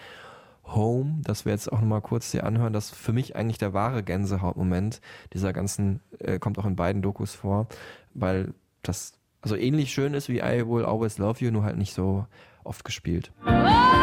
Home, 0.67 1.21
das 1.23 1.45
wir 1.45 1.51
jetzt 1.51 1.71
auch 1.71 1.79
nochmal 1.79 2.01
kurz 2.01 2.31
hier 2.31 2.43
anhören, 2.43 2.73
das 2.73 2.89
für 2.89 3.13
mich 3.13 3.35
eigentlich 3.35 3.59
der 3.59 3.73
wahre 3.73 4.01
Gänsehautmoment 4.03 4.99
dieser 5.33 5.53
ganzen, 5.53 5.99
äh, 6.19 6.39
kommt 6.39 6.57
auch 6.57 6.65
in 6.65 6.75
beiden 6.75 7.01
Dokus 7.01 7.35
vor, 7.35 7.67
weil 8.13 8.53
das 8.81 9.13
also 9.41 9.55
ähnlich 9.55 9.93
schön 9.93 10.15
ist 10.15 10.27
wie 10.27 10.39
I 10.39 10.67
Will 10.67 10.85
Always 10.85 11.19
Love 11.19 11.43
You, 11.43 11.51
nur 11.51 11.63
halt 11.63 11.77
nicht 11.77 11.93
so 11.93 12.25
oft 12.63 12.83
gespielt. 12.83 13.31
Das 13.45 13.94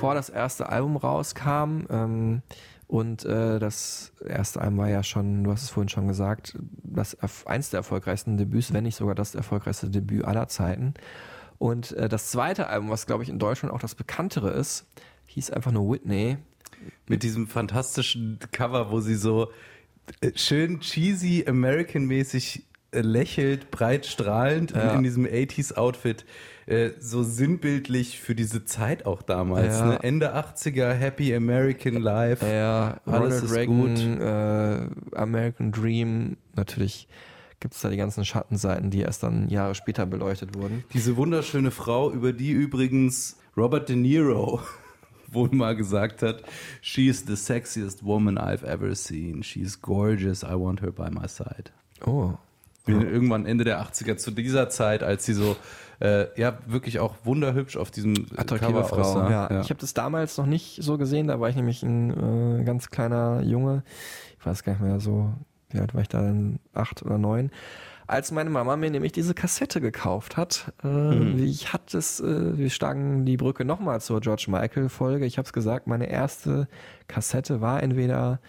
bevor 0.00 0.14
das 0.14 0.30
erste 0.30 0.70
Album 0.70 0.96
rauskam. 0.96 1.84
Ähm, 1.90 2.42
und 2.86 3.26
äh, 3.26 3.58
das 3.58 4.12
erste 4.26 4.62
Album 4.62 4.78
war 4.78 4.88
ja 4.88 5.02
schon, 5.02 5.44
du 5.44 5.52
hast 5.52 5.64
es 5.64 5.70
vorhin 5.70 5.90
schon 5.90 6.08
gesagt, 6.08 6.58
das 6.82 7.18
eins 7.44 7.68
der 7.68 7.78
erfolgreichsten 7.78 8.38
Debüts, 8.38 8.72
wenn 8.72 8.84
nicht 8.84 8.96
sogar 8.96 9.14
das 9.14 9.34
erfolgreichste 9.34 9.90
Debüt 9.90 10.24
aller 10.24 10.48
Zeiten. 10.48 10.94
Und 11.58 11.92
äh, 11.92 12.08
das 12.08 12.30
zweite 12.30 12.68
Album, 12.68 12.88
was 12.88 13.06
glaube 13.06 13.24
ich 13.24 13.28
in 13.28 13.38
Deutschland 13.38 13.74
auch 13.74 13.78
das 13.78 13.94
bekanntere 13.94 14.48
ist, 14.52 14.86
hieß 15.26 15.50
einfach 15.50 15.70
nur 15.70 15.92
Whitney. 15.92 16.38
Mit 17.06 17.22
diesem 17.22 17.46
fantastischen 17.46 18.38
Cover, 18.52 18.90
wo 18.90 19.00
sie 19.00 19.16
so 19.16 19.50
äh, 20.22 20.32
schön 20.34 20.80
cheesy, 20.80 21.44
American-mäßig 21.46 22.64
lächelt, 22.92 23.70
breit 23.70 24.06
strahlend 24.06 24.72
Ja. 24.72 24.90
und 24.90 24.98
in 24.98 25.02
diesem 25.04 25.24
80s-Outfit 25.26 26.24
äh, 26.66 26.90
so 27.00 27.22
sinnbildlich 27.22 28.20
für 28.20 28.34
diese 28.34 28.64
Zeit 28.64 29.06
auch 29.06 29.22
damals. 29.22 29.78
Ja. 29.78 29.86
Ne? 29.86 29.98
Ende 30.02 30.34
80er, 30.36 30.92
Happy 30.92 31.34
American 31.34 31.94
Life. 31.94 32.46
Ja, 32.46 33.00
Alles 33.06 33.42
Ronald 33.42 33.44
ist 33.44 33.54
Reagan, 33.54 34.20
äh, 34.20 35.16
American 35.16 35.72
Dream. 35.72 36.36
Natürlich 36.54 37.08
gibt 37.60 37.74
es 37.74 37.80
da 37.80 37.90
die 37.90 37.96
ganzen 37.96 38.24
Schattenseiten, 38.24 38.90
die 38.90 39.00
erst 39.00 39.22
dann 39.22 39.48
Jahre 39.48 39.74
später 39.74 40.06
beleuchtet 40.06 40.54
wurden. 40.56 40.84
Diese 40.94 41.16
wunderschöne 41.16 41.70
Frau, 41.70 42.10
über 42.10 42.32
die 42.32 42.52
übrigens 42.52 43.36
Robert 43.56 43.88
De 43.88 43.96
Niro 43.96 44.60
wohl 45.32 45.48
mal 45.52 45.76
gesagt 45.76 46.22
hat, 46.22 46.42
she 46.80 47.08
is 47.08 47.24
the 47.26 47.36
sexiest 47.36 48.04
woman 48.04 48.36
I've 48.38 48.64
ever 48.64 48.94
seen. 48.94 49.42
She 49.42 49.60
is 49.60 49.80
gorgeous. 49.80 50.42
I 50.42 50.54
want 50.54 50.80
her 50.82 50.90
by 50.92 51.08
my 51.10 51.28
side. 51.28 51.70
Oh. 52.06 52.34
Irgendwann 52.86 53.46
Ende 53.46 53.64
der 53.64 53.82
80er, 53.82 54.16
zu 54.16 54.30
dieser 54.30 54.68
Zeit, 54.68 55.02
als 55.02 55.24
sie 55.24 55.34
so, 55.34 55.56
äh, 56.00 56.26
ja, 56.40 56.58
wirklich 56.66 56.98
auch 56.98 57.14
wunderhübsch 57.24 57.76
auf 57.76 57.90
diesem 57.90 58.26
Attraktive 58.36 58.84
Frau. 58.84 58.96
aussah. 58.96 59.30
Ja. 59.30 59.60
Ich 59.60 59.70
habe 59.70 59.80
das 59.80 59.94
damals 59.94 60.38
noch 60.38 60.46
nicht 60.46 60.82
so 60.82 60.98
gesehen, 60.98 61.28
da 61.28 61.40
war 61.40 61.48
ich 61.48 61.56
nämlich 61.56 61.82
ein 61.82 62.60
äh, 62.60 62.64
ganz 62.64 62.90
kleiner 62.90 63.42
Junge. 63.42 63.82
Ich 64.38 64.46
weiß 64.46 64.64
gar 64.64 64.72
nicht 64.72 64.82
mehr 64.82 65.00
so, 65.00 65.32
wie 65.70 65.78
alt 65.78 65.94
war 65.94 66.00
ich 66.00 66.08
da 66.08 66.22
denn? 66.22 66.58
Acht 66.72 67.02
oder 67.02 67.18
neun. 67.18 67.50
Als 68.06 68.32
meine 68.32 68.50
Mama 68.50 68.74
mir 68.76 68.90
nämlich 68.90 69.12
diese 69.12 69.34
Kassette 69.34 69.80
gekauft 69.80 70.36
hat, 70.36 70.72
äh, 70.82 70.88
wie 70.88 71.48
ich 71.48 71.72
hatte 71.72 71.96
es, 71.96 72.18
äh, 72.18 72.58
wir 72.58 72.68
schlagen 72.70 73.24
die 73.24 73.36
Brücke 73.36 73.64
nochmal 73.64 74.00
zur 74.00 74.20
George 74.20 74.46
Michael 74.48 74.88
Folge. 74.88 75.26
Ich 75.26 75.38
habe 75.38 75.46
es 75.46 75.52
gesagt, 75.52 75.86
meine 75.86 76.10
erste 76.10 76.66
Kassette 77.06 77.60
war 77.60 77.80
entweder 77.82 78.40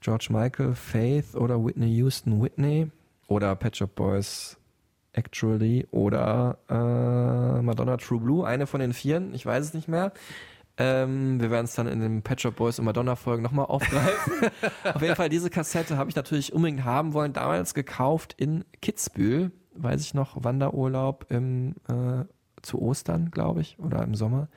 George 0.00 0.28
Michael, 0.30 0.74
Faith 0.74 1.34
oder 1.34 1.64
Whitney 1.64 1.88
Houston, 1.96 2.40
Whitney 2.40 2.92
oder 3.26 3.54
Pet 3.56 3.76
Shop 3.76 3.94
Boys 3.94 4.58
Actually. 5.16 5.86
Oder 5.90 6.58
äh, 6.68 7.62
Madonna 7.62 7.96
True 7.96 8.20
Blue, 8.20 8.46
eine 8.46 8.66
von 8.66 8.80
den 8.80 8.92
vieren, 8.92 9.34
ich 9.34 9.44
weiß 9.44 9.64
es 9.64 9.74
nicht 9.74 9.88
mehr. 9.88 10.12
Ähm, 10.78 11.40
wir 11.40 11.50
werden 11.50 11.64
es 11.64 11.74
dann 11.74 11.86
in 11.86 12.00
den 12.00 12.22
Pet 12.22 12.42
Shop 12.42 12.56
Boys 12.56 12.78
und 12.78 12.84
Madonna 12.84 13.16
Folgen 13.16 13.42
nochmal 13.42 13.66
aufgreifen. 13.66 14.50
Auf 14.94 15.00
jeden 15.00 15.16
Fall, 15.16 15.30
diese 15.30 15.48
Kassette 15.48 15.96
habe 15.96 16.10
ich 16.10 16.16
natürlich 16.16 16.52
unbedingt 16.52 16.84
haben 16.84 17.14
wollen, 17.14 17.32
damals 17.32 17.72
gekauft 17.72 18.34
in 18.36 18.64
Kitzbühel, 18.82 19.52
weiß 19.74 20.02
ich 20.02 20.12
noch, 20.12 20.44
Wanderurlaub 20.44 21.26
im, 21.30 21.76
äh, 21.88 22.24
zu 22.60 22.82
Ostern, 22.82 23.30
glaube 23.30 23.62
ich, 23.62 23.78
oder 23.78 24.02
im 24.02 24.14
Sommer, 24.14 24.48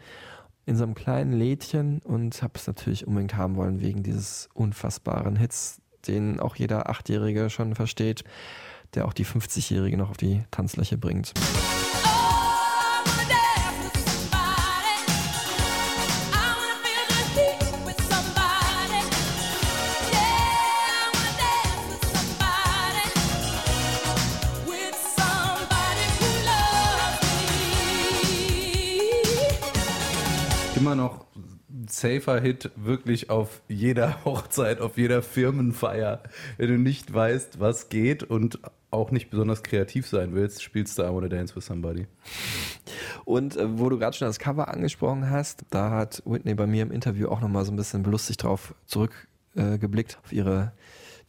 in 0.66 0.76
so 0.76 0.84
einem 0.84 0.94
kleinen 0.94 1.32
Lädchen 1.32 2.02
und 2.04 2.44
habe 2.44 2.54
es 2.56 2.68
natürlich 2.68 3.08
unbedingt 3.08 3.38
haben 3.38 3.56
wollen 3.56 3.80
wegen 3.80 4.04
dieses 4.04 4.50
unfassbaren 4.54 5.38
Hits, 5.38 5.82
den 6.08 6.40
auch 6.40 6.56
jeder 6.56 6.90
Achtjährige 6.90 7.50
schon 7.50 7.76
versteht, 7.76 8.23
der 8.94 9.06
auch 9.06 9.13
die 9.13 9.26
50-Jährige 9.26 9.98
noch 9.98 10.10
auf 10.10 10.17
die 10.17 10.44
Tanzfläche 10.52 10.98
bringt. 10.98 11.34
Immer 30.76 30.96
noch 30.96 31.29
safer 31.92 32.40
Hit 32.40 32.71
wirklich 32.75 33.29
auf 33.29 33.62
jeder 33.67 34.23
Hochzeit, 34.25 34.81
auf 34.81 34.98
jeder 34.98 35.21
Firmenfeier. 35.21 36.21
Wenn 36.58 36.67
du 36.67 36.77
nicht 36.77 37.13
weißt, 37.13 37.60
was 37.60 37.90
geht 37.90 38.23
und 38.23 38.60
auch 38.92 39.12
nicht 39.12 39.29
besonders 39.29 39.63
kreativ 39.63 40.08
sein 40.08 40.33
willst, 40.33 40.63
spielst 40.63 40.98
du 40.98 41.04
I 41.04 41.08
Wanna 41.08 41.27
Dance 41.27 41.56
with 41.56 41.65
Somebody. 41.65 42.08
Und 43.25 43.56
äh, 43.56 43.79
wo 43.79 43.90
du 43.90 44.00
gerade 44.00 44.17
schon 44.17 44.27
das 44.27 44.40
Cover 44.40 44.67
angesprochen 44.67 45.29
hast, 45.29 45.63
da 45.69 45.92
hat 45.92 46.23
Whitney 46.25 46.56
bei 46.56 46.65
mir 46.65 46.83
im 46.83 46.92
Interview 46.92 47.29
auch 47.29 47.42
nochmal 47.42 47.65
so 47.65 47.71
ein 47.71 47.75
bisschen 47.75 48.04
belustigt 48.04 48.44
drauf 48.44 48.73
zurückgeblickt, 48.87 50.13
äh, 50.13 50.17
auf 50.23 50.33
ihre 50.33 50.73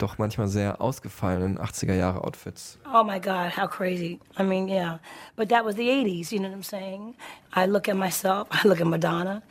doch 0.00 0.18
manchmal 0.18 0.48
sehr 0.48 0.80
ausgefallenen 0.80 1.58
80er 1.58 1.94
Jahre 1.94 2.24
Outfits. 2.24 2.78
Oh 2.92 3.04
my 3.04 3.20
God, 3.20 3.56
how 3.56 3.68
crazy. 3.68 4.18
I 4.38 4.42
mean, 4.42 4.68
yeah. 4.68 4.98
But 5.36 5.50
that 5.50 5.64
was 5.64 5.76
the 5.76 5.88
80s, 5.88 6.32
you 6.32 6.38
know 6.38 6.48
what 6.48 6.56
I'm 6.56 6.62
saying? 6.62 7.14
I 7.54 7.66
look 7.66 7.88
at 7.88 7.96
myself, 7.96 8.48
I 8.64 8.66
look 8.66 8.80
at 8.80 8.86
Madonna, 8.86 9.42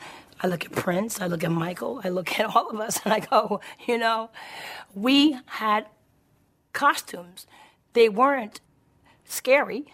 I 0.42 0.48
look 0.48 0.66
at 0.66 0.72
Prince, 0.72 1.22
I 1.22 1.28
look 1.28 1.44
at 1.44 1.52
Michael, 1.52 2.00
I 2.04 2.10
look 2.10 2.40
at 2.40 2.56
all 2.56 2.70
of 2.70 2.80
us, 2.80 3.02
and 3.04 3.14
I 3.14 3.20
go, 3.20 3.60
you 3.88 3.98
know, 3.98 4.30
we 4.96 5.38
had 5.46 5.86
costumes. 6.74 7.46
They 7.94 8.08
weren't 8.10 8.62
scary. 9.26 9.86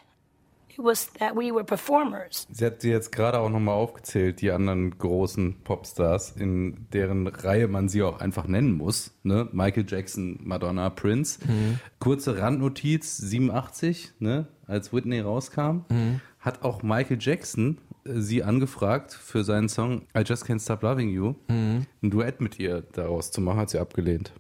It 0.78 0.84
was 0.84 1.08
that 1.20 1.36
we 1.38 1.54
were 1.54 1.64
performers. 1.64 2.46
Sie 2.52 2.66
hat 2.66 2.82
sie 2.82 2.90
jetzt 2.90 3.14
gerade 3.14 3.40
auch 3.40 3.50
nochmal 3.50 3.76
aufgezählt, 3.76 4.42
die 4.42 4.52
anderen 4.52 4.98
großen 4.98 5.62
Popstars, 5.64 6.32
in 6.32 6.88
deren 6.92 7.28
Reihe 7.28 7.70
man 7.70 7.88
sie 7.88 8.04
auch 8.04 8.20
einfach 8.20 8.46
nennen 8.46 8.74
muss. 8.74 9.14
Ne? 9.24 9.48
Michael 9.54 9.86
Jackson, 9.88 10.38
Madonna, 10.44 10.90
Prince. 10.90 11.40
Kurze 12.00 12.38
Randnotiz, 12.40 13.16
87, 13.18 14.16
ne? 14.20 14.48
als 14.68 14.92
Whitney 14.92 15.22
rauskam, 15.22 15.86
hat 16.40 16.64
auch 16.64 16.84
Michael 16.84 17.20
Jackson 17.22 17.78
sie 18.06 18.44
angefragt 18.44 19.14
für 19.14 19.44
seinen 19.44 19.68
Song 19.70 20.04
I 20.18 20.22
Just 20.26 20.46
Can't 20.46 20.62
Stop 20.62 20.84
Loving 20.84 21.10
You, 21.10 21.36
ein 21.48 21.86
Duett 22.04 22.40
mit 22.42 22.60
ihr 22.60 22.84
daraus 22.94 23.32
zu 23.32 23.42
machen, 23.42 23.60
hat 23.60 23.70
sie 23.72 23.80
abgelehnt. 23.80 24.32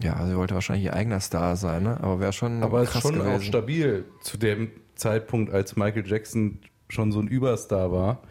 Ja, 0.00 0.26
sie 0.26 0.36
wollte 0.36 0.54
wahrscheinlich 0.54 0.86
ihr 0.86 0.94
eigener 0.94 1.20
Star 1.20 1.54
sein, 1.56 1.84
ne? 1.84 1.98
aber 2.02 2.18
wäre 2.18 2.32
schon 2.32 2.62
Aber 2.62 2.80
es 2.80 2.88
ist 2.88 2.92
krass 2.94 3.02
schon 3.02 3.20
auch 3.20 3.24
gewesen. 3.24 3.44
stabil 3.44 4.04
zu 4.20 4.36
dem 4.36 4.70
Zeitpunkt, 4.96 5.52
als 5.52 5.76
Michael 5.76 6.04
Jackson 6.06 6.58
schon 6.88 7.12
so 7.12 7.20
ein 7.20 7.28
Überstar 7.28 7.92
war. 7.92 8.22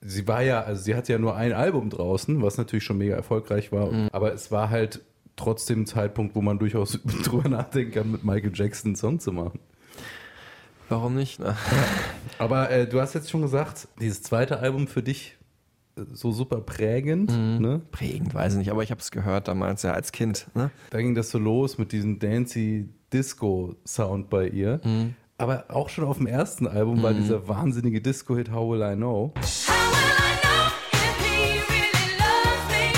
Sie 0.00 0.26
war 0.26 0.42
ja, 0.42 0.62
also 0.62 0.82
sie 0.82 0.94
hatte 0.94 1.12
ja 1.12 1.18
nur 1.18 1.36
ein 1.36 1.52
Album 1.52 1.90
draußen, 1.90 2.40
was 2.42 2.56
natürlich 2.56 2.84
schon 2.84 2.98
mega 2.98 3.14
erfolgreich 3.16 3.72
war, 3.72 3.92
Mhm. 3.92 4.08
aber 4.12 4.32
es 4.32 4.50
war 4.50 4.70
halt 4.70 5.02
trotzdem 5.36 5.82
ein 5.82 5.86
Zeitpunkt, 5.86 6.34
wo 6.34 6.40
man 6.40 6.58
durchaus 6.58 6.98
drüber 7.24 7.48
nachdenken 7.48 7.92
kann, 7.92 8.10
mit 8.12 8.24
Michael 8.24 8.52
Jackson 8.54 8.90
einen 8.90 8.96
Song 8.96 9.20
zu 9.20 9.32
machen. 9.32 9.60
Warum 10.88 11.14
nicht? 11.14 11.38
Ne? 11.38 11.54
Aber 12.38 12.70
äh, 12.70 12.86
du 12.86 13.00
hast 13.00 13.14
jetzt 13.14 13.30
schon 13.30 13.42
gesagt, 13.42 13.88
dieses 14.00 14.22
zweite 14.22 14.58
Album 14.60 14.86
für 14.88 15.02
dich 15.02 15.36
äh, 15.96 16.02
so 16.12 16.30
super 16.32 16.60
prägend, 16.60 17.30
Mhm. 17.30 17.58
ne? 17.60 17.80
Prägend, 17.90 18.32
weiß 18.34 18.52
ich 18.54 18.58
nicht, 18.58 18.70
aber 18.70 18.82
ich 18.82 18.90
habe 18.90 19.00
es 19.00 19.10
gehört 19.10 19.48
damals 19.48 19.82
ja 19.82 19.92
als 19.92 20.12
Kind. 20.12 20.46
Ne? 20.54 20.70
Da 20.90 20.98
ging 20.98 21.14
das 21.14 21.30
so 21.30 21.38
los 21.38 21.76
mit 21.78 21.92
diesem 21.92 22.18
Dancy 22.18 22.88
Disco 23.12 23.74
Sound 23.86 24.30
bei 24.30 24.48
ihr. 24.48 24.80
Mhm. 24.84 25.14
Aber 25.36 25.66
auch 25.68 25.88
schon 25.88 26.04
auf 26.04 26.16
dem 26.18 26.26
ersten 26.26 26.66
Album 26.66 27.02
war 27.02 27.12
dieser 27.12 27.46
wahnsinnige 27.46 28.00
Disco-Hit 28.00 28.50
How 28.50 28.72
Will 28.72 28.82
I 28.82 28.96
Know. 28.96 29.32
How 29.36 29.42
will 29.42 30.08
I 30.16 30.34
know 30.42 30.66
if 30.92 31.18
he 31.20 31.58
really 31.68 32.18
loves 32.18 32.64
me? 32.70 32.90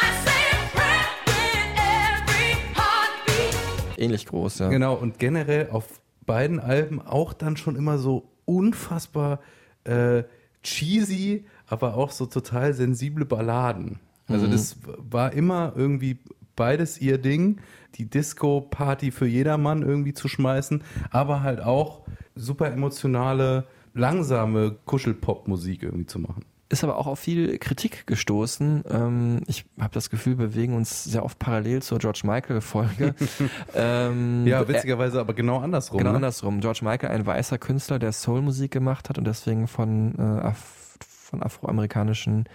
I 0.00 0.10
say 0.24 0.40
a 0.50 0.66
prayer 0.74 1.06
with 1.26 1.76
every 1.76 2.56
heartbeat. 2.74 3.98
Ähnlich 3.98 4.26
groß, 4.26 4.58
ja. 4.60 4.68
Genau, 4.68 4.94
und 4.94 5.18
generell 5.20 5.68
auf 5.70 5.86
beiden 6.30 6.60
Alben 6.60 7.02
auch 7.02 7.32
dann 7.32 7.56
schon 7.56 7.74
immer 7.74 7.98
so 7.98 8.30
unfassbar 8.44 9.40
äh, 9.82 10.22
cheesy, 10.62 11.44
aber 11.66 11.96
auch 11.96 12.12
so 12.12 12.26
total 12.26 12.72
sensible 12.72 13.24
Balladen. 13.24 13.98
Also 14.28 14.46
das 14.46 14.76
war 14.84 15.32
immer 15.32 15.72
irgendwie 15.74 16.18
beides 16.54 17.00
ihr 17.00 17.18
Ding, 17.18 17.60
die 17.96 18.04
Disco-Party 18.08 19.10
für 19.10 19.26
jedermann 19.26 19.82
irgendwie 19.82 20.12
zu 20.12 20.28
schmeißen, 20.28 20.84
aber 21.10 21.42
halt 21.42 21.60
auch 21.60 22.02
super 22.36 22.70
emotionale, 22.70 23.66
langsame 23.92 24.76
Kuschelpop-Musik 24.84 25.82
irgendwie 25.82 26.06
zu 26.06 26.20
machen. 26.20 26.44
Ist 26.70 26.84
aber 26.84 26.96
auch 26.96 27.08
auf 27.08 27.18
viel 27.18 27.58
Kritik 27.58 28.06
gestoßen. 28.06 28.84
Ähm, 28.88 29.42
ich 29.48 29.64
habe 29.80 29.92
das 29.92 30.08
Gefühl, 30.08 30.38
wir 30.38 30.46
bewegen 30.46 30.74
uns 30.74 31.02
sehr 31.02 31.24
oft 31.24 31.38
parallel 31.38 31.82
zur 31.82 31.98
George 31.98 32.20
Michael-Folge. 32.24 33.14
ähm, 33.74 34.46
Ja, 34.46 34.62
äh, 34.62 34.68
witzigerweise 34.68 35.18
aber 35.20 35.34
genau 35.34 35.58
andersrum. 35.58 35.98
Genau 35.98 36.10
ne? 36.10 36.16
andersrum. 36.16 36.60
George 36.60 36.80
Michael, 36.82 37.10
ein 37.10 37.26
weißer 37.26 37.58
Künstler, 37.58 37.98
der 37.98 38.12
Soul-Musik 38.12 38.70
gemacht 38.70 39.08
hat 39.08 39.18
und 39.18 39.26
deswegen 39.26 39.66
von, 39.66 40.14
äh, 40.16 40.22
Af 40.22 40.96
von 41.00 41.42
afroamerikanischen 41.42 42.48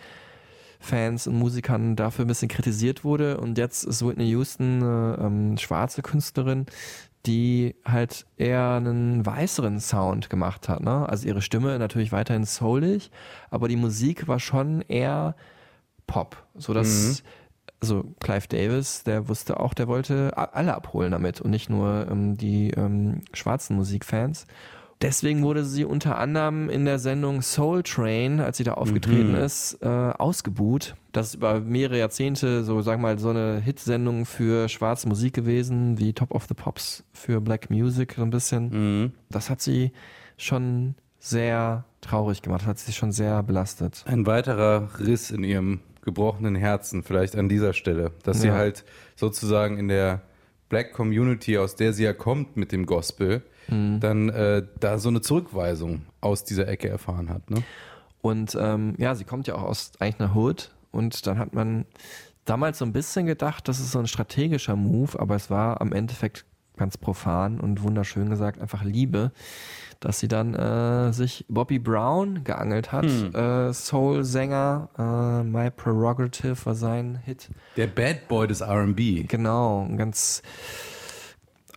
Fans 0.80 1.28
und 1.28 1.38
Musikern 1.38 1.96
dafür 1.96 2.26
ein 2.26 2.28
bisschen 2.30 2.48
kritisiert 2.48 3.04
wurde. 3.04 3.38
Und 3.38 3.58
jetzt 3.58 3.84
ist 3.84 4.06
Whitney 4.06 4.30
Houston 4.30 4.84
eine 4.84 5.18
ähm, 5.22 5.58
schwarze 5.58 6.02
Künstlerin, 6.02 6.68
die 7.26 7.76
halt 7.84 8.26
eher 8.38 8.72
einen 8.72 9.26
weißeren 9.26 9.80
Sound 9.80 10.30
gemacht 10.30 10.70
hat. 10.70 10.82
Ne? 10.82 11.08
Also 11.10 11.28
ihre 11.28 11.42
Stimme 11.42 11.80
natürlich 11.80 12.12
weiterhin 12.12 12.46
soulig, 12.46 13.12
aber 13.50 13.68
die 13.68 13.76
Musik 13.76 14.28
war 14.28 14.40
schon 14.40 14.82
eher 14.82 15.36
Pop. 16.08 16.46
So 16.56 16.74
dass 16.74 17.24
also 17.82 18.04
Clive 18.20 18.48
Davis, 18.48 19.04
der 19.04 19.28
wusste 19.28 19.60
auch, 19.60 19.74
der 19.74 19.88
wollte 19.88 20.36
alle 20.36 20.74
abholen 20.74 21.12
damit 21.12 21.42
und 21.42 21.52
nicht 21.52 21.70
nur 21.70 22.08
ähm, 22.10 22.38
die 22.38 22.72
ähm, 22.72 23.22
schwarzen 23.34 23.76
Musikfans. 23.76 24.48
Deswegen 25.02 25.44
wurde 25.44 25.66
sie 25.66 25.84
unter 25.84 26.18
anderem 26.18 26.70
in 26.70 26.86
der 26.86 27.00
Sendung 27.00 27.42
Soul 27.42 27.84
Train, 27.84 28.40
als 28.40 28.58
sie 28.58 28.64
da 28.64 28.76
aufgetreten 28.76 29.36
ist, 29.36 29.78
äh, 29.82 29.88
ausgebuht. 29.88 30.96
Das 31.12 31.28
ist 31.28 31.36
über 31.36 31.60
mehrere 31.60 32.00
Jahrzehnte 32.00 32.64
so, 32.64 32.82
sag 32.82 33.00
mal, 33.00 33.20
so 33.20 33.30
eine 33.30 33.60
Hitsendung 33.60 34.26
für 34.26 34.70
schwarze 34.70 35.08
Musik 35.10 35.34
gewesen, 35.34 36.00
wie 36.00 36.14
Top 36.14 36.32
of 36.32 36.46
the 36.48 36.54
Pops 36.54 37.04
für 37.14 37.42
Black 37.42 37.70
Music 37.70 38.14
so 38.16 38.22
ein 38.24 38.30
bisschen. 38.30 39.14
Das 39.30 39.50
hat 39.50 39.62
sie 39.62 39.92
schon 40.38 40.96
sehr 41.20 41.84
traurig 42.02 42.42
gemacht, 42.42 42.66
hat 42.66 42.80
sie 42.80 42.94
schon 42.94 43.12
sehr 43.12 43.44
belastet. 43.44 44.04
Ein 44.08 44.26
weiterer 44.26 44.90
Riss 45.00 45.30
in 45.32 45.44
ihrem 45.44 45.82
gebrochenen 46.04 46.56
Herzen, 46.56 47.04
vielleicht 47.04 47.36
an 47.36 47.50
dieser 47.50 47.74
Stelle, 47.74 48.12
dass 48.24 48.42
sie 48.42 48.48
Ja. 48.48 48.54
halt 48.54 48.86
sozusagen 49.16 49.78
in 49.78 49.88
der 49.88 50.22
Black 50.70 50.94
Community, 50.94 51.58
aus 51.58 51.76
der 51.76 51.94
sie 51.94 52.04
ja 52.04 52.14
kommt 52.14 52.56
mit 52.58 52.72
dem 52.72 52.86
Gospel, 52.86 53.42
Mhm. 53.68 54.00
dann 54.00 54.30
äh, 54.30 54.64
da 54.80 54.98
so 54.98 55.10
eine 55.10 55.22
Zurückweisung 55.22 56.04
aus 56.22 56.44
dieser 56.44 56.68
Ecke 56.68 56.90
erfahren 56.90 57.30
hat. 57.30 57.50
Ne? 57.50 57.64
Und 58.22 58.58
ähm, 58.60 58.96
ja, 58.98 59.16
sie 59.16 59.24
kommt 59.24 59.48
ja 59.48 59.56
auch 59.56 59.64
aus 59.64 59.92
eigentlich 60.00 60.20
einer 60.20 60.36
Hood 60.36 60.72
und 60.92 61.28
dann 61.28 61.38
hat 61.38 61.54
man 61.54 61.86
damals 62.46 62.80
so 62.80 62.86
ein 62.86 62.94
bisschen 62.94 63.26
gedacht, 63.26 63.68
das 63.68 63.80
ist 63.80 63.92
so 63.92 64.00
ein 64.00 64.08
strategischer 64.08 64.76
Move, 64.76 65.20
aber 65.20 65.36
es 65.36 65.50
war 65.50 65.82
am 65.82 65.92
Endeffekt 65.92 66.46
ganz 66.78 66.98
profan 66.98 67.60
und 67.60 67.84
wunderschön 67.84 68.30
gesagt 68.30 68.60
einfach 68.60 68.84
Liebe, 68.84 69.32
dass 70.00 70.20
sie 70.20 70.28
dann 70.28 70.54
äh, 70.54 71.14
sich 71.14 71.46
Bobby 71.48 71.80
Brown 71.80 72.44
geangelt 72.44 72.92
hat, 72.92 73.06
äh, 73.06 73.74
Soul-Sänger, 73.74 74.90
äh, 74.98 75.44
My 75.44 75.72
Prerogative 75.72 76.66
war 76.66 76.76
sein 76.76 77.20
Hit. 77.24 77.50
Der 77.78 77.88
Bad 77.88 78.28
Boy 78.28 78.48
des 78.48 78.62
R&B, 78.62 79.24
Genau, 79.24 79.88
ganz 79.96 80.42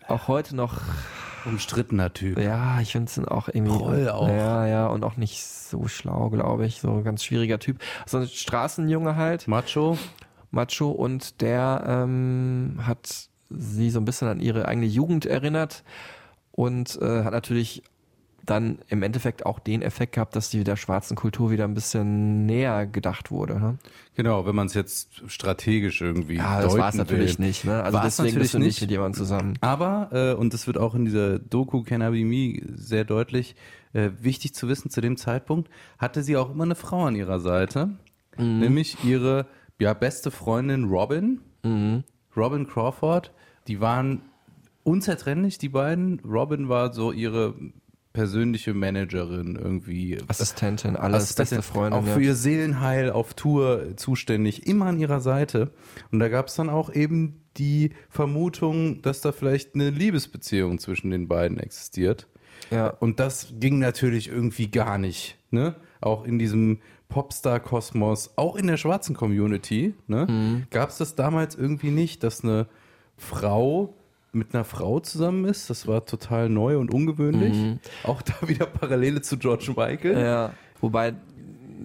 auch 0.09 0.29
heute 0.29 0.57
noch 0.57 0.81
umstrittener 1.49 2.13
Typ. 2.13 2.39
ja, 2.39 2.81
ich 2.81 2.93
finde 2.93 3.11
es 3.11 3.19
auch 3.27 3.49
irgendwie. 3.49 3.77
Proll 3.77 4.09
auch. 4.09 4.29
Ja, 4.29 4.67
ja, 4.67 4.87
und 4.87 5.05
auch 5.05 5.17
nicht 5.17 5.45
so 5.45 5.89
schlau, 5.89 6.31
glaube 6.31 6.67
ich. 6.67 6.81
So 6.81 6.91
ein 6.91 7.05
ganz 7.05 7.25
schwieriger 7.25 7.59
Typ. 7.59 7.79
So 8.07 8.19
ein 8.19 8.29
Straßenjunge 8.29 9.17
halt, 9.17 9.49
Macho, 9.49 9.99
Macho, 10.51 10.91
und 10.91 11.41
der 11.41 11.85
ähm, 11.87 12.81
hat 12.83 13.29
sie 13.51 13.91
so 13.91 14.01
ein 14.01 14.05
bisschen 14.05 14.29
an 14.29 14.41
ihre 14.41 14.67
eigene 14.67 14.87
Jugend 14.87 15.27
erinnert 15.27 15.83
und 16.53 16.99
äh, 17.01 17.25
hat 17.25 17.33
natürlich 17.33 17.83
dann 18.51 18.79
im 18.89 19.03
Endeffekt 19.03 19.45
auch 19.45 19.59
den 19.59 19.83
Effekt 19.83 20.15
gehabt, 20.15 20.35
dass 20.35 20.51
die 20.51 20.65
der 20.65 20.77
schwarzen 20.77 21.17
Kultur 21.17 21.51
wieder 21.51 21.65
ein 21.65 21.75
bisschen 21.75 22.47
näher 22.47 22.87
gedacht 22.87 23.31
wurde. 23.31 23.61
Ne? 23.61 23.79
genau, 24.15 24.47
wenn 24.47 24.55
man 24.55 24.67
es 24.67 24.75
jetzt 24.75 25.23
strategisch 25.31 26.01
irgendwie 26.01 26.37
Ja, 26.37 26.61
das 26.61 26.77
war 26.77 26.89
es 26.89 26.95
natürlich 26.97 27.39
will. 27.39 27.47
nicht. 27.47 27.65
Ne? 27.65 27.83
Also 27.83 27.99
War's 27.99 28.17
deswegen 28.17 28.35
natürlich 28.35 28.43
bist 28.43 28.55
du 28.55 28.59
nicht 28.59 28.81
mit 28.81 28.91
jemandem 28.91 29.19
zusammen. 29.19 29.55
Aber, 29.61 30.09
äh, 30.13 30.35
und 30.35 30.55
das 30.55 30.67
wird 30.67 30.79
auch 30.79 30.95
in 30.95 31.05
dieser 31.05 31.39
Doku 31.39 31.83
Can 31.83 32.03
I 32.03 32.11
Be 32.11 32.25
Me 32.25 32.61
sehr 32.77 33.05
deutlich, 33.05 33.55
äh, 33.93 34.11
wichtig 34.21 34.55
zu 34.55 34.69
wissen, 34.69 34.91
zu 34.91 35.01
dem 35.01 35.17
Zeitpunkt 35.17 35.71
hatte 35.99 36.23
sie 36.23 36.37
auch 36.37 36.51
immer 36.51 36.65
eine 36.65 36.75
Frau 36.75 37.05
an 37.05 37.17
ihrer 37.17 37.41
Seite, 37.41 37.91
nämlich 38.37 39.03
ihre 39.05 39.47
ja, 39.79 39.95
beste 39.95 40.31
Freundin 40.31 40.85
Robin, 40.85 41.41
Robin 42.37 42.67
Crawford. 42.69 43.33
Die 43.67 43.81
waren 43.81 44.23
unzertrennlich, 44.85 45.59
die 45.59 45.69
beiden. 45.69 46.21
Robin 46.21 46.69
war 46.69 46.93
so 46.93 47.13
ihre 47.13 47.55
persönliche 48.13 48.75
Managerin 48.75 49.57
irgendwie. 49.57 50.19
Assistentin, 50.29 50.97
alles, 50.97 51.25
Assistentin, 51.25 51.59
beste 51.59 51.73
Freundin. 51.73 52.01
Auch 52.01 52.07
für 52.15 52.23
ihr 52.23 52.35
Seelenheil 52.35 53.11
auf 53.11 53.35
Tour 53.35 53.97
zuständig, 53.97 54.67
immer 54.67 54.87
an 54.87 54.99
ihrer 54.99 55.21
Seite. 55.21 55.71
Und 56.11 56.19
da 56.21 56.29
gab 56.29 56.49
es 56.49 56.55
dann 56.57 56.69
auch 56.71 56.93
eben 56.93 57.43
die 57.57 57.91
Vermutung, 58.09 59.03
dass 59.03 59.21
da 59.21 59.33
vielleicht 59.33 59.75
eine 59.75 59.91
Liebesbeziehung 59.91 60.79
zwischen 60.79 61.11
den 61.11 61.29
beiden 61.29 61.59
existiert. 61.59 62.27
ja. 62.71 62.89
Und 62.89 63.21
das 63.21 63.53
ging 63.59 63.79
natürlich 63.79 64.29
irgendwie 64.29 64.71
gar 64.71 64.99
nicht. 64.99 65.37
Ne? 65.51 65.75
auch 66.01 66.25
in 66.25 66.39
diesem 66.39 66.79
Popstar-Kosmos, 67.09 68.33
auch 68.37 68.55
in 68.57 68.67
der 68.69 68.77
schwarzen 68.77 69.17
Community, 69.17 69.95
ne, 70.07 70.27
Mhm. 70.29 70.67
gab 70.71 70.91
es 70.91 70.99
das 70.99 71.15
damals 71.17 71.55
irgendwie 71.57 71.91
nicht, 71.91 72.23
dass 72.23 72.45
eine 72.45 72.69
Frau 73.17 73.95
mit 74.33 74.55
einer 74.55 74.65
Frau 74.65 75.01
zusammen 75.01 75.45
ist. 75.45 75.71
Das 75.71 75.87
war 75.87 76.05
total 76.05 76.49
neu 76.49 76.79
und 76.79 76.93
ungewöhnlich. 76.93 77.79
Auch 78.05 78.23
da 78.23 78.35
wieder 78.47 78.67
Parallele 78.67 79.23
zu 79.23 79.39
George 79.39 79.73
Michael. 79.77 80.15
Mhm. 80.15 80.21
Ja, 80.21 80.53
wobei, 80.81 81.15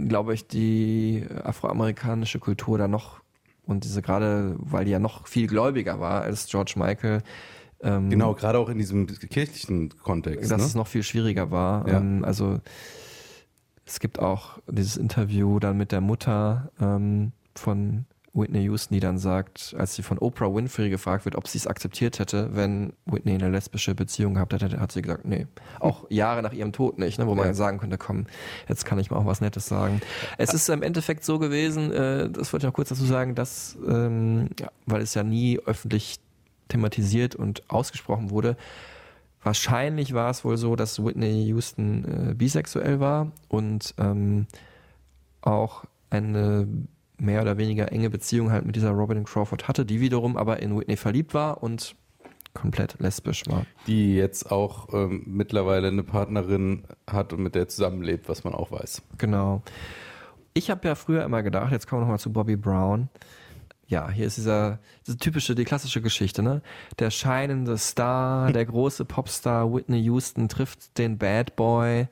glaube 0.08 0.34
ich, 0.34 0.48
die 0.48 1.26
afroamerikanische 1.44 2.40
Kultur 2.40 2.78
da 2.78 2.88
noch 2.88 3.22
und 3.66 3.86
diese 3.86 4.02
gerade, 4.02 4.56
weil 4.60 4.86
die 4.86 4.92
ja 4.92 5.00
noch 5.00 5.26
viel 5.28 5.48
gläubiger 5.48 6.00
war 6.00 6.22
als 6.22 6.48
George 6.48 6.74
Michael, 6.76 7.24
ähm, 7.82 8.10
Genau, 8.10 8.34
gerade 8.34 8.58
auch 8.58 8.70
in 8.70 8.78
diesem 8.78 9.08
kirchlichen 9.08 9.90
Kontext. 10.02 10.50
dass 10.52 10.62
ne? 10.62 10.68
es 10.68 10.76
noch 10.76 10.88
viel 10.88 11.04
schwieriger 11.04 11.52
war. 11.52 11.88
Ja. 11.88 11.98
Ähm, 11.98 12.24
also 12.26 12.60
es 13.86 14.00
gibt 14.00 14.20
auch 14.20 14.60
dieses 14.70 14.98
Interview 14.98 15.60
dann 15.60 15.78
mit 15.78 15.92
der 15.92 16.02
Mutter 16.02 16.72
ähm, 16.80 17.34
von 17.56 18.06
Whitney 18.36 18.64
Houston, 18.64 18.96
die 18.96 19.00
dann 19.00 19.20
sagt, 19.20 19.76
als 19.78 19.94
sie 19.94 20.02
von 20.02 20.18
Oprah 20.18 20.54
Winfrey 20.54 20.90
gefragt 20.90 21.26
wird, 21.26 21.36
ob 21.36 21.48
sie 21.48 21.60
es 21.60 21.68
akzeptiert 21.68 22.18
hätte, 22.18 22.56
wenn 22.56 22.94
Whitney 23.06 23.36
eine 23.36 23.50
lesbische 23.50 23.94
Beziehung 23.94 24.34
gehabt 24.34 24.54
hätte, 24.54 24.80
hat 24.80 24.92
sie 24.92 25.04
gesagt, 25.04 25.26
nee. 25.26 25.46
Auch 25.80 26.10
Jahre 26.10 26.42
nach 26.42 26.52
ihrem 26.54 26.72
Tod 26.74 26.98
nicht, 26.98 27.20
ne, 27.20 27.28
wo 27.28 27.36
man 27.36 27.48
Ja. 27.48 27.54
sagen 27.54 27.78
könnte, 27.78 27.98
komm, 28.00 28.26
jetzt 28.68 28.86
kann 28.86 28.98
ich 28.98 29.12
mal 29.12 29.18
auch 29.18 29.26
was 29.28 29.40
Nettes 29.42 29.68
sagen. 29.68 30.02
Es 30.40 30.54
ist 30.54 30.68
im 30.70 30.82
Endeffekt 30.82 31.24
so 31.24 31.38
gewesen, 31.38 31.92
äh, 31.92 32.30
das 32.30 32.52
wollte 32.52 32.66
ich 32.66 32.70
noch 32.70 32.74
kurz 32.76 32.90
dazu 32.90 33.06
sagen, 33.06 33.36
dass, 33.36 33.78
ähm, 33.88 34.50
ja, 34.60 34.70
weil 34.88 35.02
es 35.04 35.14
ja 35.14 35.22
nie 35.24 35.60
öffentlich 35.66 36.20
thematisiert 36.70 37.36
und 37.36 37.70
ausgesprochen 37.70 38.30
wurde, 38.32 38.58
Wahrscheinlich 39.46 40.14
war 40.14 40.30
es 40.30 40.46
wohl 40.46 40.56
so, 40.56 40.78
dass 40.78 41.04
Whitney 41.04 41.44
Houston 41.48 42.30
äh, 42.30 42.34
bisexuell 42.34 43.02
war 43.02 43.30
und 43.50 43.94
ähm, 43.98 44.48
auch 45.42 45.84
eine 46.10 46.66
mehr 47.18 47.42
oder 47.42 47.58
weniger 47.58 47.92
enge 47.92 48.10
Beziehung 48.10 48.52
halt 48.52 48.66
mit 48.66 48.76
dieser 48.76 48.92
Robin 48.92 49.24
Crawford 49.24 49.68
hatte, 49.68 49.86
die 49.86 50.02
wiederum 50.02 50.38
aber 50.38 50.62
in 50.62 50.78
Whitney 50.78 50.98
verliebt 50.98 51.34
war 51.34 51.64
und 51.64 51.96
komplett 52.54 53.00
lesbisch 53.00 53.44
war. 53.48 53.66
Die 53.88 54.16
jetzt 54.16 54.52
auch 54.52 54.94
ähm, 54.94 55.24
mittlerweile 55.26 55.88
eine 55.88 56.04
Partnerin 56.04 56.84
hat 57.10 57.34
und 57.34 57.42
mit 57.42 57.56
der 57.56 57.68
zusammenlebt, 57.68 58.30
was 58.30 58.44
man 58.44 58.54
auch 58.54 58.72
weiß. 58.72 59.02
Genau. 59.18 59.62
Ich 60.54 60.70
habe 60.70 60.88
ja 60.88 60.96
früher 60.96 61.24
immer 61.24 61.42
gedacht, 61.42 61.72
jetzt 61.72 61.88
kommen 61.88 62.02
wir 62.02 62.06
nochmal 62.06 62.20
zu 62.20 62.32
Bobby 62.32 62.56
Brown. 62.56 63.10
Ja, 63.88 64.10
hier 64.10 64.28
ist 64.28 64.38
dieser, 64.38 64.80
diese 65.06 65.18
typische, 65.18 65.56
die 65.56 65.66
klassische 65.66 66.02
Geschichte, 66.02 66.42
ne? 66.42 66.62
Der 67.00 67.10
scheinende 67.10 67.78
Star, 67.78 68.52
der 68.52 68.66
große 68.66 69.04
Popstar 69.06 69.74
Whitney 69.74 70.00
Houston 70.02 70.48
trifft 70.48 70.98
den 70.98 71.18
Bad 71.18 71.56
Boy 71.56 72.08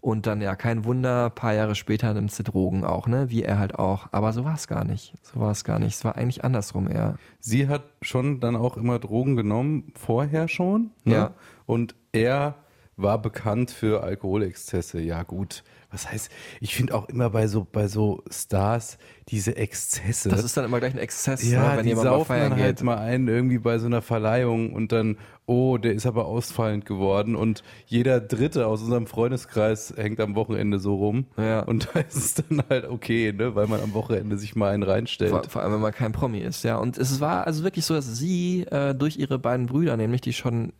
und 0.00 0.26
dann, 0.26 0.40
ja, 0.40 0.54
kein 0.56 0.84
Wunder, 0.84 1.30
paar 1.30 1.54
Jahre 1.54 1.74
später 1.74 2.14
nimmt 2.14 2.30
sie 2.32 2.44
Drogen 2.44 2.84
auch, 2.84 3.06
ne? 3.06 3.30
Wie 3.30 3.42
er 3.42 3.58
halt 3.58 3.78
auch. 3.78 4.08
Aber 4.12 4.32
so 4.32 4.44
war 4.44 4.54
es 4.54 4.68
gar 4.68 4.84
nicht. 4.84 5.14
So 5.22 5.40
war 5.40 5.50
es 5.50 5.64
gar 5.64 5.78
nicht. 5.78 5.94
Es 5.94 6.04
war 6.04 6.16
eigentlich 6.16 6.44
andersrum 6.44 6.88
eher. 6.88 7.16
Sie 7.40 7.68
hat 7.68 7.82
schon 8.02 8.40
dann 8.40 8.56
auch 8.56 8.76
immer 8.76 8.98
Drogen 8.98 9.36
genommen, 9.36 9.92
vorher 9.94 10.48
schon. 10.48 10.90
Ne? 11.04 11.14
Ja. 11.14 11.34
Und 11.66 11.94
er 12.12 12.54
war 12.96 13.20
bekannt 13.20 13.70
für 13.70 14.02
Alkoholexzesse. 14.02 15.00
Ja, 15.00 15.22
gut. 15.22 15.64
Was 15.90 16.10
heißt, 16.10 16.30
ich 16.60 16.74
finde 16.74 16.94
auch 16.94 17.08
immer 17.08 17.30
bei 17.30 17.46
so, 17.46 17.66
bei 17.70 17.88
so 17.88 18.22
Stars 18.30 18.98
diese 19.28 19.56
Exzesse. 19.56 20.28
Das 20.28 20.44
ist 20.44 20.54
dann 20.54 20.66
immer 20.66 20.80
gleich 20.80 20.92
ein 20.92 20.98
Exzess, 20.98 21.42
ja, 21.50 21.70
ne? 21.70 21.76
wenn 21.78 21.84
die 21.84 21.90
jemand 21.90 22.08
mal 22.08 22.12
saufen 22.12 22.26
feiern 22.26 22.50
dann 22.50 22.58
geht. 22.58 22.66
halt 22.66 22.82
mal 22.82 22.98
ein 22.98 23.26
irgendwie 23.26 23.58
bei 23.58 23.78
so 23.78 23.86
einer 23.86 24.02
Verleihung 24.02 24.74
und 24.74 24.92
dann, 24.92 25.16
oh, 25.46 25.78
der 25.78 25.94
ist 25.94 26.04
aber 26.04 26.26
ausfallend 26.26 26.84
geworden 26.84 27.36
und 27.36 27.62
jeder 27.86 28.20
Dritte 28.20 28.66
aus 28.66 28.82
unserem 28.82 29.06
Freundeskreis 29.06 29.94
hängt 29.96 30.20
am 30.20 30.34
Wochenende 30.34 30.78
so 30.78 30.94
rum. 30.94 31.26
Ja. 31.38 31.60
Und 31.60 31.88
da 31.94 32.00
ist 32.00 32.16
es 32.16 32.34
dann 32.34 32.62
halt 32.68 32.84
okay, 32.84 33.32
ne, 33.32 33.54
weil 33.54 33.66
man 33.66 33.80
am 33.80 33.94
Wochenende 33.94 34.36
sich 34.36 34.56
mal 34.56 34.72
einen 34.72 34.82
reinstellt. 34.82 35.30
Vor, 35.30 35.44
vor 35.44 35.62
allem, 35.62 35.72
wenn 35.72 35.80
man 35.80 35.92
kein 35.92 36.12
Promi 36.12 36.40
ist, 36.40 36.64
ja. 36.64 36.76
Und 36.76 36.98
es 36.98 37.18
war 37.18 37.46
also 37.46 37.64
wirklich 37.64 37.86
so, 37.86 37.94
dass 37.94 38.06
sie 38.18 38.66
äh, 38.70 38.94
durch 38.94 39.16
ihre 39.16 39.38
beiden 39.38 39.66
Brüder, 39.66 39.96
nämlich 39.96 40.20
die 40.20 40.34
schon 40.34 40.74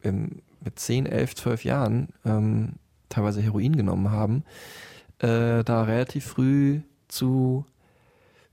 im, 0.00 0.40
mit 0.64 0.78
10, 0.78 1.04
11, 1.04 1.34
12 1.34 1.64
Jahren 1.64 2.08
ähm, 2.24 2.72
teilweise 3.08 3.40
Heroin 3.40 3.76
genommen 3.76 4.10
haben, 4.10 4.44
äh, 5.18 5.64
da 5.64 5.82
relativ 5.82 6.26
früh 6.26 6.80
zu 7.08 7.64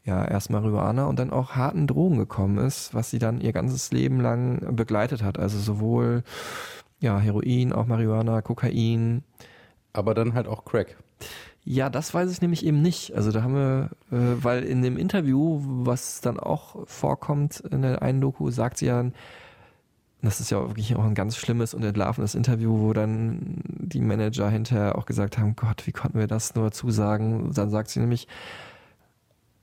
ja, 0.06 0.26
erst 0.26 0.50
Marihuana 0.50 1.06
und 1.06 1.18
dann 1.18 1.32
auch 1.32 1.52
harten 1.52 1.88
Drogen 1.88 2.18
gekommen 2.18 2.58
ist, 2.58 2.94
was 2.94 3.10
sie 3.10 3.20
dann 3.20 3.40
ihr 3.40 3.54
ganzes 3.54 3.92
Leben 3.92 4.20
lang 4.20 4.76
begleitet 4.76 5.24
hat. 5.24 5.40
Also 5.40 5.60
sowohl 5.60 6.24
ja, 7.00 7.20
Heroin, 7.20 7.74
auch 7.74 7.86
Marihuana, 7.86 8.42
Kokain, 8.42 9.24
aber 9.94 10.14
dann 10.14 10.34
halt 10.34 10.48
auch 10.48 10.66
Crack. 10.66 10.98
ja, 11.64 11.90
das 11.90 12.14
weiß 12.14 12.32
ich 12.32 12.42
nämlich 12.42 12.66
eben 12.66 12.82
nicht. 12.82 13.16
Also 13.16 13.32
da 13.32 13.44
haben 13.44 13.56
wir, 13.56 13.90
äh, 14.12 14.44
weil 14.44 14.64
in 14.64 14.82
dem 14.82 14.98
Interview, 14.98 15.62
was 15.62 16.22
dann 16.22 16.40
auch 16.40 16.88
vorkommt 16.88 17.62
in 17.72 17.82
der 17.82 18.02
einen 18.02 18.22
Doku, 18.22 18.52
sagt 18.52 18.78
sie 18.78 18.88
ja, 18.88 19.06
das 20.26 20.40
ist 20.40 20.52
ja 20.52 20.60
wirklich 20.68 20.96
auch 20.96 21.04
ein 21.04 21.16
ganz 21.16 21.36
schlimmes 21.38 21.74
und 21.74 21.84
entlarvendes 21.84 22.36
Interview, 22.36 22.80
wo 22.80 22.94
dann 22.94 23.62
die 23.66 24.02
Manager 24.02 24.50
hinterher 24.50 24.98
auch 24.98 25.06
gesagt 25.06 25.38
haben, 25.38 25.56
Gott, 25.56 25.86
wie 25.86 25.92
konnten 25.92 26.18
wir 26.18 26.28
das 26.28 26.56
nur 26.56 26.72
zusagen? 26.72 27.52
Dann 27.54 27.70
sagt 27.70 27.90
sie 27.90 28.00
nämlich, 28.00 28.28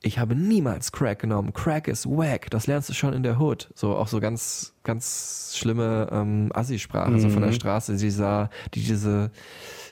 ich 0.02 0.18
habe 0.18 0.34
niemals 0.34 0.92
Crack 0.92 1.18
genommen. 1.18 1.52
Crack 1.52 1.88
ist 1.88 2.06
wack. 2.06 2.50
Das 2.50 2.66
lernst 2.66 2.88
du 2.88 2.94
schon 2.94 3.12
in 3.12 3.22
der 3.22 3.38
Hood. 3.38 3.70
So 3.74 3.96
auch 3.96 4.08
so 4.08 4.20
ganz, 4.20 4.74
ganz 4.82 5.54
schlimme 5.56 6.08
ähm, 6.10 6.50
Assi-Sprache 6.54 7.20
so 7.20 7.28
von 7.28 7.42
der 7.42 7.52
Straße. 7.52 7.98
Sie 7.98 8.10
sah, 8.10 8.48
die 8.74 8.82
diese 8.82 9.30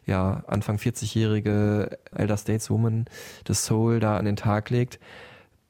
ja 0.07 0.43
Anfang 0.47 0.77
40-jährige 0.77 1.99
Elder 2.15 2.37
Stateswoman 2.37 3.05
des 3.47 3.67
Soul 3.67 4.01
da 4.01 4.17
an 4.17 4.25
den 4.25 4.37
Tag 4.37 4.71
legt, 4.71 4.99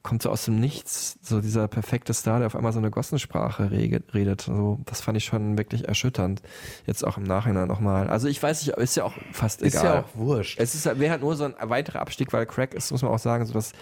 kommt 0.01 0.23
so 0.23 0.29
aus 0.29 0.45
dem 0.45 0.59
Nichts, 0.59 1.17
so 1.21 1.41
dieser 1.41 1.67
perfekte 1.67 2.13
Star, 2.13 2.39
der 2.39 2.47
auf 2.47 2.55
einmal 2.55 2.71
so 2.71 2.79
eine 2.79 2.89
Gossensprache 2.89 3.69
redet. 3.71 4.47
Also 4.47 4.79
das 4.85 5.01
fand 5.01 5.17
ich 5.17 5.25
schon 5.25 5.57
wirklich 5.57 5.87
erschütternd. 5.87 6.41
Jetzt 6.85 7.05
auch 7.05 7.17
im 7.17 7.23
Nachhinein 7.23 7.67
nochmal. 7.67 8.09
Also 8.09 8.27
ich 8.27 8.41
weiß 8.41 8.65
nicht, 8.65 8.77
ist 8.77 8.95
ja 8.95 9.03
auch 9.03 9.13
fast 9.33 9.61
Ist 9.61 9.75
egal. 9.75 9.85
ja 9.85 9.99
auch 10.01 10.15
wurscht. 10.15 10.59
Es 10.59 10.73
ist 10.73 10.85
wäre 10.85 11.11
halt 11.11 11.21
nur 11.21 11.35
so 11.35 11.43
ein 11.43 11.53
weiterer 11.61 11.99
Abstieg, 11.99 12.31
weil 12.31 12.45
Crack 12.45 12.73
ist, 12.73 12.91
muss 12.91 13.01
man 13.01 13.11
auch 13.11 13.19
sagen, 13.19 13.45
so 13.45 13.53
das 13.53 13.73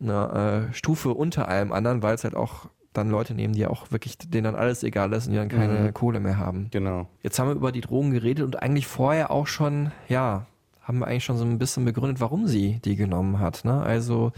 eine 0.00 0.68
äh, 0.70 0.74
Stufe 0.74 1.10
unter 1.10 1.48
allem 1.48 1.72
anderen, 1.72 2.02
weil 2.02 2.14
es 2.14 2.24
halt 2.24 2.34
auch 2.34 2.66
dann 2.92 3.10
Leute 3.10 3.34
nehmen, 3.34 3.54
die 3.54 3.66
auch 3.66 3.90
wirklich, 3.90 4.18
denen 4.18 4.44
dann 4.44 4.54
alles 4.54 4.82
egal 4.82 5.12
ist 5.12 5.26
und 5.26 5.32
die 5.32 5.38
dann 5.38 5.48
keine 5.48 5.92
Kohle 5.92 6.20
mehr 6.20 6.36
haben. 6.36 6.68
Genau. 6.70 7.06
Jetzt 7.22 7.38
haben 7.38 7.48
wir 7.48 7.54
über 7.54 7.72
die 7.72 7.80
Drogen 7.80 8.10
geredet 8.10 8.44
und 8.44 8.62
eigentlich 8.62 8.86
vorher 8.86 9.30
auch 9.30 9.46
schon, 9.46 9.92
ja, 10.08 10.46
haben 10.82 10.98
wir 11.00 11.06
eigentlich 11.06 11.24
schon 11.24 11.36
so 11.36 11.44
ein 11.44 11.58
bisschen 11.58 11.84
begründet, 11.84 12.20
warum 12.20 12.46
sie 12.46 12.80
die 12.84 12.96
genommen 12.96 13.40
hat. 13.40 13.64
Ne? 13.64 13.80
Also 13.82 14.32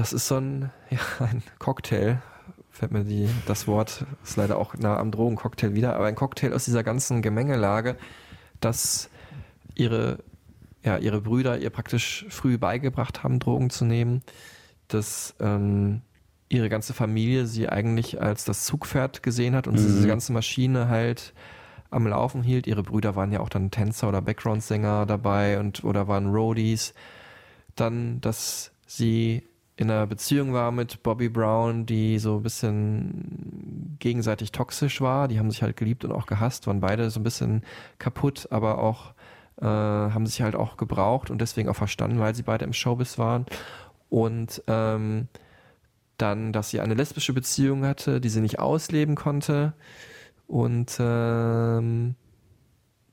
das 0.00 0.14
ist 0.14 0.28
so 0.28 0.36
ein, 0.36 0.70
ja, 0.90 0.98
ein 1.20 1.42
Cocktail, 1.58 2.22
fällt 2.70 2.92
mir 2.92 3.04
die, 3.04 3.28
das 3.46 3.66
Wort, 3.66 4.06
ist 4.24 4.36
leider 4.36 4.56
auch 4.56 4.74
nah 4.74 4.96
am 4.96 5.10
Drogencocktail 5.10 5.74
wieder, 5.74 5.94
aber 5.94 6.06
ein 6.06 6.14
Cocktail 6.14 6.54
aus 6.54 6.64
dieser 6.64 6.82
ganzen 6.82 7.20
Gemengelage, 7.20 7.96
dass 8.60 9.10
ihre, 9.74 10.18
ja, 10.82 10.96
ihre 10.96 11.20
Brüder 11.20 11.58
ihr 11.58 11.70
praktisch 11.70 12.24
früh 12.30 12.56
beigebracht 12.56 13.22
haben, 13.22 13.38
Drogen 13.38 13.68
zu 13.68 13.84
nehmen, 13.84 14.22
dass 14.88 15.34
ähm, 15.38 16.00
ihre 16.48 16.70
ganze 16.70 16.94
Familie 16.94 17.46
sie 17.46 17.68
eigentlich 17.68 18.20
als 18.22 18.44
das 18.44 18.64
Zugpferd 18.64 19.22
gesehen 19.22 19.54
hat 19.54 19.68
und 19.68 19.78
sie 19.78 19.86
diese 19.86 20.08
ganze 20.08 20.32
Maschine 20.32 20.88
halt 20.88 21.34
am 21.90 22.06
Laufen 22.06 22.42
hielt. 22.42 22.66
Ihre 22.66 22.82
Brüder 22.82 23.16
waren 23.16 23.32
ja 23.32 23.40
auch 23.40 23.48
dann 23.48 23.70
Tänzer 23.70 24.08
oder 24.08 24.22
Background-Sänger 24.22 25.06
dabei 25.06 25.60
und 25.60 25.84
oder 25.84 26.08
waren 26.08 26.30
Roadies. 26.30 26.94
Dann, 27.76 28.20
dass 28.20 28.72
sie 28.86 29.44
in 29.80 29.90
einer 29.90 30.06
Beziehung 30.06 30.52
war 30.52 30.72
mit 30.72 31.02
Bobby 31.02 31.30
Brown, 31.30 31.86
die 31.86 32.18
so 32.18 32.36
ein 32.36 32.42
bisschen 32.42 33.96
gegenseitig 33.98 34.52
toxisch 34.52 35.00
war. 35.00 35.26
Die 35.26 35.38
haben 35.38 35.50
sich 35.50 35.62
halt 35.62 35.78
geliebt 35.78 36.04
und 36.04 36.12
auch 36.12 36.26
gehasst, 36.26 36.66
waren 36.66 36.80
beide 36.80 37.08
so 37.08 37.18
ein 37.18 37.22
bisschen 37.22 37.62
kaputt, 37.98 38.48
aber 38.50 38.78
auch 38.80 39.14
äh, 39.56 39.64
haben 39.64 40.26
sich 40.26 40.42
halt 40.42 40.54
auch 40.54 40.76
gebraucht 40.76 41.30
und 41.30 41.40
deswegen 41.40 41.70
auch 41.70 41.76
verstanden, 41.76 42.18
weil 42.18 42.34
sie 42.34 42.42
beide 42.42 42.66
im 42.66 42.74
Showbiz 42.74 43.16
waren. 43.16 43.46
Und 44.10 44.62
ähm, 44.66 45.28
dann, 46.18 46.52
dass 46.52 46.68
sie 46.68 46.80
eine 46.80 46.92
lesbische 46.92 47.32
Beziehung 47.32 47.86
hatte, 47.86 48.20
die 48.20 48.28
sie 48.28 48.42
nicht 48.42 48.58
ausleben 48.58 49.14
konnte. 49.14 49.72
Und 50.46 50.98
ähm, 51.00 52.16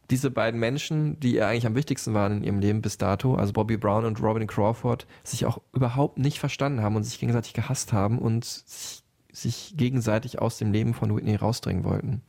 diese 0.10 0.32
beiden 0.32 0.60
Menschen, 0.60 1.20
die 1.20 1.36
ihr 1.36 1.48
eigentlich 1.48 1.68
am 1.68 1.76
wichtigsten 1.76 2.14
waren 2.14 2.38
in 2.38 2.44
ihrem 2.44 2.60
Leben 2.60 2.82
bis 2.82 2.98
dato, 2.98 3.36
also 3.36 3.54
Bobby 3.54 3.78
Brown 3.78 4.06
und 4.06 4.22
Robin 4.22 4.48
Crawford, 4.48 5.06
sich 5.24 5.46
auch 5.46 5.62
überhaupt 5.74 6.18
nicht 6.18 6.40
verstanden 6.40 6.82
haben 6.82 6.96
und 6.96 7.04
sich 7.04 7.20
gegenseitig 7.20 7.54
gehasst 7.54 7.94
haben 7.94 8.20
und 8.20 8.46
sich, 8.46 9.04
sich 9.32 9.74
gegenseitig 9.76 10.40
aus 10.40 10.58
dem 10.58 10.72
Leben 10.72 10.94
von 10.94 11.16
Whitney 11.16 11.36
rausdrängen 11.36 11.84
wollten. 11.84 12.22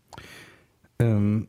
Ähm, 0.99 1.49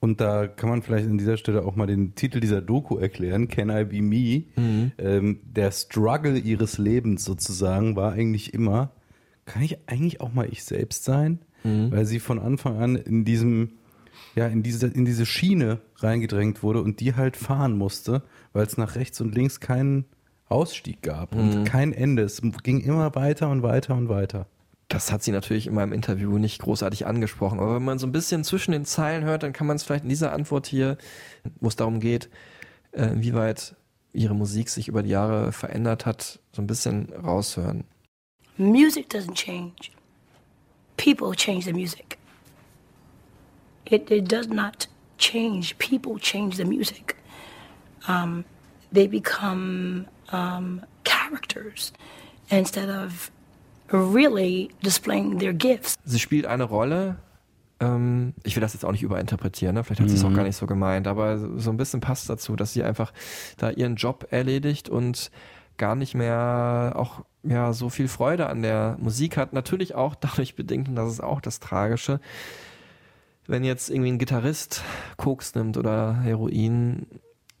und 0.00 0.20
da 0.20 0.48
kann 0.48 0.70
man 0.70 0.82
vielleicht 0.82 1.06
an 1.06 1.18
dieser 1.18 1.36
Stelle 1.36 1.64
auch 1.64 1.76
mal 1.76 1.86
den 1.86 2.14
Titel 2.14 2.40
dieser 2.40 2.62
Doku 2.62 2.96
erklären, 2.96 3.48
Can 3.48 3.70
I 3.70 3.84
Be 3.84 4.02
Me? 4.02 4.44
Ähm, 4.98 5.40
der 5.44 5.70
Struggle 5.70 6.38
ihres 6.38 6.78
Lebens 6.78 7.24
sozusagen 7.24 7.96
war 7.96 8.12
eigentlich 8.12 8.54
immer, 8.54 8.92
kann 9.44 9.62
ich 9.62 9.78
eigentlich 9.86 10.20
auch 10.20 10.32
mal 10.32 10.48
ich 10.50 10.64
selbst 10.64 11.04
sein? 11.04 11.40
Weil 11.90 12.06
sie 12.06 12.20
von 12.20 12.38
Anfang 12.38 12.78
an 12.78 12.96
in 12.96 13.26
diesem 13.26 13.72
ja, 14.34 14.46
in 14.46 14.62
diese, 14.62 14.86
in 14.86 15.04
diese 15.04 15.26
Schiene 15.26 15.80
reingedrängt 15.96 16.62
wurde 16.62 16.82
und 16.82 17.00
die 17.00 17.14
halt 17.14 17.36
fahren 17.36 17.76
musste, 17.76 18.22
weil 18.52 18.66
es 18.66 18.76
nach 18.76 18.94
rechts 18.94 19.20
und 19.20 19.34
links 19.34 19.60
keinen 19.60 20.04
Ausstieg 20.48 21.02
gab 21.02 21.34
und 21.34 21.64
kein 21.64 21.92
Ende. 21.92 22.22
Es 22.22 22.42
ging 22.62 22.80
immer 22.80 23.14
weiter 23.14 23.50
und 23.50 23.62
weiter 23.62 23.94
und 23.94 24.08
weiter. 24.08 24.46
Das 24.88 25.12
hat 25.12 25.22
sie 25.22 25.30
natürlich 25.30 25.68
in 25.68 25.74
meinem 25.74 25.92
Interview 25.92 26.36
nicht 26.38 26.60
großartig 26.60 27.06
angesprochen. 27.06 27.60
Aber 27.60 27.76
wenn 27.76 27.84
man 27.84 28.00
so 28.00 28.08
ein 28.08 28.12
bisschen 28.12 28.42
zwischen 28.42 28.72
den 28.72 28.84
Zeilen 28.84 29.22
hört, 29.22 29.44
dann 29.44 29.52
kann 29.52 29.68
man 29.68 29.76
es 29.76 29.84
vielleicht 29.84 30.02
in 30.02 30.08
dieser 30.08 30.32
Antwort 30.32 30.66
hier, 30.66 30.98
wo 31.60 31.68
es 31.68 31.76
darum 31.76 32.00
geht, 32.00 32.28
äh, 32.90 33.04
inwieweit 33.06 33.76
ihre 34.12 34.34
Musik 34.34 34.68
sich 34.68 34.88
über 34.88 35.04
die 35.04 35.10
Jahre 35.10 35.52
verändert 35.52 36.06
hat, 36.06 36.40
so 36.52 36.60
ein 36.60 36.66
bisschen 36.66 37.12
raushören. 37.12 37.84
Music 38.56 39.08
doesn't 39.08 39.34
change. 39.34 39.92
People 40.96 41.36
change 41.36 41.64
the 41.64 41.72
music. 41.72 42.09
It, 43.90 44.10
it 44.10 44.28
does 44.28 44.48
not 44.48 44.88
change. 45.18 45.76
People 45.78 46.18
change 46.18 46.56
the 46.56 46.64
music. 46.64 47.16
Um, 48.08 48.44
they 48.92 49.06
become 49.06 50.06
um, 50.32 50.82
characters 51.04 51.92
instead 52.50 52.88
of 52.88 53.30
really 53.92 54.70
displaying 54.82 55.38
their 55.38 55.52
gifts. 55.52 55.96
Sie 56.04 56.18
spielt 56.18 56.46
eine 56.46 56.64
Rolle. 56.64 57.16
Ähm, 57.80 58.34
ich 58.44 58.56
will 58.56 58.60
das 58.60 58.74
jetzt 58.74 58.84
auch 58.84 58.92
nicht 58.92 59.02
überinterpretieren, 59.02 59.74
ne? 59.74 59.84
vielleicht 59.84 60.02
hat 60.02 60.10
sie 60.10 60.16
es 60.16 60.24
auch 60.24 60.34
gar 60.34 60.44
nicht 60.44 60.56
so 60.56 60.66
gemeint, 60.66 61.06
aber 61.06 61.38
so 61.58 61.70
ein 61.70 61.78
bisschen 61.78 62.00
passt 62.00 62.28
dazu, 62.28 62.54
dass 62.54 62.74
sie 62.74 62.82
einfach 62.82 63.12
da 63.56 63.70
ihren 63.70 63.96
Job 63.96 64.26
erledigt 64.30 64.90
und 64.90 65.30
gar 65.78 65.94
nicht 65.94 66.14
mehr 66.14 66.92
auch 66.96 67.24
ja 67.42 67.72
so 67.72 67.88
viel 67.88 68.08
Freude 68.08 68.48
an 68.48 68.60
der 68.60 68.96
Musik 69.00 69.38
hat. 69.38 69.54
Natürlich 69.54 69.94
auch 69.94 70.14
dadurch 70.14 70.54
bedingt, 70.54 70.88
und 70.88 70.96
das 70.96 71.10
ist 71.10 71.20
auch 71.22 71.40
das 71.40 71.58
Tragische, 71.58 72.20
wenn 73.46 73.64
jetzt 73.64 73.90
irgendwie 73.90 74.12
ein 74.12 74.18
Gitarrist 74.18 74.82
Koks 75.16 75.54
nimmt 75.54 75.76
oder 75.76 76.20
Heroin. 76.20 77.06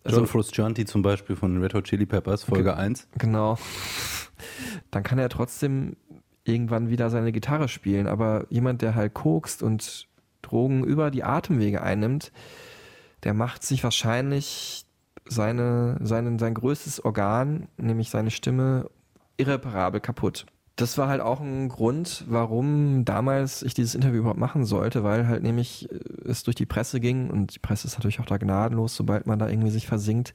John 0.04 0.14
Also, 0.14 0.26
Frusciante 0.26 0.84
zum 0.84 1.02
Beispiel 1.02 1.36
von 1.36 1.60
Red 1.60 1.74
Hot 1.74 1.84
Chili 1.84 2.06
Peppers, 2.06 2.44
Folge 2.44 2.76
1. 2.76 3.08
Genau. 3.18 3.58
Dann 4.90 5.02
kann 5.02 5.18
er 5.18 5.28
trotzdem 5.28 5.96
irgendwann 6.44 6.88
wieder 6.88 7.10
seine 7.10 7.32
Gitarre 7.32 7.68
spielen. 7.68 8.06
Aber 8.06 8.46
jemand, 8.48 8.82
der 8.82 8.94
halt 8.94 9.14
kokst 9.14 9.62
und 9.62 10.08
Drogen 10.42 10.84
über 10.84 11.10
die 11.10 11.22
Atemwege 11.22 11.82
einnimmt, 11.82 12.32
der 13.24 13.34
macht 13.34 13.62
sich 13.62 13.84
wahrscheinlich 13.84 14.86
seine, 15.26 15.98
seinen, 16.02 16.38
sein 16.38 16.54
größtes 16.54 17.04
Organ, 17.04 17.68
nämlich 17.76 18.10
seine 18.10 18.30
Stimme, 18.30 18.90
irreparabel 19.36 20.00
kaputt. 20.00 20.46
Das 20.80 20.96
war 20.96 21.08
halt 21.08 21.20
auch 21.20 21.40
ein 21.40 21.68
Grund, 21.68 22.24
warum 22.28 23.04
damals 23.04 23.62
ich 23.62 23.74
dieses 23.74 23.94
Interview 23.94 24.20
überhaupt 24.20 24.38
machen 24.38 24.64
sollte, 24.64 25.04
weil 25.04 25.26
halt 25.26 25.42
nämlich 25.42 25.90
äh, 25.90 25.98
es 26.24 26.42
durch 26.42 26.56
die 26.56 26.66
Presse 26.66 27.00
ging 27.00 27.30
und 27.30 27.54
die 27.54 27.58
Presse 27.58 27.86
ist 27.86 27.98
natürlich 27.98 28.20
auch 28.20 28.26
da 28.26 28.38
gnadenlos, 28.38 28.96
sobald 28.96 29.26
man 29.26 29.38
da 29.38 29.48
irgendwie 29.48 29.70
sich 29.70 29.86
versinkt, 29.86 30.34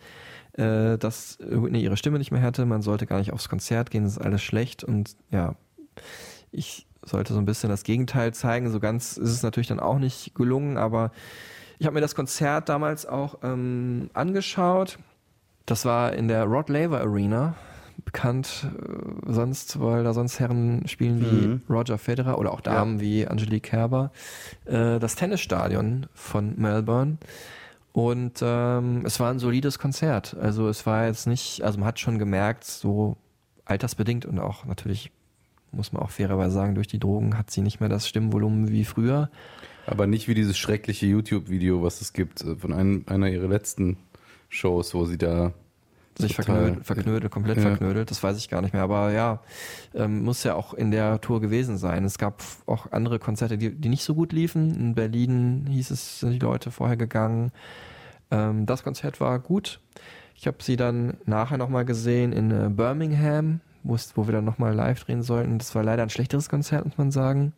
äh, 0.54 0.98
dass 0.98 1.40
Whitney 1.40 1.82
ihre 1.82 1.98
Stimme 1.98 2.18
nicht 2.18 2.32
mehr 2.32 2.42
hatte, 2.42 2.66
man 2.66 2.82
sollte 2.82 3.06
gar 3.06 3.20
nicht 3.20 3.34
aufs 3.34 3.50
Konzert 3.50 3.90
gehen, 3.90 4.04
das 4.04 4.14
ist 4.14 4.22
alles 4.24 4.42
schlecht 4.42 4.84
und 4.84 5.16
ja, 5.32 5.56
ich 6.52 6.88
sollte 7.06 7.34
so 7.34 7.40
ein 7.40 7.46
bisschen 7.46 7.70
das 7.70 7.84
Gegenteil 7.84 8.34
zeigen. 8.34 8.72
So 8.72 8.80
ganz 8.80 9.18
ist 9.18 9.32
es 9.32 9.44
natürlich 9.44 9.68
dann 9.68 9.80
auch 9.80 10.00
nicht 10.00 10.36
gelungen, 10.36 10.78
aber 10.78 11.12
ich 11.80 11.86
habe 11.86 11.96
mir 11.96 12.02
das 12.02 12.16
Konzert 12.16 12.70
damals 12.70 13.06
auch 13.06 13.40
ähm, 13.44 14.10
angeschaut. 14.14 14.98
Das 15.66 15.86
war 15.86 16.14
in 16.14 16.28
der 16.28 16.46
Rod 16.46 16.70
Laver 16.70 17.02
Arena, 17.02 17.56
bekannt 18.06 18.68
äh, 18.68 19.32
sonst, 19.32 19.80
weil 19.80 20.04
da 20.04 20.14
sonst 20.14 20.40
Herren 20.40 20.88
spielen 20.88 21.20
wie 21.22 21.74
Roger 21.74 21.98
Federer 21.98 22.40
oder 22.40 22.54
auch 22.54 22.62
Damen 22.62 23.02
wie 23.02 23.28
Angelique 23.28 23.64
Kerber. 23.64 24.12
Äh, 24.66 25.00
das 25.00 25.16
Tennisstadion 25.16 26.08
von 26.14 26.54
Melbourne. 26.58 27.18
Und 27.92 28.40
ähm, 28.42 29.04
es 29.06 29.20
war 29.20 29.32
ein 29.32 29.40
solides 29.40 29.80
Konzert. 29.80 30.36
Also 30.40 30.68
es 30.68 30.86
war 30.86 31.08
jetzt 31.08 31.28
nicht, 31.28 31.64
also 31.64 31.80
man 31.80 31.88
hat 31.88 32.00
schon 32.00 32.20
gemerkt, 32.20 32.66
so 32.66 33.18
altersbedingt 33.66 34.26
und 34.26 34.40
auch 34.40 34.66
natürlich 34.66 35.12
muss 35.72 35.92
man 35.92 36.02
auch 36.02 36.10
fairerweise 36.10 36.54
sagen, 36.54 36.76
durch 36.76 36.88
die 36.88 37.00
Drogen 37.00 37.38
hat 37.38 37.52
sie 37.52 37.62
nicht 37.62 37.80
mehr 37.80 37.90
das 37.90 38.08
Stimmvolumen 38.08 38.72
wie 38.72 38.86
früher. 38.86 39.30
Aber 39.88 40.08
nicht 40.08 40.28
wie 40.28 40.34
dieses 40.34 40.58
schreckliche 40.58 41.06
YouTube-Video, 41.06 41.84
was 41.84 42.02
es 42.02 42.14
gibt, 42.14 42.42
äh, 42.42 42.56
von 42.56 42.74
einem, 42.74 43.04
einer 43.08 43.30
ihrer 43.30 43.48
letzten 43.48 43.98
Shows, 44.50 44.94
wo 44.94 45.06
sie 45.06 45.18
da 45.18 45.54
sich 46.18 46.36
verknödelt, 46.36 46.86
verknödelt 46.86 47.32
komplett 47.32 47.58
Ja. 47.58 47.64
verknödelt, 47.64 48.10
das 48.12 48.24
weiß 48.24 48.38
ich 48.38 48.50
gar 48.50 48.62
nicht 48.62 48.74
mehr. 48.74 48.84
Aber 48.84 49.12
ja, 49.12 49.40
ähm, 49.94 50.24
muss 50.24 50.44
ja 50.44 50.56
auch 50.56 50.74
in 50.74 50.92
der 50.92 51.20
Tour 51.22 51.42
gewesen 51.42 51.78
sein. 51.78 52.06
Es 52.06 52.18
gab 52.18 52.42
auch 52.66 52.92
andere 52.92 53.20
Konzerte, 53.20 53.58
die, 53.58 53.72
die 53.74 53.90
nicht 53.90 54.04
so 54.04 54.16
gut 54.16 54.32
liefen. 54.34 54.74
In 54.76 54.96
Berlin 54.96 55.68
hieß 55.70 55.92
es, 55.92 56.20
sind 56.20 56.32
die 56.32 56.40
Leute 56.40 56.72
vorher 56.72 56.98
gegangen. 56.98 57.52
Ähm, 58.32 58.66
das 58.66 58.84
Konzert 58.84 59.20
war 59.20 59.40
gut. 59.40 59.80
Ich 60.36 60.48
habe 60.48 60.58
sie 60.62 60.76
dann 60.76 61.18
nachher 61.26 61.58
nochmal 61.58 61.86
gesehen 61.86 62.34
in 62.34 62.52
äh, 62.52 62.70
Birmingham, 62.70 63.62
wo 63.84 63.98
wir 64.28 64.32
dann 64.34 64.46
nochmal 64.46 64.74
live 64.74 65.04
drehen 65.04 65.22
sollten. 65.22 65.58
Das 65.60 65.76
war 65.76 65.84
leider 65.84 66.04
ein 66.04 66.10
schlechteres 66.10 66.50
Konzert, 66.50 66.86
muss 66.86 66.98
man 66.98 67.12
sagen. 67.12 67.54